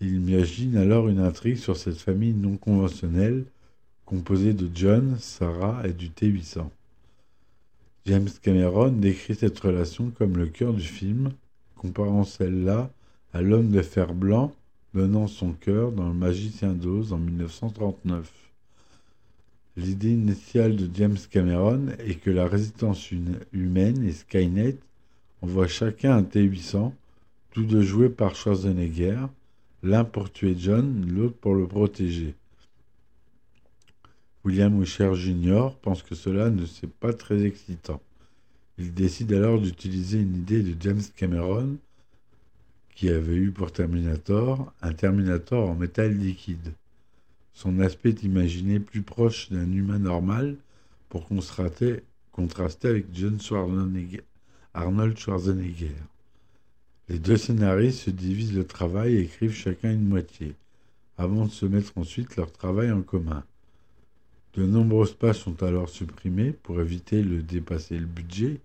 Il 0.00 0.16
imagine 0.16 0.76
alors 0.76 1.08
une 1.08 1.20
intrigue 1.20 1.56
sur 1.56 1.76
cette 1.76 1.96
famille 1.96 2.34
non 2.34 2.56
conventionnelle 2.56 3.44
composée 4.04 4.52
de 4.52 4.68
John, 4.74 5.16
Sarah 5.18 5.86
et 5.86 5.94
du 5.94 6.10
T-800. 6.10 6.68
James 8.04 8.28
Cameron 8.42 8.90
décrit 8.90 9.34
cette 9.34 9.58
relation 9.58 10.10
comme 10.10 10.36
le 10.36 10.46
cœur 10.48 10.74
du 10.74 10.82
film, 10.82 11.30
comparant 11.84 12.24
celle-là 12.24 12.90
à 13.34 13.42
l'homme 13.42 13.70
de 13.70 13.82
fer 13.82 14.14
blanc 14.14 14.54
donnant 14.94 15.26
son 15.26 15.52
cœur 15.52 15.92
dans 15.92 16.08
Le 16.08 16.14
Magicien 16.14 16.72
d'Oz 16.72 17.12
en 17.12 17.18
1939. 17.18 18.32
L'idée 19.76 20.12
initiale 20.12 20.76
de 20.76 20.88
James 20.94 21.18
Cameron 21.30 21.88
est 21.98 22.14
que 22.14 22.30
la 22.30 22.46
résistance 22.46 23.10
humaine 23.52 24.02
et 24.02 24.12
Skynet 24.12 24.78
envoient 25.42 25.68
chacun 25.68 26.16
un 26.16 26.22
T-800, 26.22 26.92
tous 27.50 27.64
deux 27.64 27.82
joués 27.82 28.08
par 28.08 28.34
Schwarzenegger, 28.34 29.26
l'un 29.82 30.04
pour 30.04 30.32
tuer 30.32 30.54
John, 30.56 31.04
l'autre 31.06 31.36
pour 31.36 31.54
le 31.54 31.66
protéger. 31.66 32.34
William 34.42 34.80
Wisher 34.80 35.14
Jr. 35.14 35.68
pense 35.82 36.02
que 36.02 36.14
cela 36.14 36.48
ne 36.48 36.64
c'est 36.64 36.90
pas 36.90 37.12
très 37.12 37.44
excitant. 37.44 38.00
Il 38.76 38.92
décide 38.92 39.32
alors 39.32 39.60
d'utiliser 39.60 40.20
une 40.20 40.34
idée 40.34 40.62
de 40.62 40.74
James 40.80 41.02
Cameron 41.16 41.76
qui 42.94 43.08
avait 43.08 43.36
eu 43.36 43.50
pour 43.50 43.72
Terminator 43.72 44.72
un 44.82 44.92
Terminator 44.92 45.70
en 45.70 45.74
métal 45.74 46.16
liquide. 46.16 46.72
Son 47.52 47.78
aspect 47.78 48.10
est 48.10 48.24
imaginé 48.24 48.80
plus 48.80 49.02
proche 49.02 49.50
d'un 49.50 49.70
humain 49.70 50.00
normal 50.00 50.56
pour 51.08 51.28
contraster, 51.28 52.02
avec 52.82 53.06
John 53.12 53.38
Arnold 54.74 55.16
Schwarzenegger. 55.16 55.94
Les 57.08 57.20
deux 57.20 57.36
scénaristes 57.36 58.00
se 58.00 58.10
divisent 58.10 58.56
le 58.56 58.66
travail 58.66 59.14
et 59.14 59.20
écrivent 59.20 59.52
chacun 59.52 59.92
une 59.92 60.08
moitié, 60.08 60.56
avant 61.16 61.46
de 61.46 61.50
se 61.52 61.66
mettre 61.66 61.96
ensuite 61.96 62.34
leur 62.34 62.50
travail 62.50 62.90
en 62.90 63.02
commun. 63.02 63.44
De 64.54 64.64
nombreuses 64.64 65.14
pages 65.14 65.40
sont 65.40 65.62
alors 65.62 65.88
supprimées 65.88 66.52
pour 66.52 66.80
éviter 66.80 67.22
de 67.22 67.40
dépasser 67.40 67.98
le 67.98 68.06
budget. 68.06 68.60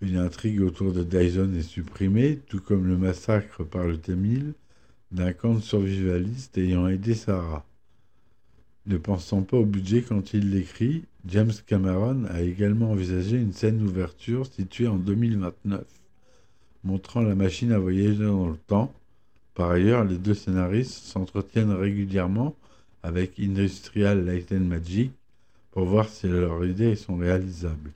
Une 0.00 0.16
intrigue 0.16 0.62
autour 0.62 0.92
de 0.92 1.02
Dyson 1.02 1.52
est 1.54 1.62
supprimée, 1.62 2.38
tout 2.48 2.60
comme 2.60 2.86
le 2.86 2.96
massacre 2.96 3.64
par 3.64 3.86
le 3.86 3.98
Tamil 3.98 4.54
d'un 5.12 5.32
camp 5.32 5.54
de 5.54 6.60
ayant 6.60 6.88
aidé 6.88 7.14
Sarah. 7.14 7.66
Ne 8.86 8.96
pensant 8.96 9.42
pas 9.42 9.58
au 9.58 9.66
budget 9.66 10.02
quand 10.02 10.32
il 10.32 10.50
l'écrit, 10.50 11.04
James 11.26 11.52
Cameron 11.66 12.24
a 12.30 12.40
également 12.40 12.92
envisagé 12.92 13.36
une 13.36 13.52
scène 13.52 13.78
d'ouverture 13.78 14.46
située 14.46 14.86
en 14.86 14.96
2029, 14.96 15.84
montrant 16.84 17.20
la 17.20 17.34
machine 17.34 17.72
à 17.72 17.78
voyager 17.78 18.24
dans 18.24 18.48
le 18.48 18.56
temps. 18.56 18.94
Par 19.54 19.70
ailleurs, 19.70 20.04
les 20.04 20.16
deux 20.16 20.34
scénaristes 20.34 21.04
s'entretiennent 21.04 21.72
régulièrement 21.72 22.56
avec 23.02 23.38
Industrial 23.38 24.24
Light 24.24 24.50
and 24.52 24.60
Magic 24.60 25.12
pour 25.72 25.84
voir 25.84 26.08
si 26.08 26.26
leurs 26.26 26.64
idées 26.64 26.96
sont 26.96 27.16
réalisables. 27.16 27.92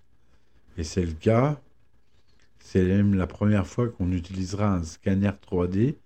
Et 0.77 0.85
c'est 0.85 1.07
le 1.07 1.12
cas. 1.12 1.59
C'est 2.66 2.83
même 2.83 3.14
la 3.14 3.27
première 3.27 3.66
fois 3.66 3.90
qu'on 3.90 4.11
utilisera 4.11 4.74
un 4.74 4.83
scanner 4.83 5.31
3D 5.46 5.96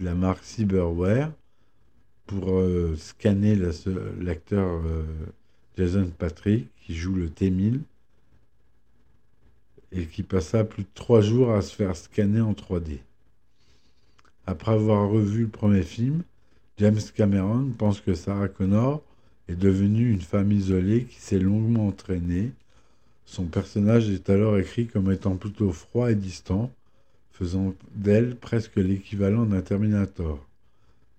de 0.00 0.04
la 0.04 0.14
marque 0.14 0.42
Cyberware 0.42 1.30
pour 2.26 2.50
euh, 2.50 2.96
scanner 2.96 3.54
l'acteur 3.54 4.82
euh, 4.84 5.04
Jason 5.76 6.10
Patrick 6.18 6.68
qui 6.76 6.96
joue 6.96 7.14
le 7.14 7.30
T-1000 7.30 7.80
et 9.92 10.06
qui 10.06 10.24
passa 10.24 10.64
plus 10.64 10.82
de 10.82 10.88
trois 10.92 11.20
jours 11.20 11.52
à 11.52 11.62
se 11.62 11.74
faire 11.74 11.96
scanner 11.96 12.40
en 12.40 12.52
3D. 12.52 12.98
Après 14.44 14.72
avoir 14.72 15.08
revu 15.08 15.42
le 15.42 15.48
premier 15.48 15.84
film, 15.84 16.24
James 16.78 16.98
Cameron 17.14 17.70
pense 17.78 18.00
que 18.00 18.14
Sarah 18.14 18.48
Connor 18.48 19.02
est 19.46 19.56
devenue 19.56 20.10
une 20.10 20.20
femme 20.20 20.50
isolée 20.50 21.04
qui 21.04 21.20
s'est 21.20 21.38
longuement 21.38 21.86
entraînée. 21.86 22.50
Son 23.28 23.44
personnage 23.44 24.08
est 24.08 24.30
alors 24.30 24.56
écrit 24.58 24.86
comme 24.86 25.12
étant 25.12 25.36
plutôt 25.36 25.70
froid 25.70 26.10
et 26.10 26.14
distant, 26.14 26.72
faisant 27.30 27.74
d'elle 27.94 28.34
presque 28.36 28.76
l'équivalent 28.76 29.44
d'un 29.44 29.60
Terminator. 29.60 30.48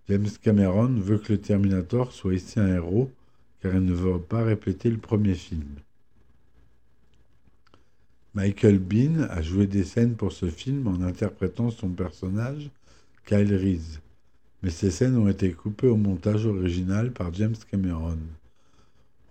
James 0.09 0.27
Cameron 0.41 0.95
veut 0.95 1.19
que 1.19 1.33
le 1.33 1.39
Terminator 1.39 2.11
soit 2.11 2.33
ici 2.33 2.59
un 2.59 2.67
héros, 2.67 3.11
car 3.61 3.75
il 3.75 3.85
ne 3.85 3.93
veut 3.93 4.19
pas 4.19 4.43
répéter 4.43 4.89
le 4.89 4.97
premier 4.97 5.35
film. 5.35 5.67
Michael 8.33 8.79
Bean 8.79 9.27
a 9.29 9.43
joué 9.43 9.67
des 9.67 9.83
scènes 9.83 10.15
pour 10.15 10.31
ce 10.31 10.49
film 10.49 10.87
en 10.87 11.03
interprétant 11.03 11.69
son 11.69 11.89
personnage, 11.89 12.71
Kyle 13.27 13.53
Reese, 13.53 14.01
mais 14.63 14.71
ces 14.71 14.89
scènes 14.89 15.15
ont 15.15 15.29
été 15.29 15.51
coupées 15.51 15.87
au 15.87 15.95
montage 15.95 16.47
original 16.47 17.11
par 17.11 17.31
James 17.35 17.55
Cameron. 17.69 18.17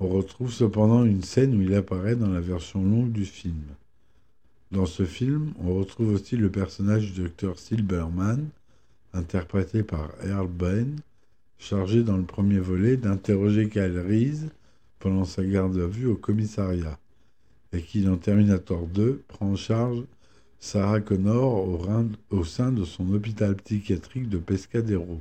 On 0.01 0.09
retrouve 0.09 0.53
cependant 0.53 1.05
une 1.05 1.23
scène 1.23 1.57
où 1.57 1.63
il 1.63 1.75
apparaît 1.75 2.15
dans 2.15 2.31
la 2.31 2.41
version 2.41 2.83
longue 2.85 3.11
du 3.11 3.25
film. 3.25 3.63
Dans 4.71 4.87
ce 4.87 5.05
film, 5.05 5.53
on 5.59 5.75
retrouve 5.75 6.13
aussi 6.13 6.37
le 6.37 6.51
personnage 6.51 7.13
du 7.13 7.23
docteur 7.23 7.59
Silberman, 7.59 8.49
interprété 9.13 9.83
par 9.83 10.11
Earl 10.25 10.47
Ben, 10.47 11.01
chargé 11.59 12.05
dans 12.05 12.17
le 12.17 12.23
premier 12.23 12.61
volet 12.61 12.97
d'interroger 12.97 13.69
Kyle 13.69 13.99
Reese 13.99 14.51
pendant 15.01 15.25
sa 15.25 15.45
garde 15.45 15.77
à 15.79 15.87
vue 15.87 16.07
au 16.07 16.15
commissariat, 16.15 16.97
et 17.73 17.83
qui, 17.83 18.03
dans 18.03 18.17
Terminator 18.17 18.87
2, 18.87 19.23
prend 19.27 19.51
en 19.51 19.57
charge 19.57 20.05
Sarah 20.61 21.01
Connor 21.01 21.67
au 22.31 22.45
sein 22.45 22.71
de 22.71 22.85
son 22.85 23.13
hôpital 23.13 23.57
psychiatrique 23.57 24.29
de 24.29 24.39
Pescadero. 24.39 25.21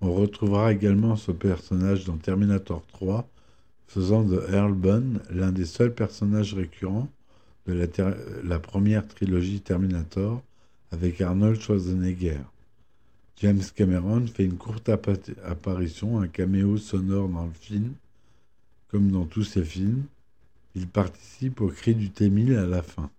On 0.00 0.12
retrouvera 0.12 0.72
également 0.72 1.16
ce 1.16 1.32
personnage 1.32 2.04
dans 2.04 2.16
Terminator 2.16 2.84
3, 2.88 3.28
faisant 3.86 4.22
de 4.22 4.44
Earl 4.52 4.76
l'un 5.30 5.52
des 5.52 5.64
seuls 5.64 5.94
personnages 5.94 6.54
récurrents 6.54 7.08
de 7.66 7.88
la, 8.44 8.58
première 8.58 9.06
trilogie 9.08 9.60
Terminator 9.60 10.42
avec 10.92 11.20
Arnold 11.20 11.60
Schwarzenegger. 11.60 12.40
James 13.38 13.62
Cameron 13.74 14.26
fait 14.26 14.44
une 14.44 14.56
courte 14.56 14.88
apparition, 14.88 16.20
un 16.20 16.28
caméo 16.28 16.78
sonore 16.78 17.28
dans 17.28 17.46
le 17.46 17.52
film. 17.52 17.92
Comme 18.88 19.10
dans 19.10 19.24
tous 19.24 19.44
ses 19.44 19.64
films, 19.64 20.04
il 20.74 20.86
participe 20.86 21.60
au 21.60 21.68
cri 21.68 21.94
du 21.94 22.10
T-1000 22.10 22.56
à 22.56 22.66
la 22.66 22.82
fin. 22.82 23.10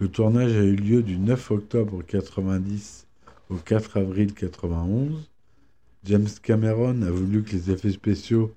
Le 0.00 0.08
tournage 0.08 0.52
a 0.52 0.64
eu 0.64 0.74
lieu 0.74 1.02
du 1.02 1.18
9 1.18 1.50
octobre 1.50 2.02
90 2.02 3.06
au 3.50 3.56
4 3.56 3.98
avril 3.98 4.32
91. 4.34 5.28
James 6.04 6.28
Cameron 6.42 7.02
a 7.02 7.10
voulu 7.10 7.42
que 7.42 7.52
les 7.52 7.70
effets 7.70 7.92
spéciaux 7.92 8.54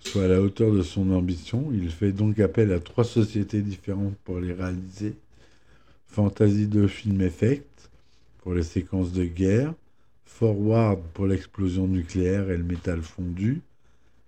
soient 0.00 0.24
à 0.24 0.28
la 0.28 0.40
hauteur 0.40 0.72
de 0.72 0.82
son 0.82 1.10
ambition. 1.10 1.70
Il 1.72 1.90
fait 1.90 2.12
donc 2.12 2.38
appel 2.40 2.72
à 2.72 2.80
trois 2.80 3.04
sociétés 3.04 3.62
différentes 3.62 4.16
pour 4.24 4.38
les 4.40 4.52
réaliser. 4.52 5.14
Fantasy 6.06 6.66
de 6.66 6.86
Film 6.86 7.20
Effect 7.20 7.90
pour 8.38 8.54
les 8.54 8.62
séquences 8.62 9.12
de 9.12 9.24
guerre, 9.24 9.74
Forward 10.24 11.00
pour 11.14 11.26
l'explosion 11.26 11.86
nucléaire 11.86 12.50
et 12.50 12.56
le 12.56 12.64
métal 12.64 13.02
fondu, 13.02 13.60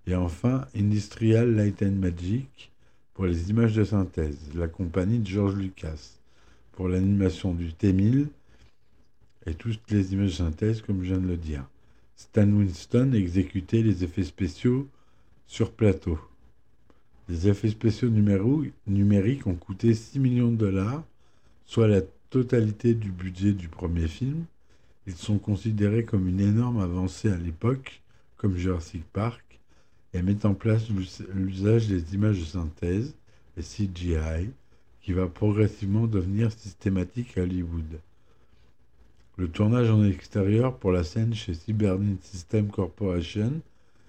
et 0.06 0.14
enfin 0.14 0.66
Industrial 0.74 1.54
Light 1.54 1.82
and 1.82 1.92
Magic 1.92 2.70
pour 3.14 3.26
les 3.26 3.50
images 3.50 3.74
de 3.74 3.84
synthèse, 3.84 4.38
la 4.54 4.68
compagnie 4.68 5.18
de 5.18 5.26
George 5.26 5.54
Lucas 5.54 6.18
pour 6.72 6.88
l'animation 6.88 7.52
du 7.52 7.72
T-1000 7.72 8.26
et 9.48 9.54
toutes 9.54 9.90
les 9.90 10.12
images 10.12 10.30
de 10.30 10.36
synthèse 10.36 10.82
comme 10.82 11.02
je 11.02 11.14
viens 11.14 11.22
de 11.22 11.28
le 11.28 11.36
dire. 11.36 11.64
Stan 12.16 12.48
Winston 12.48 13.12
exécutait 13.12 13.82
les 13.82 14.04
effets 14.04 14.24
spéciaux 14.24 14.88
sur 15.46 15.72
plateau. 15.72 16.18
Les 17.28 17.48
effets 17.48 17.68
spéciaux 17.68 18.10
numériques 18.10 19.46
ont 19.46 19.54
coûté 19.54 19.94
6 19.94 20.18
millions 20.18 20.50
de 20.50 20.56
dollars, 20.56 21.04
soit 21.64 21.88
la 21.88 22.00
totalité 22.30 22.94
du 22.94 23.10
budget 23.10 23.52
du 23.52 23.68
premier 23.68 24.08
film. 24.08 24.44
Ils 25.06 25.16
sont 25.16 25.38
considérés 25.38 26.04
comme 26.04 26.28
une 26.28 26.40
énorme 26.40 26.80
avancée 26.80 27.30
à 27.30 27.36
l'époque, 27.36 28.02
comme 28.36 28.56
Jurassic 28.56 29.04
Park, 29.12 29.60
et 30.12 30.22
met 30.22 30.44
en 30.44 30.54
place 30.54 30.88
l'usage 31.34 31.88
des 31.88 32.14
images 32.14 32.40
de 32.40 32.44
synthèse, 32.44 33.14
les 33.56 33.62
CGI, 33.62 34.50
qui 35.00 35.12
va 35.12 35.26
progressivement 35.26 36.06
devenir 36.06 36.52
systématique 36.52 37.38
à 37.38 37.42
Hollywood. 37.42 38.00
Le 39.38 39.46
tournage 39.46 39.88
en 39.88 40.02
extérieur 40.02 40.74
pour 40.76 40.90
la 40.90 41.04
scène 41.04 41.32
chez 41.32 41.54
Cybernet 41.54 42.20
System 42.22 42.66
Corporation 42.66 43.52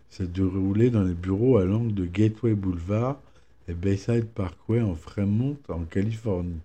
s'est 0.09 0.25
déroulé 0.25 0.89
dans 0.89 1.03
les 1.03 1.13
bureaux 1.13 1.59
à 1.59 1.65
l'angle 1.65 1.93
de 1.93 2.05
Gateway 2.05 2.55
Boulevard 2.55 3.19
et 3.67 3.75
Bayside 3.75 4.25
Parkway 4.25 4.81
en 4.81 4.95
Fremont, 4.95 5.55
en 5.67 5.83
Californie. 5.83 6.61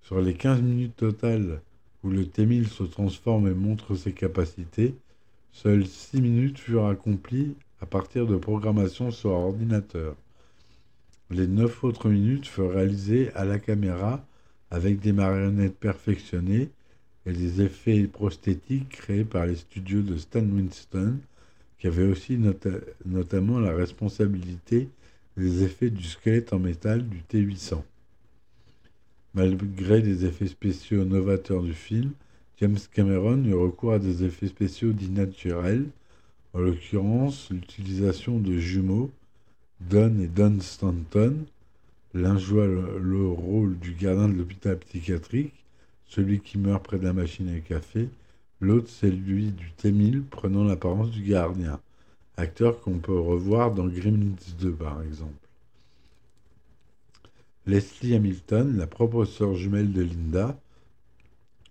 Sur 0.00 0.22
les 0.22 0.32
15 0.32 0.62
minutes 0.62 0.96
totales 0.96 1.60
où 2.02 2.08
le 2.08 2.24
T-1000 2.24 2.68
se 2.68 2.84
transforme 2.84 3.48
et 3.48 3.54
montre 3.54 3.94
ses 3.96 4.12
capacités, 4.12 4.94
seules 5.52 5.86
6 5.86 6.22
minutes 6.22 6.58
furent 6.58 6.86
accomplies 6.86 7.54
à 7.82 7.86
partir 7.86 8.26
de 8.26 8.38
programmation 8.38 9.10
sur 9.10 9.32
ordinateur. 9.32 10.16
Les 11.30 11.46
neuf 11.46 11.84
autres 11.84 12.08
minutes 12.08 12.46
furent 12.46 12.72
réalisées 12.72 13.30
à 13.34 13.44
la 13.44 13.58
caméra 13.58 14.24
avec 14.70 15.00
des 15.00 15.12
marionnettes 15.12 15.76
perfectionnées 15.76 16.70
et 17.28 17.32
des 17.32 17.62
effets 17.62 18.04
prosthétiques 18.04 18.88
créés 18.88 19.24
par 19.24 19.46
les 19.46 19.56
studios 19.56 20.02
de 20.02 20.16
Stan 20.16 20.40
Winston, 20.40 21.18
qui 21.78 21.86
avait 21.86 22.06
aussi 22.06 22.38
notamment 23.04 23.60
la 23.60 23.74
responsabilité 23.74 24.88
des 25.36 25.62
effets 25.62 25.90
du 25.90 26.02
squelette 26.02 26.52
en 26.52 26.58
métal 26.58 27.06
du 27.06 27.20
T800. 27.30 27.82
Malgré 29.34 30.00
des 30.00 30.24
effets 30.24 30.48
spéciaux 30.48 31.04
novateurs 31.04 31.62
du 31.62 31.74
film, 31.74 32.12
James 32.60 32.78
Cameron 32.92 33.44
eut 33.44 33.54
recours 33.54 33.92
à 33.92 33.98
des 33.98 34.24
effets 34.24 34.48
spéciaux 34.48 34.92
dits 34.92 35.10
naturels, 35.10 35.86
en 36.54 36.60
l'occurrence 36.60 37.50
l'utilisation 37.50 38.40
de 38.40 38.58
jumeaux, 38.58 39.10
Don 39.80 40.18
et 40.18 40.26
Don 40.26 40.58
Stanton. 40.60 41.36
L'un 42.14 42.38
joua 42.38 42.66
le, 42.66 43.28
rôle 43.28 43.78
du 43.78 43.92
gardien 43.92 44.28
de 44.28 44.32
l'hôpital 44.32 44.78
psychiatrique, 44.78 45.52
celui 46.08 46.40
qui 46.40 46.58
meurt 46.58 46.84
près 46.84 46.98
de 46.98 47.04
la 47.04 47.12
machine 47.12 47.48
à 47.48 47.60
café, 47.60 48.08
l'autre 48.60 48.88
celui 48.88 49.52
du 49.52 49.70
T-1000 49.72 50.24
prenant 50.24 50.64
l'apparence 50.64 51.10
du 51.10 51.22
gardien, 51.22 51.80
acteur 52.36 52.80
qu'on 52.80 52.98
peut 52.98 53.18
revoir 53.18 53.72
dans 53.72 53.86
Gremlins 53.86 54.36
2 54.58 54.72
par 54.72 55.02
exemple. 55.02 55.32
Leslie 57.66 58.14
Hamilton, 58.14 58.76
la 58.76 58.86
propre 58.86 59.26
sœur 59.26 59.54
jumelle 59.54 59.92
de 59.92 60.02
Linda, 60.02 60.58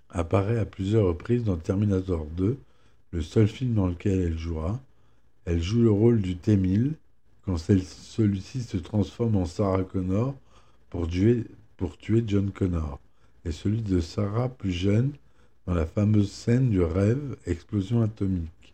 apparaît 0.09 0.59
à 0.59 0.65
plusieurs 0.65 1.07
reprises 1.07 1.43
dans 1.43 1.57
Terminator 1.57 2.25
2, 2.37 2.57
le 3.11 3.21
seul 3.21 3.47
film 3.47 3.73
dans 3.73 3.87
lequel 3.87 4.19
elle 4.19 4.37
jouera. 4.37 4.79
Elle 5.45 5.61
joue 5.61 5.81
le 5.81 5.91
rôle 5.91 6.21
du 6.21 6.35
T-1000 6.35 6.93
quand 7.45 7.57
celui-ci 7.57 8.61
se 8.61 8.77
transforme 8.77 9.37
en 9.37 9.45
Sarah 9.45 9.83
Connor 9.83 10.35
pour 10.89 11.07
tuer 11.07 12.23
John 12.27 12.51
Connor, 12.51 12.99
et 13.47 13.51
celui 13.51 13.81
de 13.81 14.01
Sarah 14.01 14.49
plus 14.49 14.71
jeune 14.71 15.11
dans 15.65 15.73
la 15.73 15.85
fameuse 15.85 16.31
scène 16.31 16.69
du 16.69 16.81
rêve 16.81 17.37
Explosion 17.45 18.01
atomique. 18.01 18.73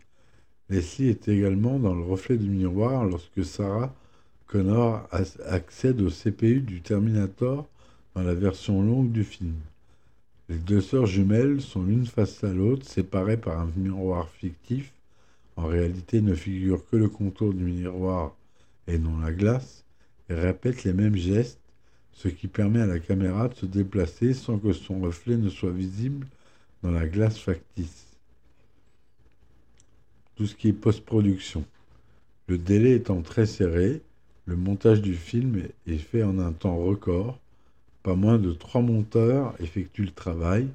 Leslie 0.68 1.08
est 1.08 1.28
également 1.28 1.78
dans 1.78 1.94
le 1.94 2.02
reflet 2.02 2.36
du 2.36 2.48
miroir 2.50 3.04
lorsque 3.04 3.44
Sarah 3.44 3.94
Connor 4.46 5.08
accède 5.46 6.00
au 6.00 6.10
CPU 6.10 6.60
du 6.60 6.80
Terminator 6.80 7.68
dans 8.14 8.22
la 8.22 8.34
version 8.34 8.82
longue 8.82 9.12
du 9.12 9.22
film. 9.22 9.54
Les 10.48 10.56
deux 10.56 10.80
sœurs 10.80 11.06
jumelles 11.06 11.60
sont 11.60 11.84
l'une 11.84 12.06
face 12.06 12.42
à 12.44 12.52
l'autre, 12.52 12.86
séparées 12.86 13.36
par 13.36 13.60
un 13.60 13.70
miroir 13.76 14.28
fictif. 14.28 14.92
En 15.56 15.66
réalité, 15.66 16.20
ne 16.20 16.34
figure 16.34 16.84
que 16.90 16.96
le 16.96 17.08
contour 17.08 17.54
du 17.54 17.64
miroir 17.64 18.34
et 18.88 18.98
non 18.98 19.18
la 19.20 19.32
glace, 19.32 19.84
et 20.28 20.34
répètent 20.34 20.84
les 20.84 20.92
mêmes 20.92 21.16
gestes, 21.16 21.60
ce 22.14 22.28
qui 22.28 22.48
permet 22.48 22.80
à 22.80 22.86
la 22.86 22.98
caméra 22.98 23.48
de 23.48 23.54
se 23.54 23.66
déplacer 23.66 24.34
sans 24.34 24.58
que 24.58 24.72
son 24.72 25.00
reflet 25.00 25.36
ne 25.36 25.50
soit 25.50 25.70
visible 25.70 26.26
dans 26.82 26.90
la 26.90 27.06
glace 27.06 27.38
factice. 27.38 28.06
Tout 30.36 30.46
ce 30.46 30.54
qui 30.54 30.68
est 30.68 30.72
post-production. 30.72 31.64
Le 32.48 32.58
délai 32.58 32.94
étant 32.94 33.22
très 33.22 33.46
serré, 33.46 34.02
le 34.46 34.56
montage 34.56 35.00
du 35.00 35.14
film 35.14 35.62
est 35.86 35.96
fait 35.96 36.22
en 36.22 36.38
un 36.38 36.52
temps 36.52 36.76
record 36.76 37.38
pas 38.04 38.14
moins 38.14 38.38
de 38.38 38.52
trois 38.52 38.82
monteurs 38.82 39.54
effectuent 39.60 40.04
le 40.04 40.10
travail. 40.10 40.68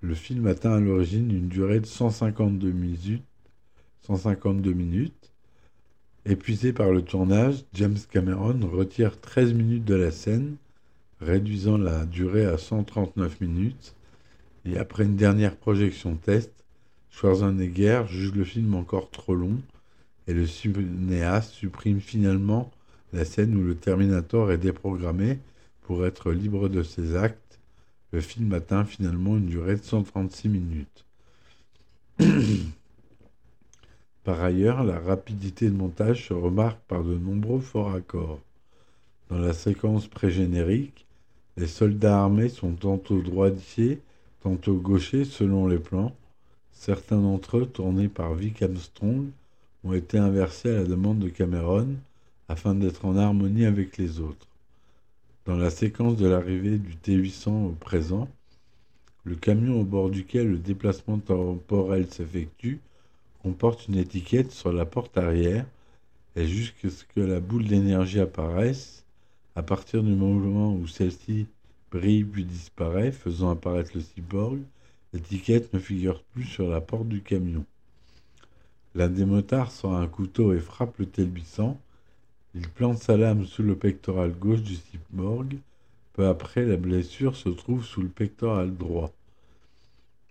Le 0.00 0.14
film 0.14 0.46
atteint 0.46 0.72
à 0.72 0.80
l'origine 0.80 1.30
une 1.30 1.48
durée 1.48 1.78
de 1.78 1.84
152 1.84 2.70
minutes. 2.70 3.22
152 4.06 4.72
minutes. 4.72 5.30
Épuisé 6.24 6.72
par 6.72 6.90
le 6.90 7.02
tournage, 7.02 7.64
James 7.74 7.98
Cameron 8.10 8.58
retire 8.66 9.20
13 9.20 9.52
minutes 9.52 9.84
de 9.84 9.94
la 9.94 10.10
scène, 10.10 10.56
réduisant 11.20 11.78
la 11.78 12.06
durée 12.06 12.46
à 12.46 12.58
139 12.58 13.40
minutes. 13.40 13.94
Et 14.64 14.78
après 14.78 15.04
une 15.04 15.16
dernière 15.16 15.56
projection 15.56 16.16
test, 16.16 16.52
Schwarzenegger 17.10 18.04
juge 18.08 18.32
le 18.32 18.44
film 18.44 18.74
encore 18.74 19.10
trop 19.10 19.34
long 19.34 19.58
et 20.26 20.32
le 20.32 20.46
cinéaste 20.46 21.52
supprime 21.52 22.00
finalement 22.00 22.70
la 23.12 23.24
scène 23.24 23.56
où 23.56 23.64
le 23.64 23.74
Terminator 23.74 24.52
est 24.52 24.58
déprogrammé 24.58 25.38
pour 25.82 26.06
être 26.06 26.30
libre 26.30 26.68
de 26.68 26.84
ses 26.84 27.16
actes, 27.16 27.58
le 28.12 28.20
film 28.20 28.52
atteint 28.52 28.84
finalement 28.84 29.36
une 29.36 29.46
durée 29.46 29.74
de 29.74 29.82
136 29.82 30.48
minutes. 30.48 31.04
par 34.24 34.40
ailleurs, 34.40 34.84
la 34.84 35.00
rapidité 35.00 35.68
de 35.68 35.74
montage 35.74 36.28
se 36.28 36.32
remarque 36.32 36.80
par 36.86 37.02
de 37.02 37.16
nombreux 37.16 37.60
forts 37.60 37.92
accords. 37.92 38.40
Dans 39.30 39.38
la 39.38 39.52
séquence 39.52 40.06
pré-générique, 40.06 41.06
les 41.56 41.66
soldats 41.66 42.20
armés 42.20 42.48
sont 42.48 42.72
tantôt 42.72 43.20
droitiers, 43.20 44.00
tantôt 44.42 44.74
gauchers 44.74 45.24
selon 45.24 45.66
les 45.66 45.78
plans. 45.78 46.14
Certains 46.72 47.20
d'entre 47.20 47.58
eux, 47.58 47.66
tournés 47.66 48.08
par 48.08 48.34
Vic 48.34 48.62
Armstrong, 48.62 49.26
ont 49.84 49.92
été 49.92 50.18
inversés 50.18 50.70
à 50.70 50.78
la 50.78 50.84
demande 50.84 51.18
de 51.18 51.28
Cameron 51.28 51.88
afin 52.48 52.74
d'être 52.74 53.04
en 53.04 53.16
harmonie 53.16 53.64
avec 53.64 53.96
les 53.96 54.20
autres. 54.20 54.48
Dans 55.46 55.56
la 55.56 55.70
séquence 55.70 56.16
de 56.16 56.28
l'arrivée 56.28 56.78
du 56.78 56.94
T800 56.94 57.66
au 57.66 57.70
présent, 57.70 58.28
le 59.24 59.36
camion 59.36 59.80
au 59.80 59.84
bord 59.84 60.10
duquel 60.10 60.50
le 60.50 60.58
déplacement 60.58 61.18
temporel 61.18 62.06
s'effectue 62.10 62.80
comporte 63.42 63.88
une 63.88 63.96
étiquette 63.96 64.52
sur 64.52 64.72
la 64.72 64.84
porte 64.84 65.16
arrière 65.18 65.66
et 66.36 66.46
jusqu'à 66.46 66.90
ce 66.90 67.04
que 67.04 67.20
la 67.20 67.40
boule 67.40 67.66
d'énergie 67.66 68.20
apparaisse, 68.20 69.04
à 69.56 69.62
partir 69.62 70.02
du 70.02 70.12
moment 70.12 70.74
où 70.74 70.86
celle-ci 70.86 71.46
brille 71.90 72.24
puis 72.24 72.44
disparaît, 72.44 73.12
faisant 73.12 73.50
apparaître 73.50 73.90
le 73.94 74.00
cyborg, 74.00 74.60
l'étiquette 75.12 75.72
ne 75.72 75.78
figure 75.78 76.22
plus 76.22 76.44
sur 76.44 76.68
la 76.68 76.80
porte 76.80 77.08
du 77.08 77.20
camion. 77.20 77.64
L'un 78.94 79.08
des 79.08 79.24
motards 79.24 79.70
sort 79.70 79.94
un 79.94 80.08
couteau 80.08 80.52
et 80.52 80.60
frappe 80.60 80.98
le 80.98 81.06
T800. 81.06 81.76
Il 82.54 82.68
plante 82.68 82.98
sa 82.98 83.16
lame 83.16 83.44
sous 83.44 83.62
le 83.62 83.76
pectoral 83.76 84.32
gauche 84.32 84.62
du 84.62 84.74
cyborg. 84.74 85.58
Peu 86.12 86.26
après, 86.26 86.64
la 86.64 86.76
blessure 86.76 87.36
se 87.36 87.48
trouve 87.48 87.84
sous 87.84 88.02
le 88.02 88.08
pectoral 88.08 88.76
droit. 88.76 89.12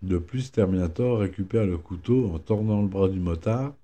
De 0.02 0.18
plus, 0.18 0.50
Terminator 0.50 1.20
récupère 1.20 1.66
le 1.66 1.78
couteau 1.78 2.30
en 2.34 2.38
tordant 2.38 2.82
le 2.82 2.88
bras 2.88 3.08
du 3.08 3.20
motard 3.20 3.74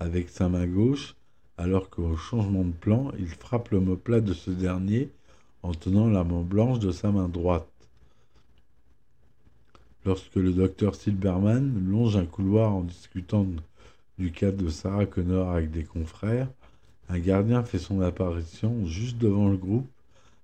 avec 0.00 0.28
sa 0.28 0.48
main 0.48 0.66
gauche, 0.66 1.14
alors 1.62 1.90
qu'au 1.90 2.16
changement 2.16 2.64
de 2.64 2.72
plan, 2.72 3.12
il 3.20 3.28
frappe 3.28 3.70
le 3.70 3.80
plat 3.96 4.20
de 4.20 4.34
ce 4.34 4.50
dernier 4.50 5.10
en 5.62 5.72
tenant 5.72 6.08
la 6.08 6.24
main 6.24 6.42
blanche 6.42 6.80
de 6.80 6.90
sa 6.90 7.12
main 7.12 7.28
droite. 7.28 7.68
Lorsque 10.04 10.34
le 10.34 10.52
docteur 10.52 10.96
Silberman 10.96 11.88
longe 11.88 12.16
un 12.16 12.26
couloir 12.26 12.74
en 12.74 12.80
discutant 12.80 13.46
du 14.18 14.32
cas 14.32 14.50
de 14.50 14.68
Sarah 14.68 15.06
Connor 15.06 15.50
avec 15.50 15.70
des 15.70 15.84
confrères, 15.84 16.48
un 17.08 17.20
gardien 17.20 17.62
fait 17.62 17.78
son 17.78 18.00
apparition 18.00 18.84
juste 18.84 19.18
devant 19.18 19.48
le 19.48 19.56
groupe 19.56 19.88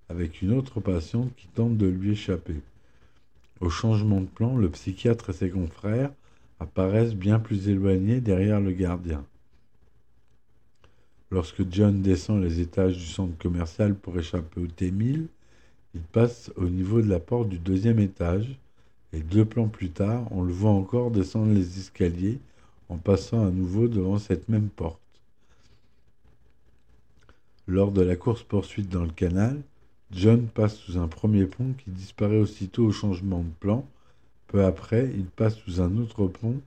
avec 0.09 0.41
une 0.41 0.53
autre 0.53 0.79
patiente 0.79 1.35
qui 1.37 1.49
tente 1.49 1.77
de 1.77 1.89
lui 1.89 2.13
échapper. 2.13 2.61
Au 3.61 3.71
changement 3.71 4.21
de 4.21 4.27
plan, 4.27 4.57
le 4.57 4.71
psychiatre 4.71 5.31
et 5.31 5.33
ses 5.33 5.51
confrères 5.51 6.13
apparaissent 6.61 7.17
bien 7.17 7.41
plus 7.41 7.69
éloignés 7.69 8.21
derrière 8.21 8.61
le 8.61 8.71
gardien. 8.71 9.25
Lorsque 11.31 11.71
John 11.71 12.01
descend 12.01 12.43
les 12.43 12.61
étages 12.61 12.97
du 12.97 13.05
centre 13.05 13.37
commercial 13.37 13.95
pour 13.95 14.19
échapper 14.19 14.61
au 14.61 14.67
T-1000, 14.67 15.27
il 15.95 16.01
passe 16.01 16.51
au 16.57 16.69
niveau 16.69 17.03
de 17.03 17.09
la 17.09 17.21
porte 17.21 17.49
du 17.49 17.59
deuxième 17.59 17.99
étage, 17.99 18.59
et 19.13 19.21
deux 19.21 19.45
plans 19.45 19.69
plus 19.69 19.91
tard, 19.91 20.27
on 20.31 20.43
le 20.43 20.53
voit 20.53 20.71
encore 20.71 21.11
descendre 21.11 21.53
les 21.53 21.79
escaliers 21.79 22.39
en 22.89 22.97
passant 22.97 23.47
à 23.47 23.51
nouveau 23.51 23.89
devant 23.89 24.19
cette 24.19 24.49
même 24.49 24.69
porte. 24.69 25.01
Lors 27.67 27.93
de 27.93 28.01
la 28.01 28.17
course-poursuite 28.17 28.89
dans 28.89 29.05
le 29.05 29.11
canal, 29.11 29.61
John 30.11 30.47
passe 30.47 30.77
sous 30.77 30.97
un 30.97 31.09
premier 31.09 31.45
pont 31.45 31.75
qui 31.77 31.91
disparaît 31.91 32.39
aussitôt 32.39 32.87
au 32.87 32.93
changement 32.93 33.41
de 33.41 33.51
plan. 33.61 33.87
Peu 34.47 34.65
après, 34.65 35.11
il 35.15 35.27
passe 35.27 35.57
sous 35.57 35.83
un 35.83 35.99
autre 35.99 36.27
pont 36.27 36.61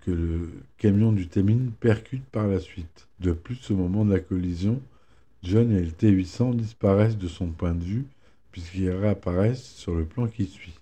que 0.00 0.10
le 0.10 0.50
camion 0.78 1.12
du 1.12 1.28
Témine 1.28 1.70
percute 1.78 2.24
par 2.24 2.46
la 2.46 2.60
suite. 2.60 3.08
De 3.20 3.32
plus, 3.32 3.70
au 3.70 3.76
moment 3.76 4.04
de 4.04 4.12
la 4.12 4.20
collision, 4.20 4.80
John 5.42 5.72
et 5.72 5.82
le 5.82 5.92
T-800 5.92 6.56
disparaissent 6.56 7.18
de 7.18 7.28
son 7.28 7.48
point 7.48 7.74
de 7.74 7.84
vue 7.84 8.06
puisqu'ils 8.52 8.90
réapparaissent 8.90 9.74
sur 9.74 9.94
le 9.94 10.04
plan 10.04 10.26
qui 10.26 10.46
suit. 10.46 10.78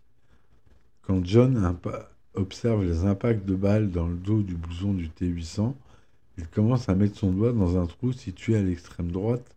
Quand 1.03 1.25
John 1.25 1.77
observe 2.35 2.85
les 2.85 3.05
impacts 3.05 3.45
de 3.45 3.55
balles 3.55 3.91
dans 3.91 4.07
le 4.07 4.17
dos 4.17 4.43
du 4.43 4.55
blouson 4.55 4.95
du 4.95 5.09
T-800, 5.09 5.75
il 6.39 6.47
commence 6.47 6.89
à 6.89 6.95
mettre 6.95 7.17
son 7.17 7.33
doigt 7.33 7.53
dans 7.53 7.81
un 7.81 7.87
trou 7.87 8.13
situé 8.13 8.57
à 8.57 8.63
l'extrême 8.63 9.11
droite 9.11 9.55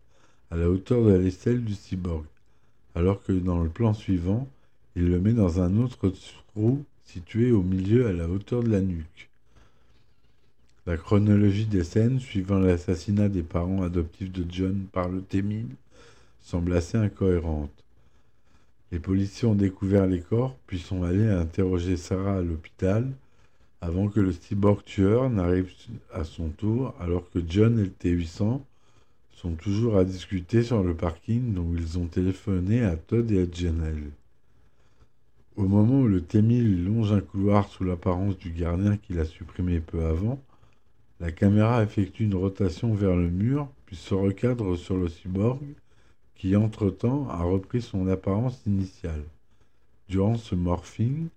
à 0.50 0.56
la 0.56 0.68
hauteur 0.68 1.04
de 1.04 1.12
l'aisselle 1.12 1.64
du 1.64 1.74
cyborg, 1.74 2.24
alors 2.94 3.22
que 3.22 3.32
dans 3.32 3.62
le 3.62 3.70
plan 3.70 3.94
suivant, 3.94 4.48
il 4.96 5.08
le 5.08 5.18
met 5.18 5.32
dans 5.32 5.62
un 5.62 5.78
autre 5.78 6.12
trou 6.52 6.84
situé 7.04 7.52
au 7.52 7.62
milieu 7.62 8.06
à 8.06 8.12
la 8.12 8.28
hauteur 8.28 8.62
de 8.62 8.68
la 8.68 8.80
nuque. 8.80 9.30
La 10.84 10.96
chronologie 10.96 11.66
des 11.66 11.84
scènes 11.84 12.18
suivant 12.18 12.58
l'assassinat 12.58 13.28
des 13.28 13.44
parents 13.44 13.82
adoptifs 13.82 14.32
de 14.32 14.44
John 14.50 14.86
par 14.92 15.08
le 15.08 15.22
Témine 15.22 15.76
semble 16.40 16.72
assez 16.72 16.98
incohérente. 16.98 17.70
Les 18.90 18.98
policiers 18.98 19.46
ont 19.46 19.54
découvert 19.54 20.08
les 20.08 20.20
corps, 20.20 20.56
puis 20.66 20.80
sont 20.80 21.04
allés 21.04 21.28
interroger 21.28 21.96
Sarah 21.96 22.38
à 22.38 22.42
l'hôpital, 22.42 23.08
avant 23.80 24.08
que 24.08 24.18
le 24.18 24.32
cyborg 24.32 24.82
tueur 24.82 25.30
n'arrive 25.30 25.72
à 26.12 26.24
son 26.24 26.48
tour, 26.48 26.96
alors 26.98 27.30
que 27.30 27.38
John 27.48 27.78
et 27.78 27.84
le 27.84 27.90
T-800 27.90 28.60
sont 29.36 29.54
toujours 29.54 29.96
à 29.96 30.04
discuter 30.04 30.64
sur 30.64 30.82
le 30.82 30.96
parking 30.96 31.54
dont 31.54 31.72
ils 31.76 31.96
ont 31.96 32.06
téléphoné 32.06 32.82
à 32.82 32.96
Todd 32.96 33.30
et 33.30 33.42
à 33.42 33.46
Janelle. 33.48 34.10
Au 35.54 35.62
moment 35.62 36.00
où 36.00 36.08
le 36.08 36.22
T-1000 36.22 36.84
longe 36.84 37.12
un 37.12 37.20
couloir 37.20 37.68
sous 37.68 37.84
l'apparence 37.84 38.36
du 38.36 38.50
gardien 38.50 38.96
qu'il 38.96 39.20
a 39.20 39.24
supprimé 39.24 39.78
peu 39.78 40.04
avant, 40.04 40.42
la 41.22 41.30
caméra 41.30 41.84
effectue 41.84 42.24
une 42.24 42.34
rotation 42.34 42.94
vers 42.94 43.14
le 43.14 43.30
mur, 43.30 43.68
puis 43.86 43.94
se 43.94 44.12
recadre 44.12 44.76
sur 44.76 44.96
le 44.96 45.08
cyborg, 45.08 45.62
qui 46.34 46.56
entre-temps 46.56 47.28
a 47.28 47.44
repris 47.44 47.80
son 47.80 48.08
apparence 48.08 48.60
initiale. 48.66 49.22
Durant 50.08 50.36
ce 50.36 50.56
morphing, 50.56 51.28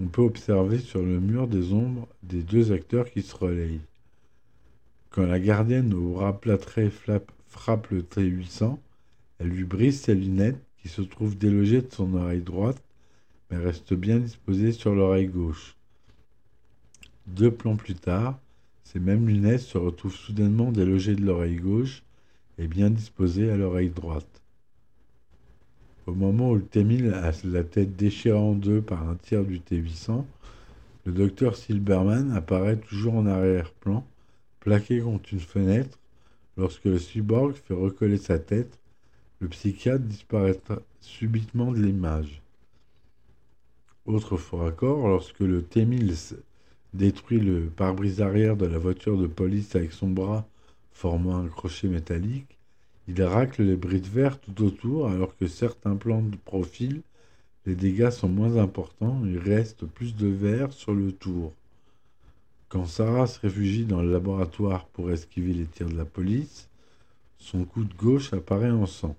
on 0.00 0.06
peut 0.06 0.22
observer 0.22 0.78
sur 0.78 1.02
le 1.02 1.18
mur 1.18 1.48
des 1.48 1.72
ombres 1.72 2.06
des 2.22 2.44
deux 2.44 2.70
acteurs 2.70 3.10
qui 3.10 3.22
se 3.22 3.34
relayent. 3.34 3.80
Quand 5.10 5.26
la 5.26 5.40
gardienne 5.40 5.92
au 5.94 6.12
bras 6.12 6.40
plâtré 6.40 6.88
frappe 6.88 7.90
le 7.90 8.02
T800, 8.02 8.78
elle 9.40 9.48
lui 9.48 9.64
brise 9.64 10.00
ses 10.00 10.14
lunettes 10.14 10.62
qui 10.80 10.86
se 10.86 11.02
trouvent 11.02 11.36
délogées 11.36 11.82
de 11.82 11.92
son 11.92 12.14
oreille 12.14 12.40
droite, 12.40 12.80
mais 13.50 13.56
restent 13.56 13.94
bien 13.94 14.20
disposées 14.20 14.70
sur 14.70 14.94
l'oreille 14.94 15.26
gauche. 15.26 15.74
Deux 17.26 17.50
plans 17.50 17.76
plus 17.76 17.96
tard, 17.96 18.38
ces 18.92 19.00
mêmes 19.00 19.26
lunettes 19.26 19.62
se 19.62 19.78
retrouvent 19.78 20.14
soudainement 20.14 20.70
délogées 20.70 21.14
de 21.14 21.24
l'oreille 21.24 21.56
gauche 21.56 22.02
et 22.58 22.66
bien 22.66 22.90
disposées 22.90 23.50
à 23.50 23.56
l'oreille 23.56 23.88
droite. 23.88 24.42
Au 26.06 26.12
moment 26.12 26.50
où 26.50 26.56
le 26.56 26.64
T-1000 26.64 27.10
a 27.10 27.32
la 27.44 27.64
tête 27.64 27.96
déchirée 27.96 28.36
en 28.36 28.52
deux 28.52 28.82
par 28.82 29.08
un 29.08 29.14
tir 29.14 29.44
du 29.44 29.60
T-800, 29.60 30.26
le 31.06 31.12
docteur 31.12 31.56
Silberman 31.56 32.32
apparaît 32.32 32.76
toujours 32.76 33.14
en 33.14 33.24
arrière-plan 33.24 34.04
plaqué 34.60 35.00
contre 35.00 35.32
une 35.32 35.40
fenêtre, 35.40 35.98
lorsque 36.58 36.84
le 36.84 36.98
cyborg 36.98 37.54
fait 37.54 37.74
recoller 37.74 38.18
sa 38.18 38.38
tête, 38.38 38.78
le 39.40 39.48
psychiatre 39.48 40.04
disparaîtra 40.04 40.80
subitement 41.00 41.72
de 41.72 41.80
l'image. 41.80 42.42
Autre 44.04 44.36
faux 44.36 44.58
raccord, 44.58 45.08
lorsque 45.08 45.40
le 45.40 45.62
T-1000 45.62 46.36
détruit 46.94 47.40
le 47.40 47.66
pare-brise 47.66 48.20
arrière 48.20 48.56
de 48.56 48.66
la 48.66 48.78
voiture 48.78 49.16
de 49.16 49.26
police 49.26 49.74
avec 49.76 49.92
son 49.92 50.08
bras 50.08 50.46
formant 50.92 51.36
un 51.36 51.48
crochet 51.48 51.88
métallique, 51.88 52.58
il 53.08 53.22
racle 53.22 53.62
les 53.62 53.76
brides 53.76 54.06
verts 54.06 54.38
tout 54.38 54.62
autour 54.62 55.08
alors 55.08 55.36
que 55.36 55.46
certains 55.46 55.96
plans 55.96 56.22
de 56.22 56.36
profil, 56.36 57.02
les 57.66 57.74
dégâts 57.74 58.10
sont 58.10 58.28
moins 58.28 58.56
importants, 58.56 59.22
il 59.24 59.38
reste 59.38 59.86
plus 59.86 60.14
de 60.14 60.28
verre 60.28 60.72
sur 60.72 60.94
le 60.94 61.12
tour. 61.12 61.52
Quand 62.68 62.86
Sarah 62.86 63.26
se 63.26 63.40
réfugie 63.40 63.84
dans 63.84 64.02
le 64.02 64.12
laboratoire 64.12 64.86
pour 64.86 65.10
esquiver 65.10 65.52
les 65.52 65.66
tirs 65.66 65.88
de 65.88 65.96
la 65.96 66.04
police, 66.04 66.68
son 67.38 67.64
coup 67.64 67.84
de 67.84 67.94
gauche 67.94 68.32
apparaît 68.32 68.70
en 68.70 68.86
sang. 68.86 69.16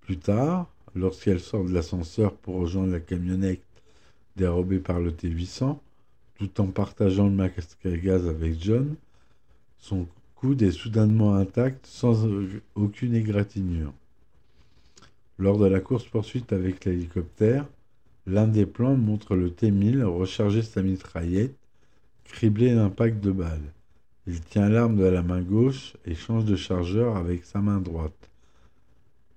Plus 0.00 0.18
tard, 0.18 0.68
lorsqu'elle 0.94 1.40
sort 1.40 1.64
de 1.64 1.72
l'ascenseur 1.72 2.32
pour 2.34 2.56
rejoindre 2.56 2.92
la 2.92 3.00
camionnette 3.00 3.62
dérobée 4.36 4.78
par 4.78 5.00
le 5.00 5.10
T800, 5.10 5.78
tout 6.38 6.60
en 6.60 6.66
partageant 6.66 7.26
le 7.26 7.34
masque 7.34 7.84
à 7.84 7.96
gaz 7.96 8.26
avec 8.26 8.62
John, 8.62 8.94
son 9.78 10.06
coude 10.34 10.62
est 10.62 10.72
soudainement 10.72 11.34
intact 11.34 11.86
sans 11.86 12.28
aucune 12.74 13.14
égratignure. 13.14 13.92
Lors 15.38 15.58
de 15.58 15.66
la 15.66 15.80
course-poursuite 15.80 16.52
avec 16.52 16.84
l'hélicoptère, 16.84 17.66
l'un 18.26 18.48
des 18.48 18.66
plans 18.66 18.96
montre 18.96 19.36
le 19.36 19.50
T-1000 19.50 20.02
recharger 20.04 20.62
sa 20.62 20.82
mitraillette 20.82 21.54
criblé 22.24 22.74
d'un 22.74 22.90
pack 22.90 23.20
de 23.20 23.30
balles. 23.30 23.72
Il 24.26 24.40
tient 24.40 24.68
l'arme 24.68 24.96
de 24.96 25.04
la 25.04 25.22
main 25.22 25.42
gauche 25.42 25.94
et 26.04 26.14
change 26.14 26.44
de 26.44 26.56
chargeur 26.56 27.16
avec 27.16 27.44
sa 27.44 27.60
main 27.60 27.80
droite. 27.80 28.30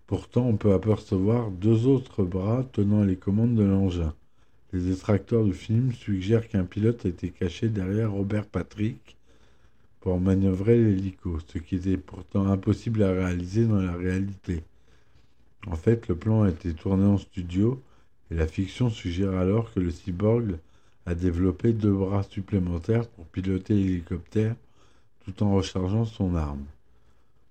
Pourtant, 0.08 0.48
on 0.48 0.58
peut 0.58 0.74
apercevoir 0.74 1.52
deux 1.52 1.86
autres 1.86 2.24
bras 2.24 2.66
tenant 2.72 3.04
les 3.04 3.16
commandes 3.16 3.54
de 3.54 3.64
l'engin. 3.64 4.16
Les 4.72 4.82
détracteurs 4.82 5.44
du 5.44 5.54
film 5.54 5.94
suggèrent 5.94 6.48
qu'un 6.48 6.64
pilote 6.64 7.06
était 7.06 7.30
caché 7.30 7.70
derrière 7.70 8.12
Robert 8.12 8.46
Patrick 8.46 9.18
pour 10.00 10.20
manœuvrer 10.20 10.78
l'hélico, 10.78 11.40
ce 11.48 11.58
qui 11.58 11.76
était 11.76 11.98
pourtant 11.98 12.48
impossible 12.48 13.02
à 13.02 13.12
réaliser 13.12 13.66
dans 13.66 13.82
la 13.82 13.94
réalité. 13.94 14.64
En 15.68 15.76
fait, 15.76 16.08
le 16.08 16.16
plan 16.16 16.44
a 16.44 16.50
été 16.50 16.74
tourné 16.74 17.06
en 17.06 17.18
studio 17.18 17.82
et 18.30 18.36
la 18.36 18.48
fiction 18.48 18.90
suggère 18.90 19.34
alors 19.34 19.74
que 19.74 19.80
le 19.80 19.90
cyborg 19.90 20.58
a 21.06 21.16
développé 21.16 21.74
deux 21.74 21.94
bras 21.94 22.24
supplémentaires 22.24 23.08
pour 23.08 23.26
piloter 23.26 23.74
l'hélicoptère 23.74 24.56
tout 25.26 25.44
en 25.44 25.56
rechargeant 25.56 26.06
son 26.06 26.36
arme. 26.36 26.64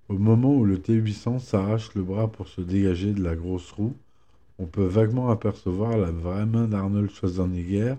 Au 0.09 0.17
moment 0.17 0.55
où 0.55 0.65
le 0.65 0.81
T-800 0.81 1.41
s'arrache 1.41 1.95
le 1.95 2.03
bras 2.03 2.31
pour 2.31 2.49
se 2.49 2.61
dégager 2.61 3.13
de 3.13 3.23
la 3.23 3.35
grosse 3.35 3.71
roue, 3.73 3.95
on 4.59 4.67
peut 4.67 4.87
vaguement 4.87 5.31
apercevoir 5.31 5.97
la 5.97 6.11
vraie 6.11 6.47
main 6.47 6.67
d'Arnold 6.67 7.11
Schwarzenegger 7.11 7.95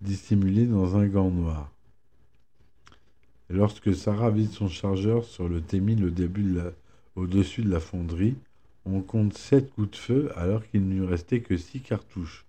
dissimulée 0.00 0.66
dans 0.66 0.96
un 0.96 1.06
gant 1.06 1.30
noir. 1.30 1.70
lorsque 3.48 3.94
Sarah 3.94 4.30
vide 4.30 4.50
son 4.50 4.68
chargeur 4.68 5.24
sur 5.24 5.48
le 5.48 5.60
T-1000 5.60 6.04
au 6.04 6.10
début 6.10 6.58
au-dessus 7.14 7.62
de 7.62 7.70
la 7.70 7.78
fonderie, 7.78 8.36
on 8.84 9.00
compte 9.00 9.34
sept 9.34 9.72
coups 9.72 9.92
de 9.92 9.96
feu 9.96 10.32
alors 10.36 10.66
qu'il 10.68 10.88
ne 10.88 11.00
lui 11.00 11.06
restait 11.06 11.40
que 11.40 11.56
six 11.56 11.80
cartouches, 11.80 12.44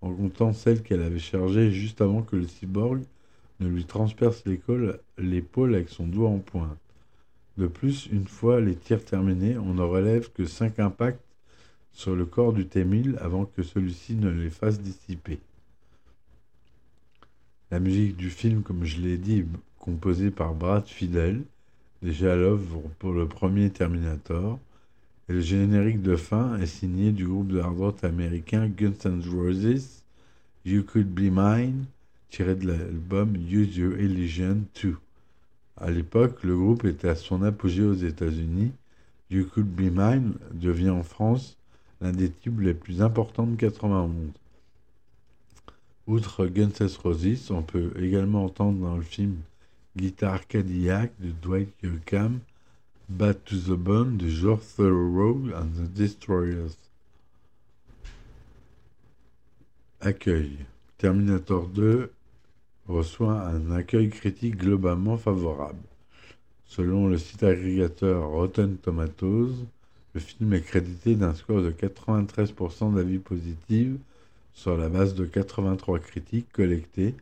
en 0.00 0.12
comptant 0.12 0.52
celles 0.52 0.82
qu'elle 0.82 1.02
avait 1.02 1.18
chargées 1.18 1.72
juste 1.72 2.00
avant 2.00 2.22
que 2.22 2.36
le 2.36 2.46
cyborg 2.46 3.02
ne 3.60 3.68
lui 3.68 3.84
transperce 3.84 4.44
l'épaule 4.46 5.74
avec 5.74 5.88
son 5.88 6.06
doigt 6.06 6.28
en 6.28 6.38
pointe. 6.38 6.78
De 7.58 7.66
plus, 7.66 8.06
une 8.12 8.28
fois 8.28 8.60
les 8.60 8.76
tirs 8.76 9.04
terminés, 9.04 9.58
on 9.58 9.74
ne 9.74 9.82
relève 9.82 10.30
que 10.32 10.44
cinq 10.44 10.78
impacts 10.78 11.25
sur 11.96 12.14
le 12.14 12.26
corps 12.26 12.52
du 12.52 12.66
T-1000 12.66 13.16
avant 13.20 13.46
que 13.46 13.62
celui-ci 13.62 14.16
ne 14.16 14.28
les 14.28 14.50
fasse 14.50 14.80
dissiper. 14.80 15.38
La 17.70 17.80
musique 17.80 18.18
du 18.18 18.28
film, 18.28 18.62
comme 18.62 18.84
je 18.84 19.00
l'ai 19.00 19.16
dit, 19.16 19.38
est 19.38 19.46
composée 19.78 20.30
par 20.30 20.52
Brad 20.52 20.86
Fidel, 20.86 21.42
déjà 22.02 22.34
à 22.34 22.36
l'œuvre 22.36 22.82
pour 22.98 23.12
le 23.12 23.26
premier 23.26 23.70
Terminator, 23.70 24.58
et 25.30 25.32
le 25.32 25.40
générique 25.40 26.02
de 26.02 26.16
fin 26.16 26.58
est 26.58 26.66
signé 26.66 27.12
du 27.12 27.26
groupe 27.26 27.48
de 27.48 27.60
hard 27.60 27.78
rock 27.78 28.04
américain 28.04 28.68
Guns 28.68 28.92
N' 29.06 29.22
Roses, 29.34 30.02
You 30.66 30.82
Could 30.82 31.08
Be 31.08 31.32
Mine, 31.32 31.86
tiré 32.28 32.56
de 32.56 32.66
l'album 32.66 33.36
Use 33.36 33.74
Your 33.74 33.98
Illusion 33.98 34.58
2. 34.82 34.98
À 35.78 35.90
l'époque, 35.90 36.44
le 36.44 36.58
groupe 36.58 36.84
était 36.84 37.08
à 37.08 37.16
son 37.16 37.42
apogée 37.42 37.84
aux 37.84 37.94
États-Unis. 37.94 38.72
You 39.30 39.46
Could 39.46 39.74
Be 39.74 39.90
Mine 39.90 40.34
devient 40.52 40.90
en 40.90 41.02
France 41.02 41.56
l'un 42.00 42.12
des 42.12 42.30
tubes 42.30 42.60
les 42.60 42.74
plus 42.74 43.02
importants 43.02 43.46
de 43.46 43.56
91. 43.56 44.32
Outre 46.06 46.46
Guns 46.46 46.70
N' 46.80 46.88
Roses, 47.02 47.50
on 47.50 47.62
peut 47.62 47.92
également 48.00 48.44
entendre 48.44 48.80
dans 48.80 48.96
le 48.96 49.02
film 49.02 49.38
Guitar 49.96 50.46
Cadillac 50.46 51.12
de 51.20 51.32
Dwight 51.42 51.72
Yoakam, 51.82 52.40
Bad 53.08 53.42
to 53.44 53.56
the 53.56 53.78
Bone 53.78 54.16
de 54.16 54.28
George 54.28 54.62
Thorogood 54.76 55.52
and 55.54 55.68
the 55.74 55.88
Destroyers. 55.92 56.76
Accueil. 60.00 60.58
Terminator 60.98 61.66
2 61.68 62.10
reçoit 62.88 63.42
un 63.48 63.70
accueil 63.70 64.10
critique 64.10 64.56
globalement 64.56 65.16
favorable. 65.16 65.82
Selon 66.66 67.08
le 67.08 67.18
site 67.18 67.42
agrégateur 67.42 68.28
Rotten 68.28 68.76
Tomatoes, 68.76 69.66
le 70.16 70.20
film 70.20 70.54
est 70.54 70.62
crédité 70.62 71.14
d'un 71.14 71.34
score 71.34 71.60
de 71.60 71.70
93% 71.70 72.94
d'avis 72.94 73.18
positifs 73.18 73.96
sur 74.54 74.74
la 74.78 74.88
base 74.88 75.14
de 75.14 75.26
83 75.26 75.98
critiques 75.98 76.50
collectées 76.54 77.14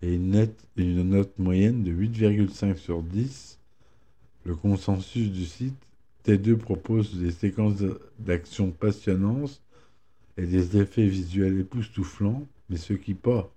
et 0.00 0.14
une, 0.14 0.48
une 0.78 1.10
note 1.10 1.38
moyenne 1.38 1.82
de 1.82 1.92
8,5 1.92 2.78
sur 2.78 3.02
10. 3.02 3.58
Le 4.46 4.54
consensus 4.54 5.30
du 5.30 5.44
site 5.44 5.76
T2 6.24 6.56
propose 6.56 7.14
des 7.18 7.30
séquences 7.30 7.82
d'action 8.18 8.70
passionnantes 8.70 9.60
et 10.38 10.46
des 10.46 10.78
effets 10.78 11.08
visuels 11.08 11.60
époustouflants, 11.60 12.46
mais 12.70 12.78
ce 12.78 12.94
qui 12.94 13.12
porte 13.12 13.52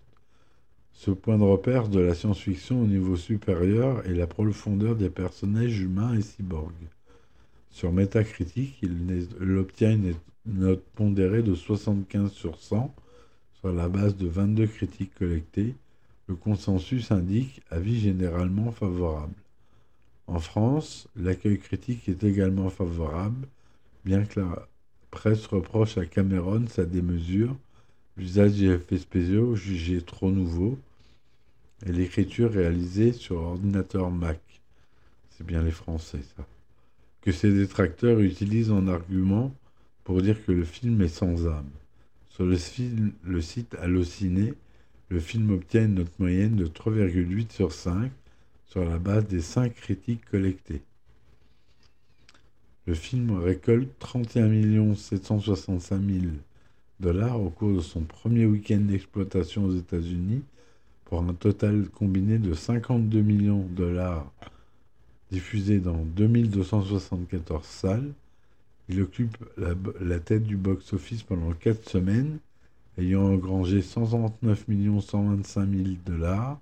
ce 0.91 1.09
point 1.09 1.37
de 1.37 1.43
repère 1.43 1.87
de 1.87 2.01
la 2.01 2.15
science-fiction 2.15 2.81
au 2.81 2.87
niveau 2.87 3.15
supérieur 3.15 4.05
est 4.05 4.13
la 4.13 4.27
profondeur 4.27 4.97
des 4.97 5.09
personnages 5.09 5.79
humains 5.79 6.15
et 6.15 6.21
cyborgs. 6.21 6.73
Sur 7.73 7.91
Metacritic, 7.91 8.77
il, 8.83 9.57
obtient 9.57 9.93
une 9.93 10.13
note 10.45 10.83
pondérée 10.93 11.41
de 11.41 11.55
75 11.55 12.31
sur 12.31 12.59
100 12.59 12.93
sur 13.59 13.73
la 13.73 13.89
base 13.89 14.15
de 14.15 14.27
22 14.27 14.67
critiques 14.67 15.15
collectées. 15.15 15.73
Le 16.27 16.35
consensus 16.35 17.11
indique 17.11 17.63
avis 17.71 17.99
généralement 17.99 18.71
favorable. 18.71 19.33
En 20.27 20.39
France, 20.39 21.07
l'accueil 21.15 21.57
critique 21.57 22.07
est 22.07 22.23
également 22.23 22.69
favorable, 22.69 23.47
bien 24.05 24.23
que 24.23 24.41
la 24.41 24.67
presse 25.09 25.47
reproche 25.47 25.97
à 25.97 26.05
Cameron 26.05 26.67
sa 26.67 26.85
démesure, 26.85 27.57
l'usage 28.17 28.53
des 28.53 28.67
effets 28.67 28.99
spéciaux 28.99 29.55
jugé 29.55 30.03
trop 30.03 30.29
nouveau 30.29 30.77
et 31.87 31.91
l'écriture 31.91 32.51
réalisée 32.51 33.13
sur 33.13 33.37
ordinateur 33.37 34.11
Mac. 34.11 34.39
C'est 35.31 35.45
bien 35.45 35.63
les 35.63 35.71
Français, 35.71 36.19
ça 36.37 36.45
que 37.23 37.31
ses 37.31 37.53
détracteurs 37.53 38.19
utilisent 38.19 38.71
en 38.71 38.87
argument 38.87 39.55
pour 40.03 40.21
dire 40.21 40.45
que 40.45 40.51
le 40.51 40.65
film 40.65 41.01
est 41.01 41.07
sans 41.07 41.47
âme. 41.47 41.69
Sur 42.29 42.45
le, 42.45 42.57
site 42.57 43.75
Allociné, 43.75 44.53
le 45.07 45.19
film 45.19 45.51
obtient 45.51 45.85
une 45.85 45.95
note 45.95 46.19
moyenne 46.19 46.57
de 46.57 46.67
3,8 46.67 47.51
sur 47.51 47.71
5 47.71 48.11
sur 48.65 48.83
la 48.83 48.97
base 48.97 49.25
des 49.27 49.39
5 49.39 49.73
critiques 49.73 50.25
collectées. 50.29 50.81
Le 52.87 52.93
film 52.93 53.31
récolte 53.39 53.87
31 53.99 54.93
765 54.95 56.01
000 56.01 56.25
dollars 56.99 57.39
au 57.39 57.49
cours 57.49 57.75
de 57.75 57.81
son 57.81 58.01
premier 58.01 58.45
week-end 58.45 58.81
d'exploitation 58.81 59.63
aux 59.63 59.75
États-Unis 59.75 60.43
pour 61.05 61.21
un 61.21 61.33
total 61.33 61.87
combiné 61.87 62.37
de 62.37 62.53
52 62.53 63.21
millions 63.21 63.63
de 63.63 63.75
dollars 63.75 64.29
Diffusé 65.33 65.79
dans 65.79 65.97
2274 65.97 67.65
salles, 67.65 68.11
il 68.87 69.01
occupe 69.01 69.35
la, 69.57 70.19
tête 70.19 70.43
du 70.43 70.57
box-office 70.57 71.23
pendant 71.23 71.53
4 71.53 71.89
semaines, 71.89 72.37
ayant 72.99 73.23
engrangé 73.23 73.81
139 73.81 74.65
125 75.01 75.69
000 75.71 75.83
dollars 76.05 76.59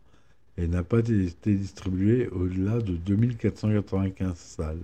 et 0.57 0.67
n'a 0.67 0.84
pas 0.84 0.99
été 0.99 1.53
distribué 1.53 2.30
au-delà 2.30 2.80
de 2.80 2.95
2495 2.95 4.38
salles. 4.38 4.84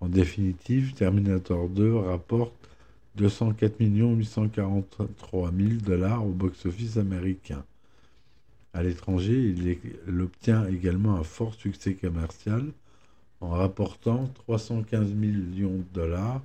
En 0.00 0.08
définitive, 0.08 0.94
Terminator 0.94 1.68
2 1.68 1.94
rapporte 1.94 2.54
204 3.18 3.76
843 3.78 5.52
000 5.56 5.70
dollars 5.74 6.26
au 6.26 6.32
box-office 6.32 6.96
américain. 6.96 7.62
À 8.74 8.82
l'étranger, 8.82 9.54
il, 9.56 10.20
obtient 10.20 10.66
également 10.66 11.14
un 11.14 11.22
fort 11.22 11.54
succès 11.54 11.94
commercial 11.94 12.72
en 13.40 13.50
rapportant 13.50 14.26
315 14.46 15.12
millions 15.12 15.78
de 15.78 15.84
dollars 15.92 16.42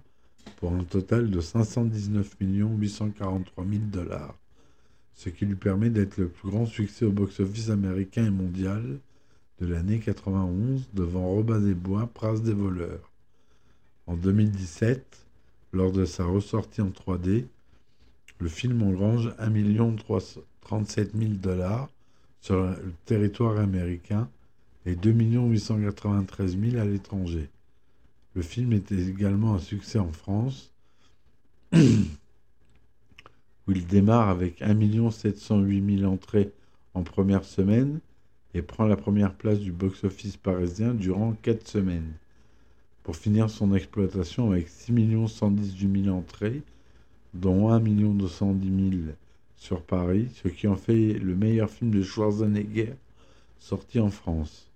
pour 0.57 0.73
un 0.73 0.83
total 0.83 1.29
de 1.29 1.39
519 1.39 2.35
843 2.39 3.65
000 3.65 3.81
dollars, 3.85 4.35
ce 5.13 5.29
qui 5.29 5.45
lui 5.45 5.55
permet 5.55 5.89
d'être 5.89 6.17
le 6.17 6.27
plus 6.27 6.49
grand 6.49 6.65
succès 6.65 7.05
au 7.05 7.11
box-office 7.11 7.69
américain 7.69 8.25
et 8.25 8.31
mondial 8.31 8.99
de 9.59 9.67
l'année 9.67 9.99
91 9.99 10.89
devant 10.93 11.27
Robin 11.27 11.59
des 11.59 11.75
Bois, 11.75 12.09
Prince 12.13 12.41
des 12.41 12.53
voleurs. 12.53 13.11
En 14.07 14.15
2017, 14.15 15.25
lors 15.73 15.91
de 15.91 16.05
sa 16.05 16.25
ressortie 16.25 16.81
en 16.81 16.89
3D, 16.89 17.45
le 18.39 18.49
film 18.49 18.81
engrange 18.81 19.31
1 19.37 19.51
37 20.61 21.15
000 21.15 21.33
dollars 21.33 21.89
sur 22.41 22.63
le 22.63 22.93
territoire 23.05 23.57
américain 23.57 24.27
et 24.85 24.95
2 24.95 25.11
893 25.11 26.57
000 26.59 26.77
à 26.81 26.85
l'étranger. 26.85 27.49
Le 28.33 28.41
film 28.41 28.73
était 28.73 29.01
également 29.01 29.55
un 29.55 29.59
succès 29.59 29.99
en 29.99 30.11
France, 30.11 30.71
où 31.73 31.77
il 33.67 33.85
démarre 33.85 34.29
avec 34.29 34.61
1 34.61 35.11
708 35.11 35.99
000 35.99 36.11
entrées 36.11 36.51
en 36.93 37.03
première 37.03 37.45
semaine 37.45 37.99
et 38.53 38.61
prend 38.61 38.85
la 38.85 38.97
première 38.97 39.33
place 39.33 39.59
du 39.59 39.71
box-office 39.71 40.37
parisien 40.37 40.93
durant 40.93 41.33
4 41.33 41.67
semaines, 41.67 42.13
pour 43.03 43.15
finir 43.15 43.49
son 43.49 43.73
exploitation 43.73 44.51
avec 44.51 44.67
6 44.67 45.27
118 45.27 46.03
000 46.03 46.15
entrées, 46.15 46.61
dont 47.33 47.69
1 47.69 47.79
210 47.79 48.91
000 48.91 49.03
sur 49.55 49.83
Paris, 49.83 50.27
ce 50.43 50.47
qui 50.47 50.67
en 50.67 50.75
fait 50.75 51.13
le 51.13 51.35
meilleur 51.35 51.69
film 51.69 51.91
de 51.91 52.01
Schwarzenegger 52.01 52.93
sorti 53.59 53.99
en 53.99 54.09
France. 54.09 54.70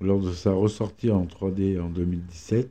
Lors 0.00 0.20
de 0.20 0.32
sa 0.32 0.52
ressortie 0.52 1.10
en 1.10 1.26
3D 1.26 1.80
en 1.80 1.88
2017, 1.88 2.70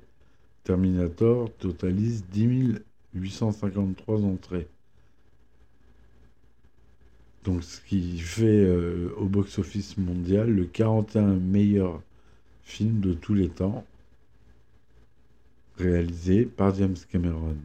Terminator 0.63 1.51
totalise 1.59 2.25
10 2.32 2.80
853 3.13 4.23
entrées. 4.23 4.67
Donc 7.43 7.63
ce 7.63 7.82
qui 7.82 8.19
fait 8.19 8.45
euh, 8.65 9.13
au 9.17 9.25
box-office 9.25 9.97
mondial 9.97 10.49
le 10.49 10.65
41 10.65 11.36
meilleur 11.36 12.01
film 12.63 12.99
de 12.99 13.13
tous 13.13 13.34
les 13.34 13.49
temps 13.49 13.86
réalisé 15.78 16.45
par 16.45 16.75
James 16.75 16.97
Cameron. 17.09 17.55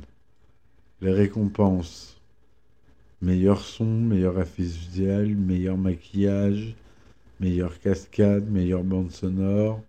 Les 1.01 1.13
récompenses 1.13 2.23
Meilleur 3.23 3.61
son, 3.61 3.85
meilleur 3.85 4.41
effet 4.41 4.65
visuel, 4.65 5.37
meilleur 5.37 5.79
maquillage, 5.79 6.75
meilleure 7.43 7.81
cascade, 7.81 8.49
meilleure 8.49 8.85
bande 8.85 9.11
sonore, 9.11 9.83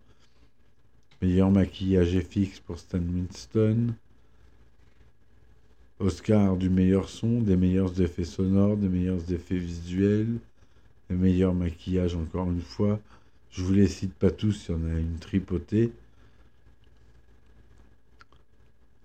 meilleur 1.22 1.52
maquillage 1.52 2.20
FX 2.20 2.60
pour 2.60 2.80
Stan 2.80 2.98
Winston, 2.98 3.94
Oscar 6.00 6.58
du 6.58 6.72
meilleur 6.72 7.10
son, 7.10 7.42
des 7.42 7.56
meilleurs 7.56 8.02
effets 8.02 8.24
sonores, 8.24 8.76
des 8.76 8.90
meilleurs 8.90 9.32
effets 9.32 9.60
visuels, 9.60 10.40
des 11.12 11.16
meilleurs 11.16 11.54
maquillages 11.54 12.16
encore 12.16 12.50
une 12.50 12.62
fois. 12.62 13.00
Je 13.52 13.62
vous 13.62 13.74
les 13.74 13.88
cite 13.88 14.16
pas 14.16 14.32
tous, 14.32 14.66
il 14.68 14.72
y 14.72 14.76
en 14.76 14.86
a 14.88 15.00
une 15.00 15.20
tripotée. 15.20 15.92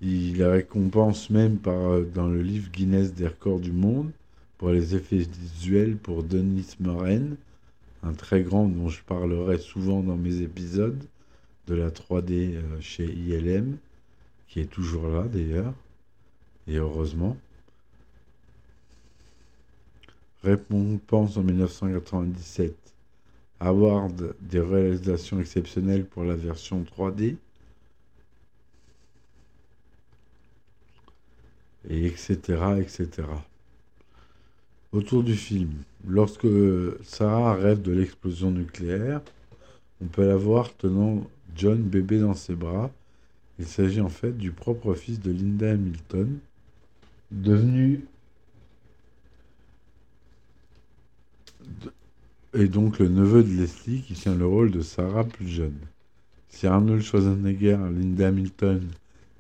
Il 0.01 0.43
récompense 0.43 1.29
même 1.29 1.59
par, 1.59 2.01
dans 2.01 2.29
le 2.29 2.41
livre 2.41 2.71
Guinness 2.71 3.13
des 3.13 3.27
records 3.27 3.61
du 3.61 3.73
monde 3.73 4.11
pour 4.57 4.71
les 4.71 4.95
effets 4.95 5.19
visuels 5.19 5.97
pour 5.99 6.23
Denis 6.23 6.77
Moren, 6.81 7.37
un 8.03 8.13
très 8.13 8.43
grand 8.43 8.67
dont 8.67 8.89
je 8.89 9.03
parlerai 9.03 9.59
souvent 9.59 10.03
dans 10.03 10.17
mes 10.17 10.43
épisodes 10.43 11.03
de 11.67 11.75
la 11.75 11.91
3D 11.91 12.57
euh, 12.57 12.81
chez 12.81 13.05
ILM, 13.05 13.77
qui 14.49 14.61
est 14.61 14.71
toujours 14.71 15.09
là 15.09 15.25
d'ailleurs, 15.25 15.75
et 16.67 16.77
heureusement. 16.77 17.37
Récompense 20.43 21.37
en 21.37 21.43
1997, 21.43 22.75
Award 23.61 24.35
des 24.41 24.61
réalisations 24.61 25.41
exceptionnelles 25.41 26.07
pour 26.07 26.25
la 26.25 26.37
version 26.37 26.85
3D, 26.85 27.37
et 31.91 32.07
etc., 32.07 32.39
etc. 32.81 33.27
Autour 34.91 35.23
du 35.23 35.35
film, 35.35 35.73
lorsque 36.07 36.47
Sarah 37.03 37.55
rêve 37.55 37.83
de 37.83 37.93
l'explosion 37.93 38.51
nucléaire, 38.51 39.21
on 40.01 40.07
peut 40.07 40.27
la 40.27 40.37
voir 40.37 40.75
tenant 40.75 41.29
John 41.55 41.83
bébé 41.83 42.21
dans 42.21 42.33
ses 42.33 42.55
bras. 42.55 42.91
Il 43.59 43.67
s'agit 43.67 44.01
en 44.01 44.09
fait 44.09 44.33
du 44.33 44.51
propre 44.51 44.95
fils 44.95 45.21
de 45.21 45.31
Linda 45.31 45.73
Hamilton, 45.73 46.39
devenu 47.31 48.07
et 52.55 52.69
donc 52.69 52.99
le 52.99 53.09
neveu 53.09 53.43
de 53.43 53.53
Leslie 53.53 54.01
qui 54.01 54.15
tient 54.15 54.35
le 54.35 54.47
rôle 54.47 54.71
de 54.71 54.81
Sarah 54.81 55.25
plus 55.25 55.49
jeune. 55.49 55.79
Si 56.49 56.67
Arnold 56.67 57.03
Schwarzenegger, 57.03 57.77
Linda 57.77 58.29
Hamilton 58.29 58.89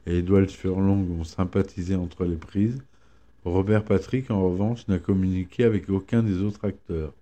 et 0.06 0.18
Edward 0.18 0.50
Furlong 0.50 1.06
ont 1.18 1.24
sympathisé 1.24 1.94
entre 1.94 2.26
les 2.26 2.36
prises, 2.36 2.82
Robert 3.44 3.84
Patrick, 3.84 4.30
en 4.30 4.42
revanche, 4.42 4.86
n'a 4.88 4.98
communiqué 4.98 5.64
avec 5.64 5.88
aucun 5.88 6.22
des 6.22 6.42
autres 6.42 6.64
acteurs. 6.64 7.12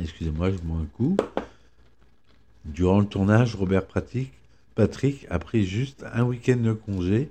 Excusez-moi, 0.00 0.50
je 0.50 0.58
bois 0.58 0.78
un 0.78 0.86
coup. 0.86 1.16
Durant 2.64 3.00
le 3.00 3.06
tournage, 3.06 3.56
Robert 3.56 3.86
Patrick, 3.86 5.26
a 5.28 5.38
pris 5.38 5.64
juste 5.64 6.04
un 6.12 6.24
week-end 6.24 6.56
de 6.56 6.72
congé, 6.72 7.28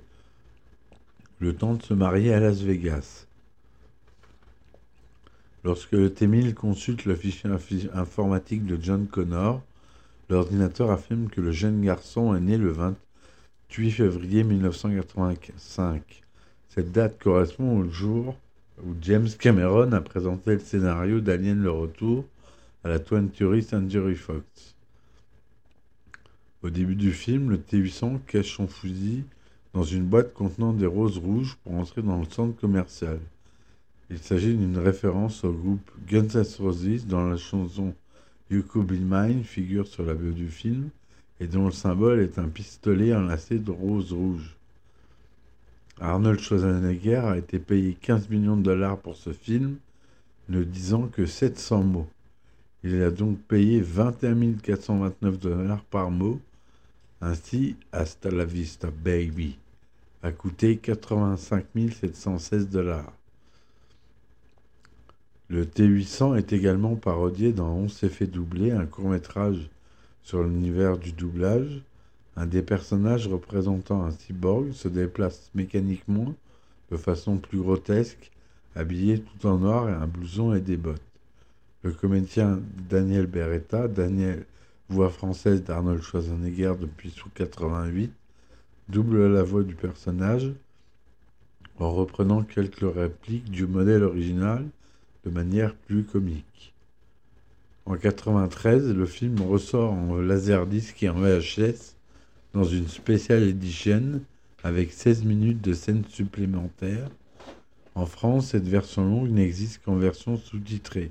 le 1.38 1.56
temps 1.56 1.74
de 1.74 1.82
se 1.82 1.94
marier 1.94 2.32
à 2.34 2.40
Las 2.40 2.60
Vegas. 2.60 3.26
Lorsque 5.64 5.92
le 5.92 6.12
T-1000 6.12 6.54
consulte 6.54 7.04
le 7.04 7.16
fichier 7.16 7.50
informatique 7.94 8.66
de 8.66 8.78
John 8.80 9.06
Connor, 9.06 9.62
l'ordinateur 10.30 10.90
affirme 10.90 11.28
que 11.28 11.40
le 11.40 11.50
jeune 11.50 11.82
garçon 11.82 12.34
est 12.34 12.40
né 12.40 12.56
le 12.56 12.70
28 12.70 13.90
février 13.90 14.44
1985. 14.44 16.22
Cette 16.68 16.92
date 16.92 17.18
correspond 17.18 17.80
au 17.80 17.88
jour 17.90 18.36
où 18.84 18.94
James 19.02 19.28
Cameron 19.38 19.92
a 19.92 20.00
présenté 20.00 20.52
le 20.52 20.60
scénario 20.60 21.20
d'Alien 21.20 21.60
le 21.60 21.70
Retour 21.72 22.24
à 22.84 22.88
la 22.88 22.98
20th 22.98 23.62
Century 23.62 24.14
Fox. 24.14 24.76
Au 26.62 26.70
début 26.70 26.94
du 26.94 27.12
film, 27.12 27.50
le 27.50 27.58
T-800 27.58 28.20
cache 28.26 28.56
son 28.56 28.68
fusil 28.68 29.24
dans 29.74 29.82
une 29.82 30.04
boîte 30.04 30.32
contenant 30.32 30.72
des 30.72 30.86
roses 30.86 31.18
rouges 31.18 31.56
pour 31.64 31.74
entrer 31.74 32.02
dans 32.02 32.18
le 32.18 32.26
centre 32.26 32.58
commercial. 32.58 33.18
Il 34.10 34.18
s'agit 34.18 34.54
d'une 34.54 34.78
référence 34.78 35.44
au 35.44 35.52
groupe 35.52 35.90
Guns 36.08 36.28
N' 36.34 36.44
Roses 36.58 37.06
dont 37.06 37.28
la 37.28 37.36
chanson 37.36 37.94
Be 38.50 38.98
Mine 38.98 39.44
figure 39.44 39.86
sur 39.86 40.04
la 40.04 40.14
bio 40.14 40.32
du 40.32 40.48
film 40.48 40.90
et 41.38 41.46
dont 41.46 41.66
le 41.66 41.70
symbole 41.70 42.20
est 42.20 42.38
un 42.38 42.48
pistolet 42.48 43.14
enlacé 43.14 43.58
de 43.58 43.70
rose 43.70 44.12
rouge. 44.12 44.56
Arnold 46.00 46.40
Schwarzenegger 46.40 47.16
a 47.16 47.38
été 47.38 47.58
payé 47.58 47.96
15 48.00 48.28
millions 48.28 48.56
de 48.56 48.62
dollars 48.62 48.98
pour 48.98 49.16
ce 49.16 49.32
film, 49.32 49.76
ne 50.48 50.64
disant 50.64 51.06
que 51.06 51.26
700 51.26 51.82
mots. 51.84 52.08
Il 52.82 53.00
a 53.02 53.10
donc 53.10 53.38
payé 53.42 53.80
21 53.80 54.54
429 54.54 55.38
dollars 55.38 55.84
par 55.84 56.10
mot. 56.10 56.40
Ainsi, 57.20 57.76
Hasta 57.92 58.30
la 58.30 58.44
vista, 58.44 58.90
baby 58.90 59.56
a 60.22 60.32
coûté 60.32 60.76
85 60.76 61.66
716 61.74 62.68
dollars. 62.68 63.12
Le 65.50 65.64
T800 65.64 66.36
est 66.38 66.52
également 66.52 66.94
parodié 66.94 67.52
dans 67.52 67.72
On 67.72 67.88
s'est 67.88 68.08
fait 68.08 68.28
doubler, 68.28 68.70
un 68.70 68.86
court-métrage 68.86 69.68
sur 70.22 70.44
l'univers 70.44 70.96
du 70.96 71.10
doublage. 71.10 71.82
Un 72.36 72.46
des 72.46 72.62
personnages 72.62 73.26
représentant 73.26 74.04
un 74.04 74.12
cyborg 74.12 74.70
se 74.70 74.86
déplace 74.86 75.50
mécaniquement 75.56 76.36
de 76.92 76.96
façon 76.96 77.38
plus 77.38 77.58
grotesque, 77.58 78.30
habillé 78.76 79.22
tout 79.22 79.44
en 79.48 79.58
noir 79.58 79.88
et 79.88 79.92
un 79.92 80.06
blouson 80.06 80.54
et 80.54 80.60
des 80.60 80.76
bottes. 80.76 81.02
Le 81.82 81.90
comédien 81.90 82.60
Daniel 82.88 83.26
Beretta, 83.26 83.88
Daniel, 83.88 84.46
voix 84.88 85.10
française 85.10 85.64
d'Arnold 85.64 86.00
Schwarzenegger 86.00 86.74
depuis 86.80 87.08
1988, 87.08 88.12
double 88.88 89.26
la 89.26 89.42
voix 89.42 89.64
du 89.64 89.74
personnage 89.74 90.52
en 91.80 91.90
reprenant 91.90 92.44
quelques 92.44 92.94
répliques 92.94 93.50
du 93.50 93.66
modèle 93.66 94.04
original 94.04 94.64
de 95.24 95.30
manière 95.30 95.74
plus 95.74 96.04
comique. 96.04 96.72
En 97.86 97.92
1993, 97.92 98.94
le 98.94 99.06
film 99.06 99.40
ressort 99.42 99.92
en 99.92 100.16
laserdisc 100.16 101.02
et 101.02 101.08
en 101.08 101.14
VHS 101.14 101.96
dans 102.54 102.64
une 102.64 102.88
special 102.88 103.42
edition 103.42 104.20
avec 104.62 104.92
16 104.92 105.24
minutes 105.24 105.60
de 105.62 105.72
scènes 105.72 106.04
supplémentaires. 106.08 107.08
En 107.94 108.06
France, 108.06 108.48
cette 108.48 108.68
version 108.68 109.04
longue 109.04 109.30
n'existe 109.30 109.82
qu'en 109.84 109.96
version 109.96 110.36
sous-titrée. 110.36 111.10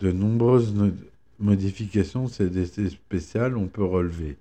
De 0.00 0.12
nombreuses 0.12 0.74
modifications 1.38 2.24
de 2.24 2.30
cette 2.30 2.56
essai 2.56 2.90
spécial 2.90 3.56
on 3.56 3.66
peut 3.66 3.84
relever. 3.84 4.36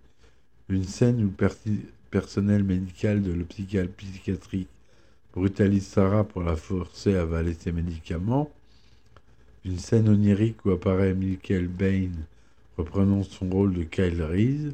Une 0.69 0.83
scène 0.83 1.23
où 1.23 1.33
le 1.41 1.77
personnel 2.11 2.63
médical 2.63 3.21
de 3.21 3.31
l'hôpital 3.31 3.87
psychiatrique 3.89 4.69
brutalise 5.33 5.87
Sarah 5.87 6.23
pour 6.23 6.43
la 6.43 6.55
forcer 6.55 7.15
à 7.15 7.21
avaler 7.21 7.53
ses 7.53 7.71
médicaments. 7.71 8.51
Une 9.65 9.77
scène 9.77 10.09
onirique 10.09 10.65
où 10.65 10.71
apparaît 10.71 11.13
Michael 11.13 11.67
Bain 11.67 12.11
reprenant 12.77 13.23
son 13.23 13.49
rôle 13.49 13.73
de 13.73 13.83
Kyle 13.83 14.23
Reese. 14.23 14.73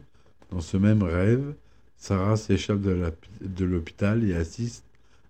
Dans 0.51 0.61
ce 0.61 0.77
même 0.77 1.03
rêve, 1.03 1.53
Sarah 1.97 2.37
s'échappe 2.37 2.81
de 2.81 3.65
l'hôpital 3.65 4.23
et 4.23 4.35
assiste 4.35 4.83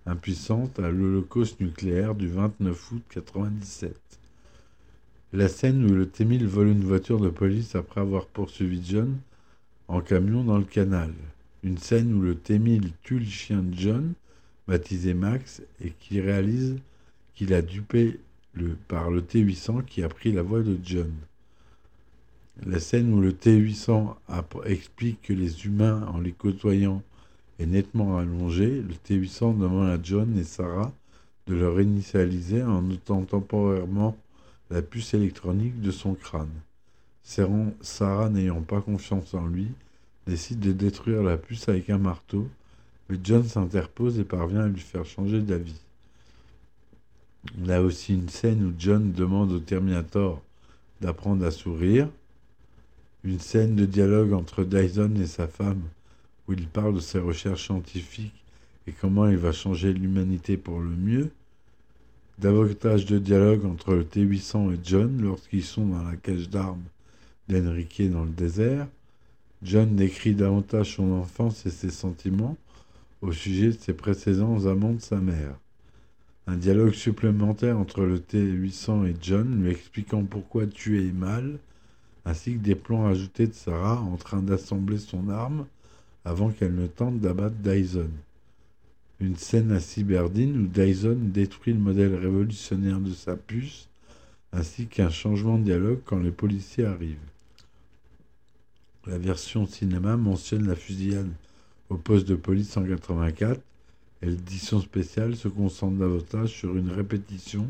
impuissante 0.05 0.78
à 0.80 0.91
l'holocauste 0.91 1.59
nucléaire 1.59 2.15
du 2.15 2.28
29 2.28 2.91
août 2.91 3.03
1997. 3.15 3.95
La 5.34 5.47
scène 5.47 5.84
où 5.86 5.93
le 5.93 6.07
T-1000 6.07 6.45
vole 6.45 6.67
une 6.67 6.84
voiture 6.84 7.19
de 7.19 7.30
police 7.30 7.76
après 7.76 8.01
avoir 8.01 8.28
poursuivi 8.28 8.82
John 8.86 9.17
en 9.88 10.01
camion 10.01 10.43
dans 10.43 10.57
le 10.57 10.63
canal. 10.63 11.11
Une 11.63 11.78
scène 11.78 12.13
où 12.13 12.21
le 12.21 12.36
T-1000 12.36 12.91
tue 13.03 13.19
le 13.19 13.26
chien 13.26 13.63
de 13.63 13.76
John, 13.76 14.13
baptisé 14.68 15.13
Max, 15.13 15.61
et 15.84 15.91
qui 15.91 16.20
réalise 16.22 16.78
qu'il 17.36 17.53
a 17.53 17.61
dupé 17.61 18.20
le, 18.53 18.76
par 18.88 19.11
le 19.11 19.22
T-800 19.22 19.86
qui 19.86 20.03
a 20.03 20.09
pris 20.09 20.32
la 20.32 20.41
voix 20.41 20.61
de 20.61 20.78
John. 20.84 21.11
La 22.66 22.80
scène 22.80 23.13
où 23.13 23.20
le 23.20 23.34
T-800 23.34 24.16
explique 24.66 25.22
que 25.24 25.34
les 25.34 25.66
humains, 25.66 26.07
en 26.13 26.20
les 26.20 26.32
côtoyant, 26.32 27.03
est 27.59 27.66
nettement 27.66 28.18
allongé, 28.18 28.82
le 28.82 28.95
T-800 28.95 29.57
demande 29.57 29.89
à 29.89 29.99
John 30.01 30.38
et 30.38 30.43
Sarah 30.43 30.93
de 31.47 31.55
le 31.55 31.70
réinitialiser 31.70 32.63
en 32.63 32.82
notant 32.82 33.24
temporairement 33.24 34.18
la 34.72 34.82
puce 34.82 35.13
électronique 35.13 35.80
de 35.82 35.91
son 35.91 36.16
crâne. 36.16 36.49
Sarah, 37.24 38.30
n'ayant 38.30 38.61
pas 38.61 38.82
confiance 38.82 39.34
en 39.34 39.45
lui, 39.45 39.68
décide 40.28 40.59
de 40.59 40.72
détruire 40.72 41.24
la 41.24 41.38
puce 41.38 41.70
avec 41.70 41.89
un 41.89 41.97
marteau, 41.97 42.47
mais 43.10 43.18
John 43.24 43.43
s'interpose 43.43 44.20
et 44.20 44.24
parvient 44.24 44.62
à 44.62 44.68
lui 44.68 44.82
faire 44.82 45.06
changer 45.06 45.41
d'avis. 45.41 45.80
Y 47.64 47.72
a 47.72 47.82
aussi 47.82 48.14
une 48.14 48.30
scène 48.30 48.66
où 48.66 48.74
John 48.78 49.12
demande 49.12 49.51
au 49.51 49.60
Terminator 49.60 50.41
d'apprendre 51.01 51.45
à 51.45 51.51
sourire. 51.51 52.10
Une 53.24 53.39
scène 53.39 53.76
de 53.76 53.86
dialogue 53.86 54.34
entre 54.34 54.64
Dyson 54.64 55.14
et 55.20 55.28
sa 55.28 55.47
femme 55.47 55.82
où 56.47 56.53
il 56.53 56.68
parle 56.68 56.95
de 56.95 56.99
ses 56.99 57.20
recherches 57.20 57.66
scientifiques 57.66 58.43
et 58.88 58.91
comment 58.91 59.28
il 59.28 59.38
va 59.38 59.51
changer 59.51 59.93
l'humanité 59.93 60.58
pour 60.58 60.80
le 60.80 60.89
mieux. 60.89 61.32
Davantage 62.38 63.06
de 63.06 63.18
dialogue 63.18 63.66
entre 63.66 63.93
le 63.93 64.06
T-800 64.06 64.74
et 64.74 64.80
John 64.84 65.22
lorsqu'ils 65.22 65.64
sont 65.64 65.86
dans 65.86 66.03
la 66.03 66.16
cage 66.18 66.49
d'armes 66.49 66.84
d'Enrique 67.47 68.01
dans 68.12 68.26
le 68.26 68.32
désert. 68.32 68.88
John 69.64 69.95
décrit 69.95 70.36
davantage 70.36 70.95
son 70.95 71.12
enfance 71.14 71.66
et 71.66 71.72
ses 71.72 71.89
sentiments 71.89 72.58
au 73.26 73.32
sujet 73.32 73.67
de 73.67 73.78
ses 73.80 73.93
précédents 73.93 74.67
amants 74.67 74.93
de 74.93 75.01
sa 75.01 75.17
mère. 75.17 75.55
Un 76.45 76.57
dialogue 76.57 76.93
supplémentaire 76.93 77.80
entre 77.80 78.01
le 78.01 78.19
T-800 78.19 79.07
et 79.07 79.15
John 79.19 79.63
lui 79.63 79.71
expliquant 79.71 80.23
pourquoi 80.23 80.67
tuer 80.67 81.07
est 81.07 81.11
mal, 81.11 81.57
ainsi 82.23 82.53
que 82.53 82.59
des 82.59 82.76
plans 82.76 83.07
ajoutés 83.07 83.47
de 83.47 83.53
Sarah 83.53 83.99
en 83.99 84.15
train 84.17 84.43
d'assembler 84.43 84.99
son 84.99 85.30
arme 85.30 85.65
avant 86.23 86.51
qu'elle 86.51 86.76
ne 86.76 86.86
tente 86.86 87.19
d'abattre 87.19 87.55
Dyson. 87.55 88.11
Une 89.19 89.38
scène 89.38 89.71
à 89.71 89.80
Cyberdine 89.80 90.57
où 90.57 90.67
Dyson 90.67 91.17
détruit 91.19 91.73
le 91.73 91.80
modèle 91.80 92.13
révolutionnaire 92.13 92.99
de 92.99 93.13
sa 93.13 93.36
puce, 93.36 93.88
ainsi 94.53 94.86
qu'un 94.86 95.09
changement 95.09 95.57
de 95.57 95.63
dialogue 95.63 96.01
quand 96.05 96.19
les 96.19 96.32
policiers 96.32 96.86
arrivent. 96.86 97.17
La 99.07 99.17
version 99.17 99.65
cinéma 99.65 100.15
mentionne 100.15 100.67
la 100.67 100.76
fusillade 100.76 101.32
au 101.89 101.97
poste 101.97 102.27
de 102.27 102.36
police 102.36 102.69
184 102.69 103.61
et 104.21 104.25
l'édition 104.27 104.79
spéciale 104.81 105.36
se 105.36 105.47
concentre 105.47 105.97
davantage 105.97 106.49
sur 106.49 106.75
une 106.75 106.89
répétition, 106.89 107.67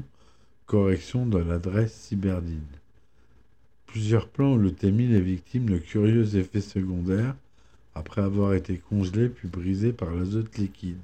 correction 0.66 1.26
de 1.26 1.38
l'adresse 1.38 1.94
cyberdine. 1.94 2.62
Plusieurs 3.88 4.28
plans 4.28 4.54
où 4.54 4.58
le 4.58 4.72
T-1000 4.72 5.16
est 5.16 5.22
victime 5.22 5.70
de 5.70 5.78
curieux 5.78 6.36
effets 6.36 6.62
secondaires 6.62 7.36
après 7.94 8.22
avoir 8.22 8.54
été 8.54 8.78
congelé 8.78 9.30
puis 9.30 9.48
brisé 9.48 9.94
par 9.94 10.14
l'azote 10.14 10.58
liquide. 10.58 10.98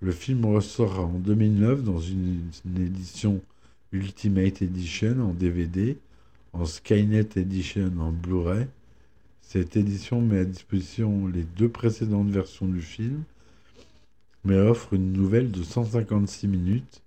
Le 0.00 0.12
film 0.12 0.44
ressort 0.44 1.00
en 1.00 1.18
2009 1.18 1.82
dans 1.82 1.98
une, 1.98 2.50
édition 2.76 3.40
Ultimate 3.92 4.62
Edition 4.62 5.20
en 5.20 5.32
DVD, 5.32 5.96
en 6.52 6.64
Skynet 6.64 7.30
Edition 7.36 7.90
en 7.98 8.12
Blu-ray. 8.12 8.66
Cette 9.46 9.76
édition 9.76 10.20
met 10.20 10.40
à 10.40 10.44
disposition 10.44 11.28
les 11.28 11.44
deux 11.44 11.68
précédentes 11.68 12.30
versions 12.30 12.66
du 12.66 12.82
film, 12.82 13.22
mais 14.44 14.58
offre 14.58 14.94
une 14.94 15.12
nouvelle 15.12 15.52
de 15.52 15.62
156 15.62 16.48
minutes. 16.48 17.02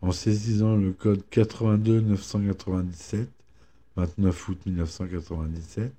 En 0.00 0.12
saisissant 0.12 0.76
le 0.76 0.92
code 0.92 1.22
82 1.30 2.00
997, 2.02 3.28
29 3.96 4.48
août 4.48 4.58
1997, 4.66 5.92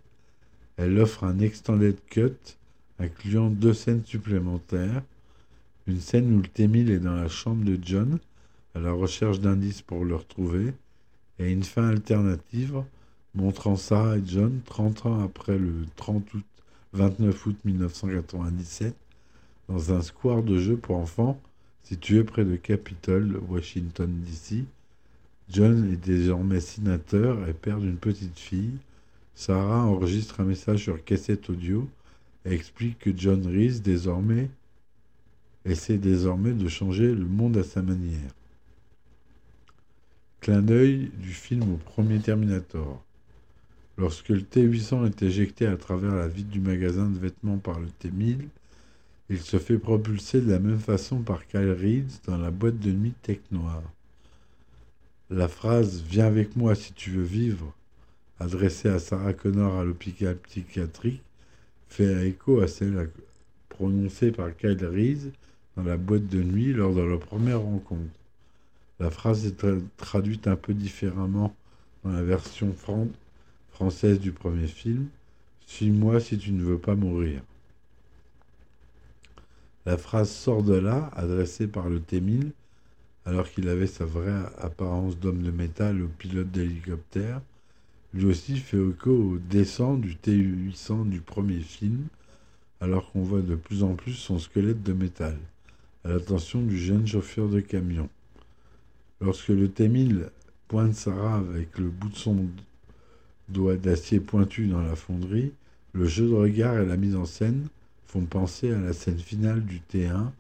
elle 0.78 0.98
offre 1.00 1.26
un 1.26 1.40
extended 1.40 1.98
cut 2.10 2.56
incluant 3.00 3.50
deux 3.50 3.74
scènes 3.74 4.06
supplémentaires. 4.06 5.04
Une 5.88 6.00
scène 6.00 6.34
où 6.34 6.42
le 6.42 6.48
T-1000 6.48 6.92
est 6.92 7.00
dans 7.00 7.16
la 7.16 7.28
chambre 7.28 7.66
de 7.66 7.78
John 7.82 8.20
à 8.76 8.80
la 8.80 8.92
recherche 8.92 9.40
d'indices 9.40 9.82
pour 9.82 10.06
le 10.06 10.16
retrouver 10.16 10.74
et 11.40 11.52
une 11.52 11.64
fin 11.64 11.90
alternative 11.90 12.84
montrant 13.38 13.76
Sarah 13.76 14.18
et 14.18 14.24
John 14.26 14.60
30 14.66 15.06
ans 15.06 15.24
après 15.24 15.58
le 15.58 15.86
30 15.96 16.34
août, 16.34 16.46
29 16.94 17.46
août 17.46 17.58
1997 17.64 18.96
dans 19.70 19.94
un 19.94 20.02
square 20.02 20.44
de 20.44 20.58
jeux 20.58 20.78
pour 20.78 20.98
enfants 20.98 21.40
situé 21.84 22.24
près 22.24 22.44
de 22.44 22.56
Capitol, 22.58 23.40
Washington 23.48 24.12
DC. 24.22 24.66
John 25.50 25.90
est 25.90 25.96
désormais 25.96 26.60
sénateur 26.60 27.48
et 27.48 27.54
père 27.54 27.80
d'une 27.80 27.96
petite 27.96 28.38
fille. 28.38 28.78
Sarah 29.36 29.86
enregistre 29.86 30.42
un 30.42 30.46
message 30.46 30.84
sur 30.84 31.02
cassette 31.06 31.50
audio 31.50 31.88
et 32.44 32.54
explique 32.54 33.00
que 33.00 33.12
John 33.16 33.46
Reese 33.46 33.82
désormais 33.82 34.50
essaie 35.64 35.98
désormais 35.98 36.54
de 36.54 36.68
changer 36.68 37.14
le 37.14 37.26
monde 37.26 37.56
à 37.56 37.64
sa 37.64 37.82
manière. 37.82 38.32
Clin 40.42 40.62
d'œil 40.62 41.12
du 41.20 41.32
film 41.32 41.74
au 41.74 41.78
premier 41.78 42.20
Terminator. 42.20 43.02
Lorsque 43.98 44.30
le 44.30 44.44
T-800 44.44 45.08
est 45.08 45.24
éjecté 45.24 45.66
à 45.66 45.76
travers 45.76 46.14
la 46.14 46.28
vitre 46.28 46.52
du 46.52 46.60
magasin 46.60 47.10
de 47.10 47.18
vêtements 47.18 47.58
par 47.58 47.80
le 47.80 47.88
T-1000, 47.88 48.48
il 49.30 49.40
se 49.40 49.58
fait 49.58 49.80
propulser 49.80 50.40
de 50.40 50.52
la 50.52 50.60
même 50.60 50.80
façon 50.80 51.22
par 51.22 51.48
Kyle 51.48 51.72
Reese 51.72 52.22
dans 52.28 52.38
la 52.38 52.52
boîte 52.52 52.80
de 52.80 52.92
nuit 52.92 53.14
Tech 53.24 53.40
Noir. 53.52 53.82
La 55.32 55.48
phrase 55.48 56.04
Viens 56.08 56.28
avec 56.28 56.56
moi 56.56 56.76
si 56.76 56.94
tu 56.94 57.10
veux 57.10 57.24
vivre, 57.24 57.74
adressée 58.40 58.88
à 58.88 59.00
Sarah 59.00 59.34
Connor 59.34 59.76
à 59.80 59.84
l'hôpital 59.84 60.38
psychiatrique, 60.38 61.24
fait 61.90 62.30
écho 62.30 62.62
à 62.62 62.68
celle 62.68 63.10
prononcée 63.68 64.32
par 64.32 64.56
Kyle 64.56 64.86
Reese 64.86 65.32
dans 65.76 65.84
la 65.84 65.98
boîte 65.98 66.28
de 66.28 66.44
nuit 66.44 66.72
lors 66.72 66.94
de 66.94 67.02
leur 67.02 67.20
première 67.20 67.62
rencontre. 67.62 68.12
La 69.00 69.10
phrase 69.10 69.46
est 69.48 69.58
tra 69.58 69.72
traduite 69.98 70.48
un 70.48 70.56
peu 70.56 70.74
différemment 70.76 71.56
dans 72.04 72.12
la 72.12 72.24
version 72.24 72.74
fran 72.74 73.08
française 73.78 74.20
du 74.20 74.32
premier 74.32 74.66
film 74.66 75.06
Suis-moi 75.68 76.20
si 76.20 76.40
tu 76.40 76.52
ne 76.52 76.64
veux 76.64 76.80
pas 76.80 76.96
mourir. 76.96 77.44
La 79.86 80.00
phrase 80.00 80.32
sort 80.32 80.64
de 80.64 80.74
là, 80.74 81.12
adressée 81.16 81.68
par 81.68 81.88
le 81.88 82.00
T-1000, 82.00 82.54
alors 83.26 83.48
qu'il 83.48 83.70
avait 83.70 83.86
sa 83.86 84.04
vraie 84.04 84.46
apparence 84.58 85.20
d'homme 85.20 85.44
de 85.44 85.52
métal 85.52 86.02
au 86.02 86.08
pilote 86.08 86.50
d'hélicoptère, 86.50 87.40
lui 88.16 88.26
aussi 88.26 88.58
fait 88.58 88.84
écho 88.84 89.12
au 89.12 89.38
descend 89.38 90.02
du 90.02 90.16
T-800 90.16 91.08
du 91.08 91.22
premier 91.22 91.60
film, 91.60 92.08
alors 92.82 93.12
qu'on 93.12 93.22
voit 93.22 93.44
de 93.44 93.54
plus 93.54 93.84
en 93.84 93.94
plus 93.94 94.14
son 94.14 94.40
squelette 94.40 94.82
de 94.82 94.94
métal, 94.94 95.38
à 96.04 96.10
l'attention 96.10 96.64
du 96.64 96.80
jeune 96.80 97.06
chauffeur 97.06 97.48
de 97.48 97.60
camion. 97.60 98.10
Lorsque 99.22 99.50
le 99.50 99.70
T-1000 99.70 100.30
pointe 100.68 100.96
Sarah 100.96 101.36
avec 101.36 101.78
le 101.78 101.90
bout 101.90 102.10
de 102.10 102.16
son 102.16 102.48
doigt 103.50 103.78
d'acier 103.78 104.20
pointu 104.20 104.68
dans 104.68 104.82
la 104.82 104.96
fonderie, 104.96 105.52
le 105.94 106.06
jeu 106.06 106.28
de 106.28 106.34
regard 106.34 106.80
et 106.80 106.86
la 106.86 106.98
mise 106.98 107.16
en 107.16 107.26
scène 107.26 107.68
font 108.06 108.26
penser 108.26 108.72
à 108.72 108.80
la 108.80 108.94
scène 108.94 109.20
finale 109.20 109.64
du 109.64 109.80
T1 109.92 110.32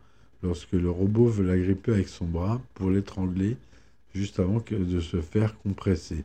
lorsque 0.43 0.73
le 0.73 0.89
robot 0.89 1.27
veut 1.27 1.45
l'agripper 1.45 1.93
avec 1.93 2.09
son 2.09 2.25
bras 2.25 2.61
pour 2.73 2.89
l'étrangler 2.89 3.57
juste 4.13 4.39
avant 4.39 4.63
de 4.69 4.99
se 4.99 5.21
faire 5.21 5.57
compresser. 5.59 6.23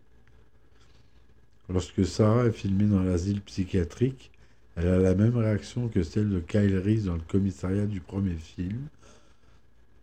Lorsque 1.68 2.04
Sarah 2.04 2.46
est 2.46 2.52
filmée 2.52 2.86
dans 2.86 3.02
l'asile 3.02 3.40
psychiatrique, 3.40 4.30
elle 4.76 4.88
a 4.88 4.98
la 4.98 5.14
même 5.14 5.36
réaction 5.36 5.88
que 5.88 6.02
celle 6.02 6.30
de 6.30 6.40
Kyle 6.40 6.78
Reese 6.78 7.04
dans 7.04 7.14
le 7.14 7.20
commissariat 7.28 7.86
du 7.86 8.00
premier 8.00 8.34
film. 8.34 8.86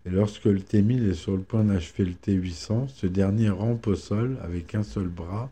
Et 0.06 0.10
lorsque 0.10 0.46
le 0.46 0.62
T-1000 0.62 1.10
est 1.10 1.16
sur 1.16 1.36
le 1.36 1.42
point 1.42 1.64
d'achever 1.64 2.06
le 2.06 2.14
T-800, 2.14 2.88
ce 2.88 3.08
dernier 3.08 3.50
rampe 3.50 3.88
au 3.88 3.96
sol 3.96 4.38
avec 4.42 4.76
un 4.76 4.84
seul 4.84 5.08
bras, 5.08 5.52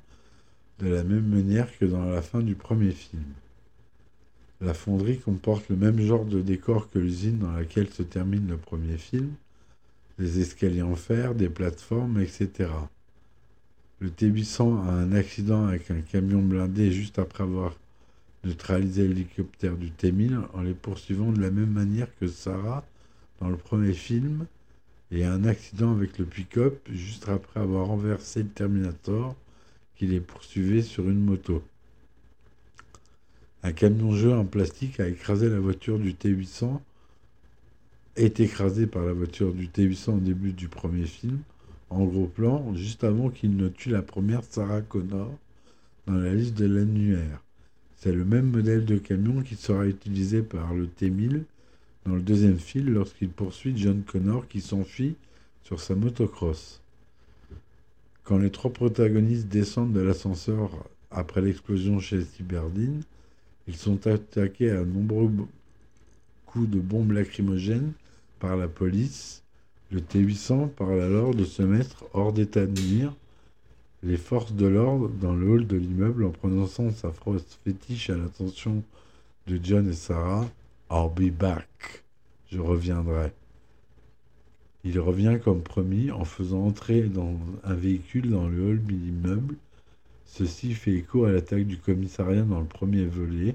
de 0.79 0.87
la 0.89 1.03
même 1.03 1.27
manière 1.27 1.75
que 1.77 1.85
dans 1.85 2.05
la 2.05 2.21
fin 2.21 2.41
du 2.41 2.55
premier 2.55 2.91
film. 2.91 3.23
La 4.61 4.73
fonderie 4.73 5.19
comporte 5.19 5.69
le 5.69 5.75
même 5.75 5.99
genre 5.99 6.25
de 6.25 6.41
décor 6.41 6.89
que 6.89 6.99
l'usine 6.99 7.39
dans 7.39 7.51
laquelle 7.51 7.89
se 7.89 8.03
termine 8.03 8.47
le 8.47 8.57
premier 8.57 8.97
film, 8.97 9.31
des 10.17 10.39
escaliers 10.39 10.81
en 10.81 10.95
fer, 10.95 11.35
des 11.35 11.49
plateformes, 11.49 12.19
etc. 12.19 12.69
Le 13.99 14.09
T-800 14.09 14.87
a 14.87 14.91
un 14.91 15.11
accident 15.11 15.67
avec 15.67 15.91
un 15.91 16.01
camion 16.01 16.41
blindé 16.41 16.91
juste 16.91 17.19
après 17.19 17.43
avoir 17.43 17.75
neutralisé 18.43 19.07
l'hélicoptère 19.07 19.75
du 19.75 19.91
T-1000 19.91 20.39
en 20.53 20.61
les 20.61 20.73
poursuivant 20.73 21.31
de 21.31 21.41
la 21.41 21.51
même 21.51 21.71
manière 21.71 22.07
que 22.19 22.27
Sarah 22.27 22.83
dans 23.39 23.49
le 23.49 23.57
premier 23.57 23.93
film, 23.93 24.45
et 25.11 25.23
un 25.23 25.45
accident 25.45 25.91
avec 25.91 26.17
le 26.17 26.25
pick-up 26.25 26.79
juste 26.91 27.29
après 27.29 27.59
avoir 27.59 27.87
renversé 27.87 28.43
le 28.43 28.49
Terminator 28.49 29.35
qui 29.97 30.05
les 30.05 30.19
poursuivait 30.19 30.83
sur 30.83 31.09
une 31.09 31.23
moto. 31.23 31.63
Un 33.63 33.73
camion-jeu 33.73 34.31
en 34.31 34.45
plastique 34.45 34.99
a 34.99 35.07
écrasé 35.07 35.49
la 35.49 35.59
voiture 35.59 35.97
du 35.97 36.13
T800, 36.13 36.79
est 38.15 38.39
écrasé 38.39 38.85
par 38.85 39.03
la 39.03 39.13
voiture 39.13 39.53
du 39.53 39.67
T800 39.67 40.17
au 40.17 40.19
début 40.19 40.53
du 40.53 40.67
premier 40.67 41.05
film, 41.05 41.39
en 41.89 42.05
gros 42.05 42.27
plan, 42.27 42.75
juste 42.75 43.03
avant 43.03 43.29
qu'il 43.29 43.55
ne 43.55 43.69
tue 43.69 43.89
la 43.89 44.03
première 44.03 44.43
Sarah 44.43 44.81
Connor 44.81 45.31
dans 46.05 46.15
la 46.15 46.33
liste 46.33 46.55
de 46.55 46.65
l'annuaire. 46.65 47.41
C'est 47.95 48.13
le 48.13 48.23
même 48.23 48.51
modèle 48.51 48.85
de 48.85 48.97
camion 48.97 49.41
qui 49.41 49.55
sera 49.55 49.87
utilisé 49.87 50.43
par 50.43 50.75
le 50.75 50.85
T1000 50.85 51.43
dans 52.05 52.15
le 52.15 52.21
deuxième 52.21 52.59
film 52.59 52.93
lorsqu'il 52.93 53.29
poursuit 53.29 53.75
John 53.75 54.03
Connor 54.03 54.47
qui 54.47 54.61
s'enfuit 54.61 55.15
sur 55.63 55.79
sa 55.79 55.95
motocross. 55.95 56.81
Quand 58.27 58.39
les 58.39 58.51
trois 58.51 58.73
protagonistes 58.73 59.47
descendent 59.47 59.93
de 59.93 60.01
l'ascenseur 60.01 60.69
après 61.11 61.39
l'explosion 61.39 62.01
chez 62.01 62.25
Cyberdine, 62.25 63.03
ils 63.69 63.77
sont 63.77 64.05
attaqués 64.05 64.69
à 64.69 64.83
nombreux 64.83 65.31
coups 66.45 66.69
de 66.69 66.81
bombes 66.81 67.13
lacrymogènes 67.13 67.93
par 68.39 68.57
la 68.57 68.67
police. 68.67 69.43
Le 69.91 70.01
T-800 70.01 70.67
parle 70.71 70.99
alors 70.99 71.33
de 71.35 71.45
se 71.45 71.61
mettre 71.61 72.03
hors 72.11 72.33
d'état 72.33 72.65
de 72.65 72.81
nuire. 72.81 73.13
Les 74.03 74.17
forces 74.17 74.51
de 74.51 74.67
l'ordre 74.67 75.07
dans 75.07 75.33
le 75.33 75.47
hall 75.49 75.65
de 75.65 75.77
l'immeuble 75.77 76.25
en 76.25 76.31
prononçant 76.31 76.91
sa 76.91 77.13
phrase 77.13 77.45
fétiche 77.63 78.09
à 78.09 78.17
l'attention 78.17 78.83
de 79.47 79.57
John 79.63 79.89
et 79.89 79.93
Sarah, 79.93 80.49
I'll 80.91 81.09
be 81.15 81.31
back. 81.31 82.03
Je 82.51 82.59
reviendrai. 82.59 83.31
Il 84.89 85.01
revient 85.01 85.37
comme 85.43 85.63
promis 85.63 86.11
en 86.11 86.23
faisant 86.23 86.65
entrer 86.65 87.01
dans 87.01 87.37
un 87.65 87.73
véhicule 87.73 88.29
dans 88.29 88.47
le 88.47 88.69
hall 88.69 88.85
de 88.85 88.91
l'immeuble. 88.93 89.55
Ceci 90.25 90.73
fait 90.73 90.93
écho 90.93 91.25
à 91.25 91.31
l'attaque 91.33 91.65
du 91.65 91.77
commissariat 91.77 92.43
dans 92.43 92.61
le 92.61 92.65
premier 92.65 93.05
volet, 93.05 93.53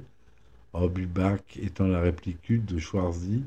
back 0.74 1.58
étant 1.62 1.86
la 1.86 2.00
réplique 2.00 2.62
de 2.66 2.78
Schwarzy 2.78 3.44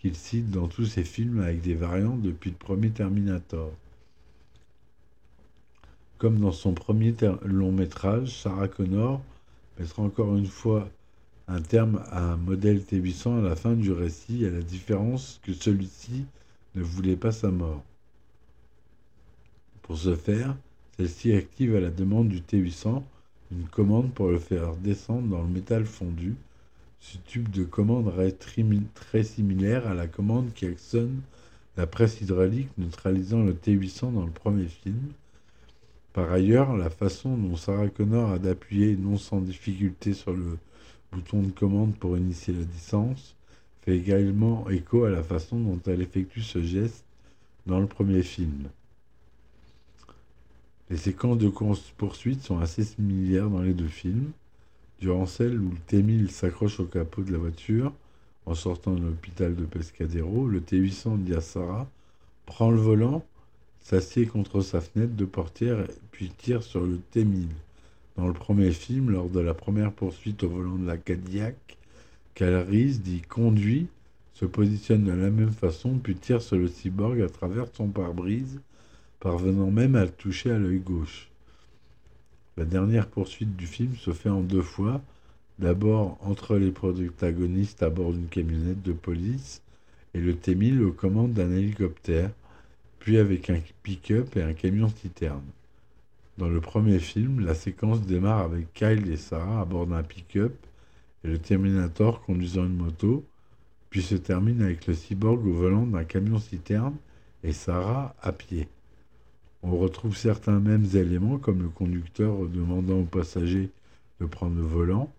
qu'il 0.00 0.14
cite 0.14 0.50
dans 0.50 0.68
tous 0.68 0.84
ses 0.84 1.02
films 1.02 1.40
avec 1.40 1.62
des 1.62 1.74
variantes 1.74 2.20
depuis 2.20 2.50
le 2.50 2.56
premier 2.56 2.90
Terminator. 2.90 3.72
Comme 6.18 6.40
dans 6.40 6.52
son 6.52 6.74
premier 6.74 7.14
long 7.42 7.72
métrage, 7.72 8.38
Sarah 8.42 8.68
Connor 8.68 9.22
mettra 9.78 10.02
encore 10.02 10.36
une 10.36 10.44
fois 10.44 10.90
un 11.48 11.62
terme 11.62 12.02
à 12.10 12.32
un 12.32 12.36
modèle 12.36 12.80
T800 12.80 13.38
à 13.38 13.48
la 13.48 13.56
fin 13.56 13.72
du 13.72 13.92
récit, 13.92 14.44
à 14.44 14.50
la 14.50 14.60
différence 14.60 15.40
que 15.42 15.54
celui-ci 15.54 16.26
ne 16.74 16.82
voulait 16.82 17.16
pas 17.16 17.32
sa 17.32 17.50
mort. 17.50 17.82
Pour 19.82 19.98
ce 19.98 20.16
faire, 20.16 20.56
celle-ci 20.96 21.32
active 21.32 21.76
à 21.76 21.80
la 21.80 21.90
demande 21.90 22.28
du 22.28 22.40
T800 22.40 23.02
une 23.52 23.66
commande 23.68 24.12
pour 24.12 24.28
le 24.28 24.38
faire 24.38 24.74
descendre 24.76 25.28
dans 25.28 25.42
le 25.42 25.48
métal 25.48 25.84
fondu. 25.84 26.34
Ce 27.00 27.18
tube 27.18 27.50
de 27.50 27.64
commande 27.64 28.08
reste 28.08 28.48
très 28.94 29.22
similaire 29.22 29.86
à 29.86 29.94
la 29.94 30.06
commande 30.06 30.52
qui 30.54 30.66
actionne 30.66 31.20
la 31.76 31.86
presse 31.86 32.20
hydraulique 32.20 32.70
neutralisant 32.78 33.42
le 33.42 33.52
T800 33.52 34.14
dans 34.14 34.24
le 34.24 34.30
premier 34.30 34.66
film. 34.66 35.12
Par 36.12 36.32
ailleurs, 36.32 36.76
la 36.76 36.90
façon 36.90 37.36
dont 37.36 37.56
Sarah 37.56 37.88
Connor 37.88 38.30
a 38.30 38.38
d'appuyer 38.38 38.96
non 38.96 39.18
sans 39.18 39.40
difficulté 39.40 40.14
sur 40.14 40.32
le 40.32 40.58
bouton 41.12 41.42
de 41.42 41.50
commande 41.50 41.96
pour 41.96 42.16
initier 42.16 42.54
la 42.54 42.64
descente 42.64 43.34
fait 43.84 43.96
également 43.96 44.68
écho 44.70 45.04
à 45.04 45.10
la 45.10 45.22
façon 45.22 45.58
dont 45.58 45.80
elle 45.86 46.00
effectue 46.00 46.42
ce 46.42 46.62
geste 46.62 47.04
dans 47.66 47.80
le 47.80 47.86
premier 47.86 48.22
film. 48.22 48.68
Les 50.90 50.96
séquences 50.96 51.38
de 51.38 51.48
course-poursuite 51.48 52.42
sont 52.42 52.58
assez 52.58 52.84
similaires 52.84 53.50
dans 53.50 53.62
les 53.62 53.74
deux 53.74 53.88
films. 53.88 54.30
Durant 55.00 55.26
celle 55.26 55.58
où 55.58 55.70
le 55.70 55.78
T-1000 55.86 56.28
s'accroche 56.28 56.80
au 56.80 56.84
capot 56.84 57.22
de 57.22 57.32
la 57.32 57.38
voiture 57.38 57.92
en 58.46 58.54
sortant 58.54 58.94
de 58.94 59.02
l'hôpital 59.02 59.54
de 59.54 59.64
Pescadero, 59.64 60.46
le 60.46 60.60
T-800 60.60 61.40
Sarah 61.40 61.86
prend 62.46 62.70
le 62.70 62.80
volant, 62.80 63.24
s'assied 63.80 64.26
contre 64.26 64.60
sa 64.60 64.80
fenêtre 64.80 65.14
de 65.14 65.24
portière 65.24 65.86
puis 66.10 66.30
tire 66.30 66.62
sur 66.62 66.82
le 66.82 66.98
T-1000. 67.10 67.48
Dans 68.16 68.28
le 68.28 68.32
premier 68.32 68.70
film, 68.70 69.10
lors 69.10 69.28
de 69.28 69.40
la 69.40 69.54
première 69.54 69.92
poursuite 69.92 70.42
au 70.42 70.48
volant 70.48 70.76
de 70.76 70.86
la 70.86 70.96
Cadillac, 70.96 71.56
Calriss 72.34 73.00
dit 73.00 73.22
conduit, 73.22 73.86
se 74.32 74.44
positionne 74.44 75.04
de 75.04 75.12
la 75.12 75.30
même 75.30 75.52
façon, 75.52 75.98
puis 75.98 76.16
tire 76.16 76.42
sur 76.42 76.56
le 76.56 76.66
cyborg 76.66 77.20
à 77.20 77.28
travers 77.28 77.66
son 77.72 77.86
pare-brise, 77.86 78.60
parvenant 79.20 79.70
même 79.70 79.94
à 79.94 80.04
le 80.04 80.10
toucher 80.10 80.50
à 80.50 80.58
l'œil 80.58 80.80
gauche. 80.80 81.28
La 82.56 82.64
dernière 82.64 83.06
poursuite 83.06 83.54
du 83.54 83.66
film 83.66 83.94
se 83.94 84.12
fait 84.12 84.30
en 84.30 84.40
deux 84.40 84.62
fois, 84.62 85.00
d'abord 85.60 86.18
entre 86.22 86.56
les 86.56 86.72
protagonistes 86.72 87.84
à 87.84 87.90
bord 87.90 88.12
d'une 88.12 88.26
camionnette 88.26 88.82
de 88.82 88.92
police 88.92 89.62
et 90.14 90.20
le 90.20 90.34
T-1000 90.34 90.82
aux 90.82 90.92
commandes 90.92 91.34
d'un 91.34 91.52
hélicoptère, 91.52 92.30
puis 92.98 93.18
avec 93.18 93.48
un 93.48 93.60
pick-up 93.84 94.36
et 94.36 94.42
un 94.42 94.54
camion 94.54 94.88
citerne. 94.88 95.44
Dans 96.38 96.48
le 96.48 96.60
premier 96.60 96.98
film, 96.98 97.44
la 97.44 97.54
séquence 97.54 98.02
démarre 98.02 98.40
avec 98.40 98.72
Kyle 98.74 99.08
et 99.08 99.16
Sarah 99.16 99.60
à 99.60 99.64
bord 99.64 99.86
d'un 99.86 100.02
pick-up 100.02 100.52
et 101.24 101.28
le 101.28 101.38
Terminator 101.38 102.22
conduisant 102.22 102.66
une 102.66 102.76
moto, 102.76 103.24
puis 103.90 104.02
se 104.02 104.14
termine 104.14 104.62
avec 104.62 104.86
le 104.86 104.94
cyborg 104.94 105.44
au 105.46 105.52
volant 105.52 105.86
d'un 105.86 106.04
camion-citerne 106.04 106.96
et 107.42 107.52
Sarah 107.52 108.14
à 108.22 108.32
pied. 108.32 108.68
On 109.62 109.76
retrouve 109.78 110.16
certains 110.16 110.60
mêmes 110.60 110.86
éléments 110.94 111.38
comme 111.38 111.62
le 111.62 111.68
conducteur 111.68 112.46
demandant 112.46 113.00
aux 113.00 113.04
passagers 113.04 113.70
de 114.20 114.26
prendre 114.26 114.56
le 114.56 114.62
volant, 114.62 115.10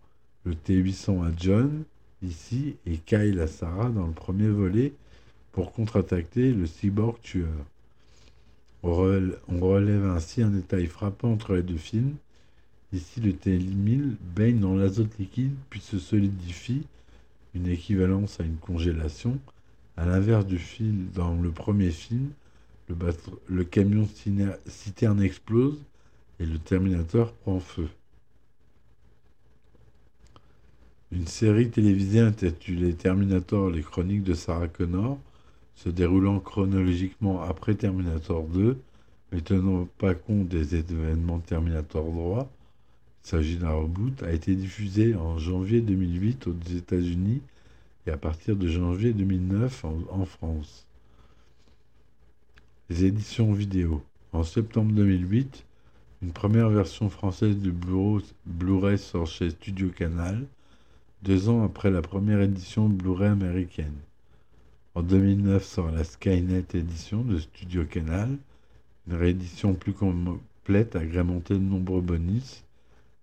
le 0.45 0.53
T800 0.53 1.25
à 1.25 1.31
John 1.35 1.83
ici 2.21 2.75
et 2.85 2.97
Kyle 2.97 3.39
à 3.39 3.47
Sarah 3.47 3.89
dans 3.89 4.05
le 4.05 4.13
premier 4.13 4.47
volet 4.47 4.93
pour 5.51 5.71
contre-attaquer 5.71 6.51
le 6.51 6.65
cyborg 6.67 7.19
tueur. 7.21 7.47
On 8.83 8.93
relève 8.93 10.05
ainsi 10.05 10.43
un 10.43 10.49
détail 10.49 10.85
frappant 10.85 11.31
entre 11.31 11.55
les 11.55 11.63
deux 11.63 11.77
films, 11.77 12.15
Ici, 12.93 13.19
le 13.19 13.31
T1000 13.33 14.15
baigne 14.35 14.59
dans 14.59 14.75
l'azote 14.75 15.17
liquide 15.17 15.53
puis 15.69 15.81
se 15.81 15.99
solidifie, 15.99 16.83
une 17.53 17.67
équivalence 17.67 18.39
à 18.39 18.43
une 18.43 18.57
congélation. 18.57 19.39
À 19.97 20.05
l'inverse 20.05 20.45
du 20.45 20.59
film, 20.59 21.07
dans 21.13 21.33
le 21.35 21.51
premier 21.51 21.91
film, 21.91 22.29
le, 22.89 22.95
le 23.47 23.63
camion 23.63 24.07
citerne 24.67 25.21
explose 25.21 25.79
et 26.39 26.45
le 26.45 26.59
Terminator 26.59 27.31
prend 27.33 27.59
feu. 27.59 27.87
Une 31.11 31.27
série 31.27 31.69
télévisée 31.69 32.19
intitulée 32.19 32.93
Terminator, 32.93 33.69
les 33.69 33.83
chroniques 33.83 34.23
de 34.23 34.33
Sarah 34.33 34.67
Connor, 34.67 35.17
se 35.75 35.89
déroulant 35.89 36.39
chronologiquement 36.39 37.41
après 37.41 37.75
Terminator 37.75 38.43
2, 38.47 38.77
mais 39.31 39.41
tenant 39.41 39.87
pas 39.97 40.15
compte 40.15 40.47
des 40.47 40.75
événements 40.75 41.39
Terminator 41.39 42.05
3, 42.05 42.49
d'un 43.31 43.71
reboot, 43.71 44.21
a 44.21 44.31
été 44.31 44.55
diffusé 44.55 45.15
en 45.15 45.39
janvier 45.39 45.81
2008 45.81 46.47
aux 46.47 46.55
États-Unis 46.75 47.41
et 48.05 48.11
à 48.11 48.17
partir 48.17 48.55
de 48.55 48.67
janvier 48.67 49.13
2009 49.13 49.85
en, 50.11 50.25
France. 50.25 50.85
Les 52.89 53.05
éditions 53.05 53.51
vidéo. 53.51 54.03
En 54.31 54.43
septembre 54.43 54.91
2008, 54.91 55.65
une 56.21 56.33
première 56.33 56.69
version 56.69 57.09
française 57.09 57.57
du 57.57 57.73
Blu-ray 58.45 58.99
sort 58.99 59.25
chez 59.25 59.49
Studio 59.49 59.89
Canal, 59.89 60.45
deux 61.23 61.49
ans 61.49 61.63
après 61.63 61.89
la 61.89 62.03
première 62.03 62.41
édition 62.41 62.87
Blu-ray 62.87 63.29
américaine. 63.29 63.95
En 64.93 65.01
2009 65.01 65.63
sort 65.63 65.89
la 65.89 66.03
Skynet 66.03 66.65
édition 66.75 67.23
de 67.23 67.39
Studio 67.39 67.85
Canal, 67.85 68.37
une 69.07 69.15
réédition 69.15 69.73
plus 69.73 69.93
complète 69.93 70.95
agrémentée 70.95 71.55
de 71.55 71.59
nombreux 71.59 72.01
bonus 72.01 72.64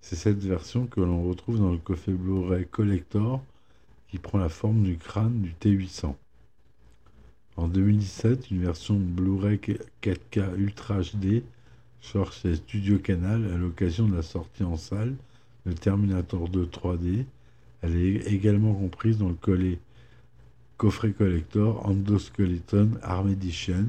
c'est 0.03 0.17
cette 0.17 0.45
version 0.45 0.87
que 0.87 1.01
l'on 1.01 1.23
retrouve 1.23 1.59
dans 1.59 1.71
le 1.71 1.79
coffret 1.79 2.13
Blu-ray 2.13 2.67
Collector 2.67 3.43
qui 4.09 4.19
prend 4.19 4.39
la 4.39 4.49
forme 4.49 4.83
du 4.83 4.99
crâne 4.99 5.41
du 5.41 5.55
T800. 5.61 6.15
En 7.57 7.69
2017, 7.69 8.51
une 8.51 8.63
version 8.63 8.97
Blu-ray 8.99 9.61
4K 10.03 10.57
Ultra 10.57 11.01
HD 11.01 11.43
sort 12.01 12.33
chez 12.33 12.57
Studio 12.57 12.99
Canal 12.99 13.51
à 13.53 13.57
l'occasion 13.57 14.09
de 14.09 14.17
la 14.17 14.23
sortie 14.23 14.65
en 14.65 14.77
salle 14.77 15.15
de 15.67 15.73
Terminator 15.73 16.49
2 16.49 16.67
3D. 16.67 17.25
Elle 17.83 17.97
est 17.97 18.27
également 18.27 18.75
comprise 18.75 19.19
dans 19.19 19.29
le 19.29 19.35
collet 19.35 19.79
coffret 20.79 21.13
collector 21.13 21.87
Endoskeleton 21.87 22.99
Arm 23.03 23.29
Edition, 23.29 23.87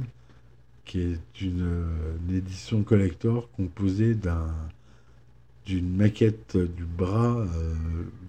qui 0.86 0.99
est 0.99 1.41
une 1.41 1.88
édition 2.32 2.84
collector 2.84 3.49
composée 3.57 4.14
d'un 4.14 4.53
d'une 5.66 5.95
maquette 5.95 6.57
du 6.57 6.86
bras 6.86 7.38
euh, 7.38 7.74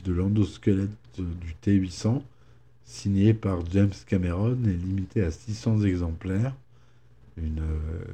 de 0.05 0.13
l'endosquelette 0.13 0.91
du 1.19 1.55
T800 1.65 2.23
signée 2.85 3.35
par 3.35 3.65
James 3.73 3.93
Cameron 4.07 4.59
et 4.67 4.73
limitée 4.73 5.23
à 5.23 5.31
600 5.31 5.83
exemplaires. 5.83 6.55
Une, 7.37 7.61
euh, 7.61 8.05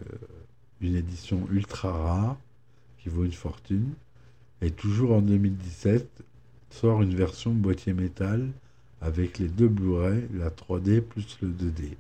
une 0.81 0.97
édition 0.97 1.47
ultra 1.51 1.93
rare 1.93 2.39
qui 2.99 3.09
vaut 3.09 3.25
une 3.25 3.33
fortune. 3.33 3.93
Et 4.63 4.71
toujours 4.71 5.13
en 5.13 5.23
2017, 5.23 6.07
sort 6.71 7.03
une 7.03 7.15
version 7.15 7.53
boîtier 7.53 7.93
métal 7.93 8.49
avec 9.01 9.39
les 9.39 9.49
deux 9.49 9.69
Blu-ray, 9.69 10.29
la 10.35 10.51
3D 10.51 11.01
plus 11.01 11.39
le 11.43 11.49
2D. 11.49 11.97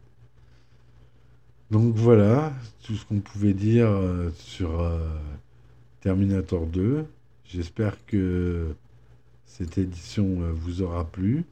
Donc 1.71 1.95
voilà 1.95 2.53
tout 2.83 2.95
ce 2.95 3.05
qu'on 3.05 3.21
pouvait 3.21 3.55
dire 3.55 3.89
euh, 3.89 4.31
sur 4.37 4.81
Terminator 6.01 6.67
2. 6.67 7.05
J'espère 7.45 8.05
que 8.07 8.75
cette 9.45 9.79
édition 9.79 10.43
euh, 10.43 10.53
vous 10.53 10.83
aura 10.83 11.05
plu. 11.05 11.45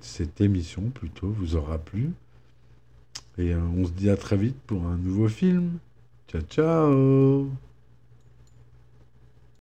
Cette 0.00 0.40
émission 0.40 0.82
plutôt 0.90 1.28
vous 1.28 1.56
aura 1.56 1.78
plu. 1.78 2.10
Et 3.38 3.52
euh, 3.52 3.60
on 3.76 3.86
se 3.86 3.92
dit 3.92 4.10
à 4.10 4.16
très 4.16 4.36
vite 4.36 4.60
pour 4.66 4.86
un 4.86 4.96
nouveau 4.96 5.28
film. 5.28 5.78
Ciao 6.28 6.42
ciao 6.42 7.71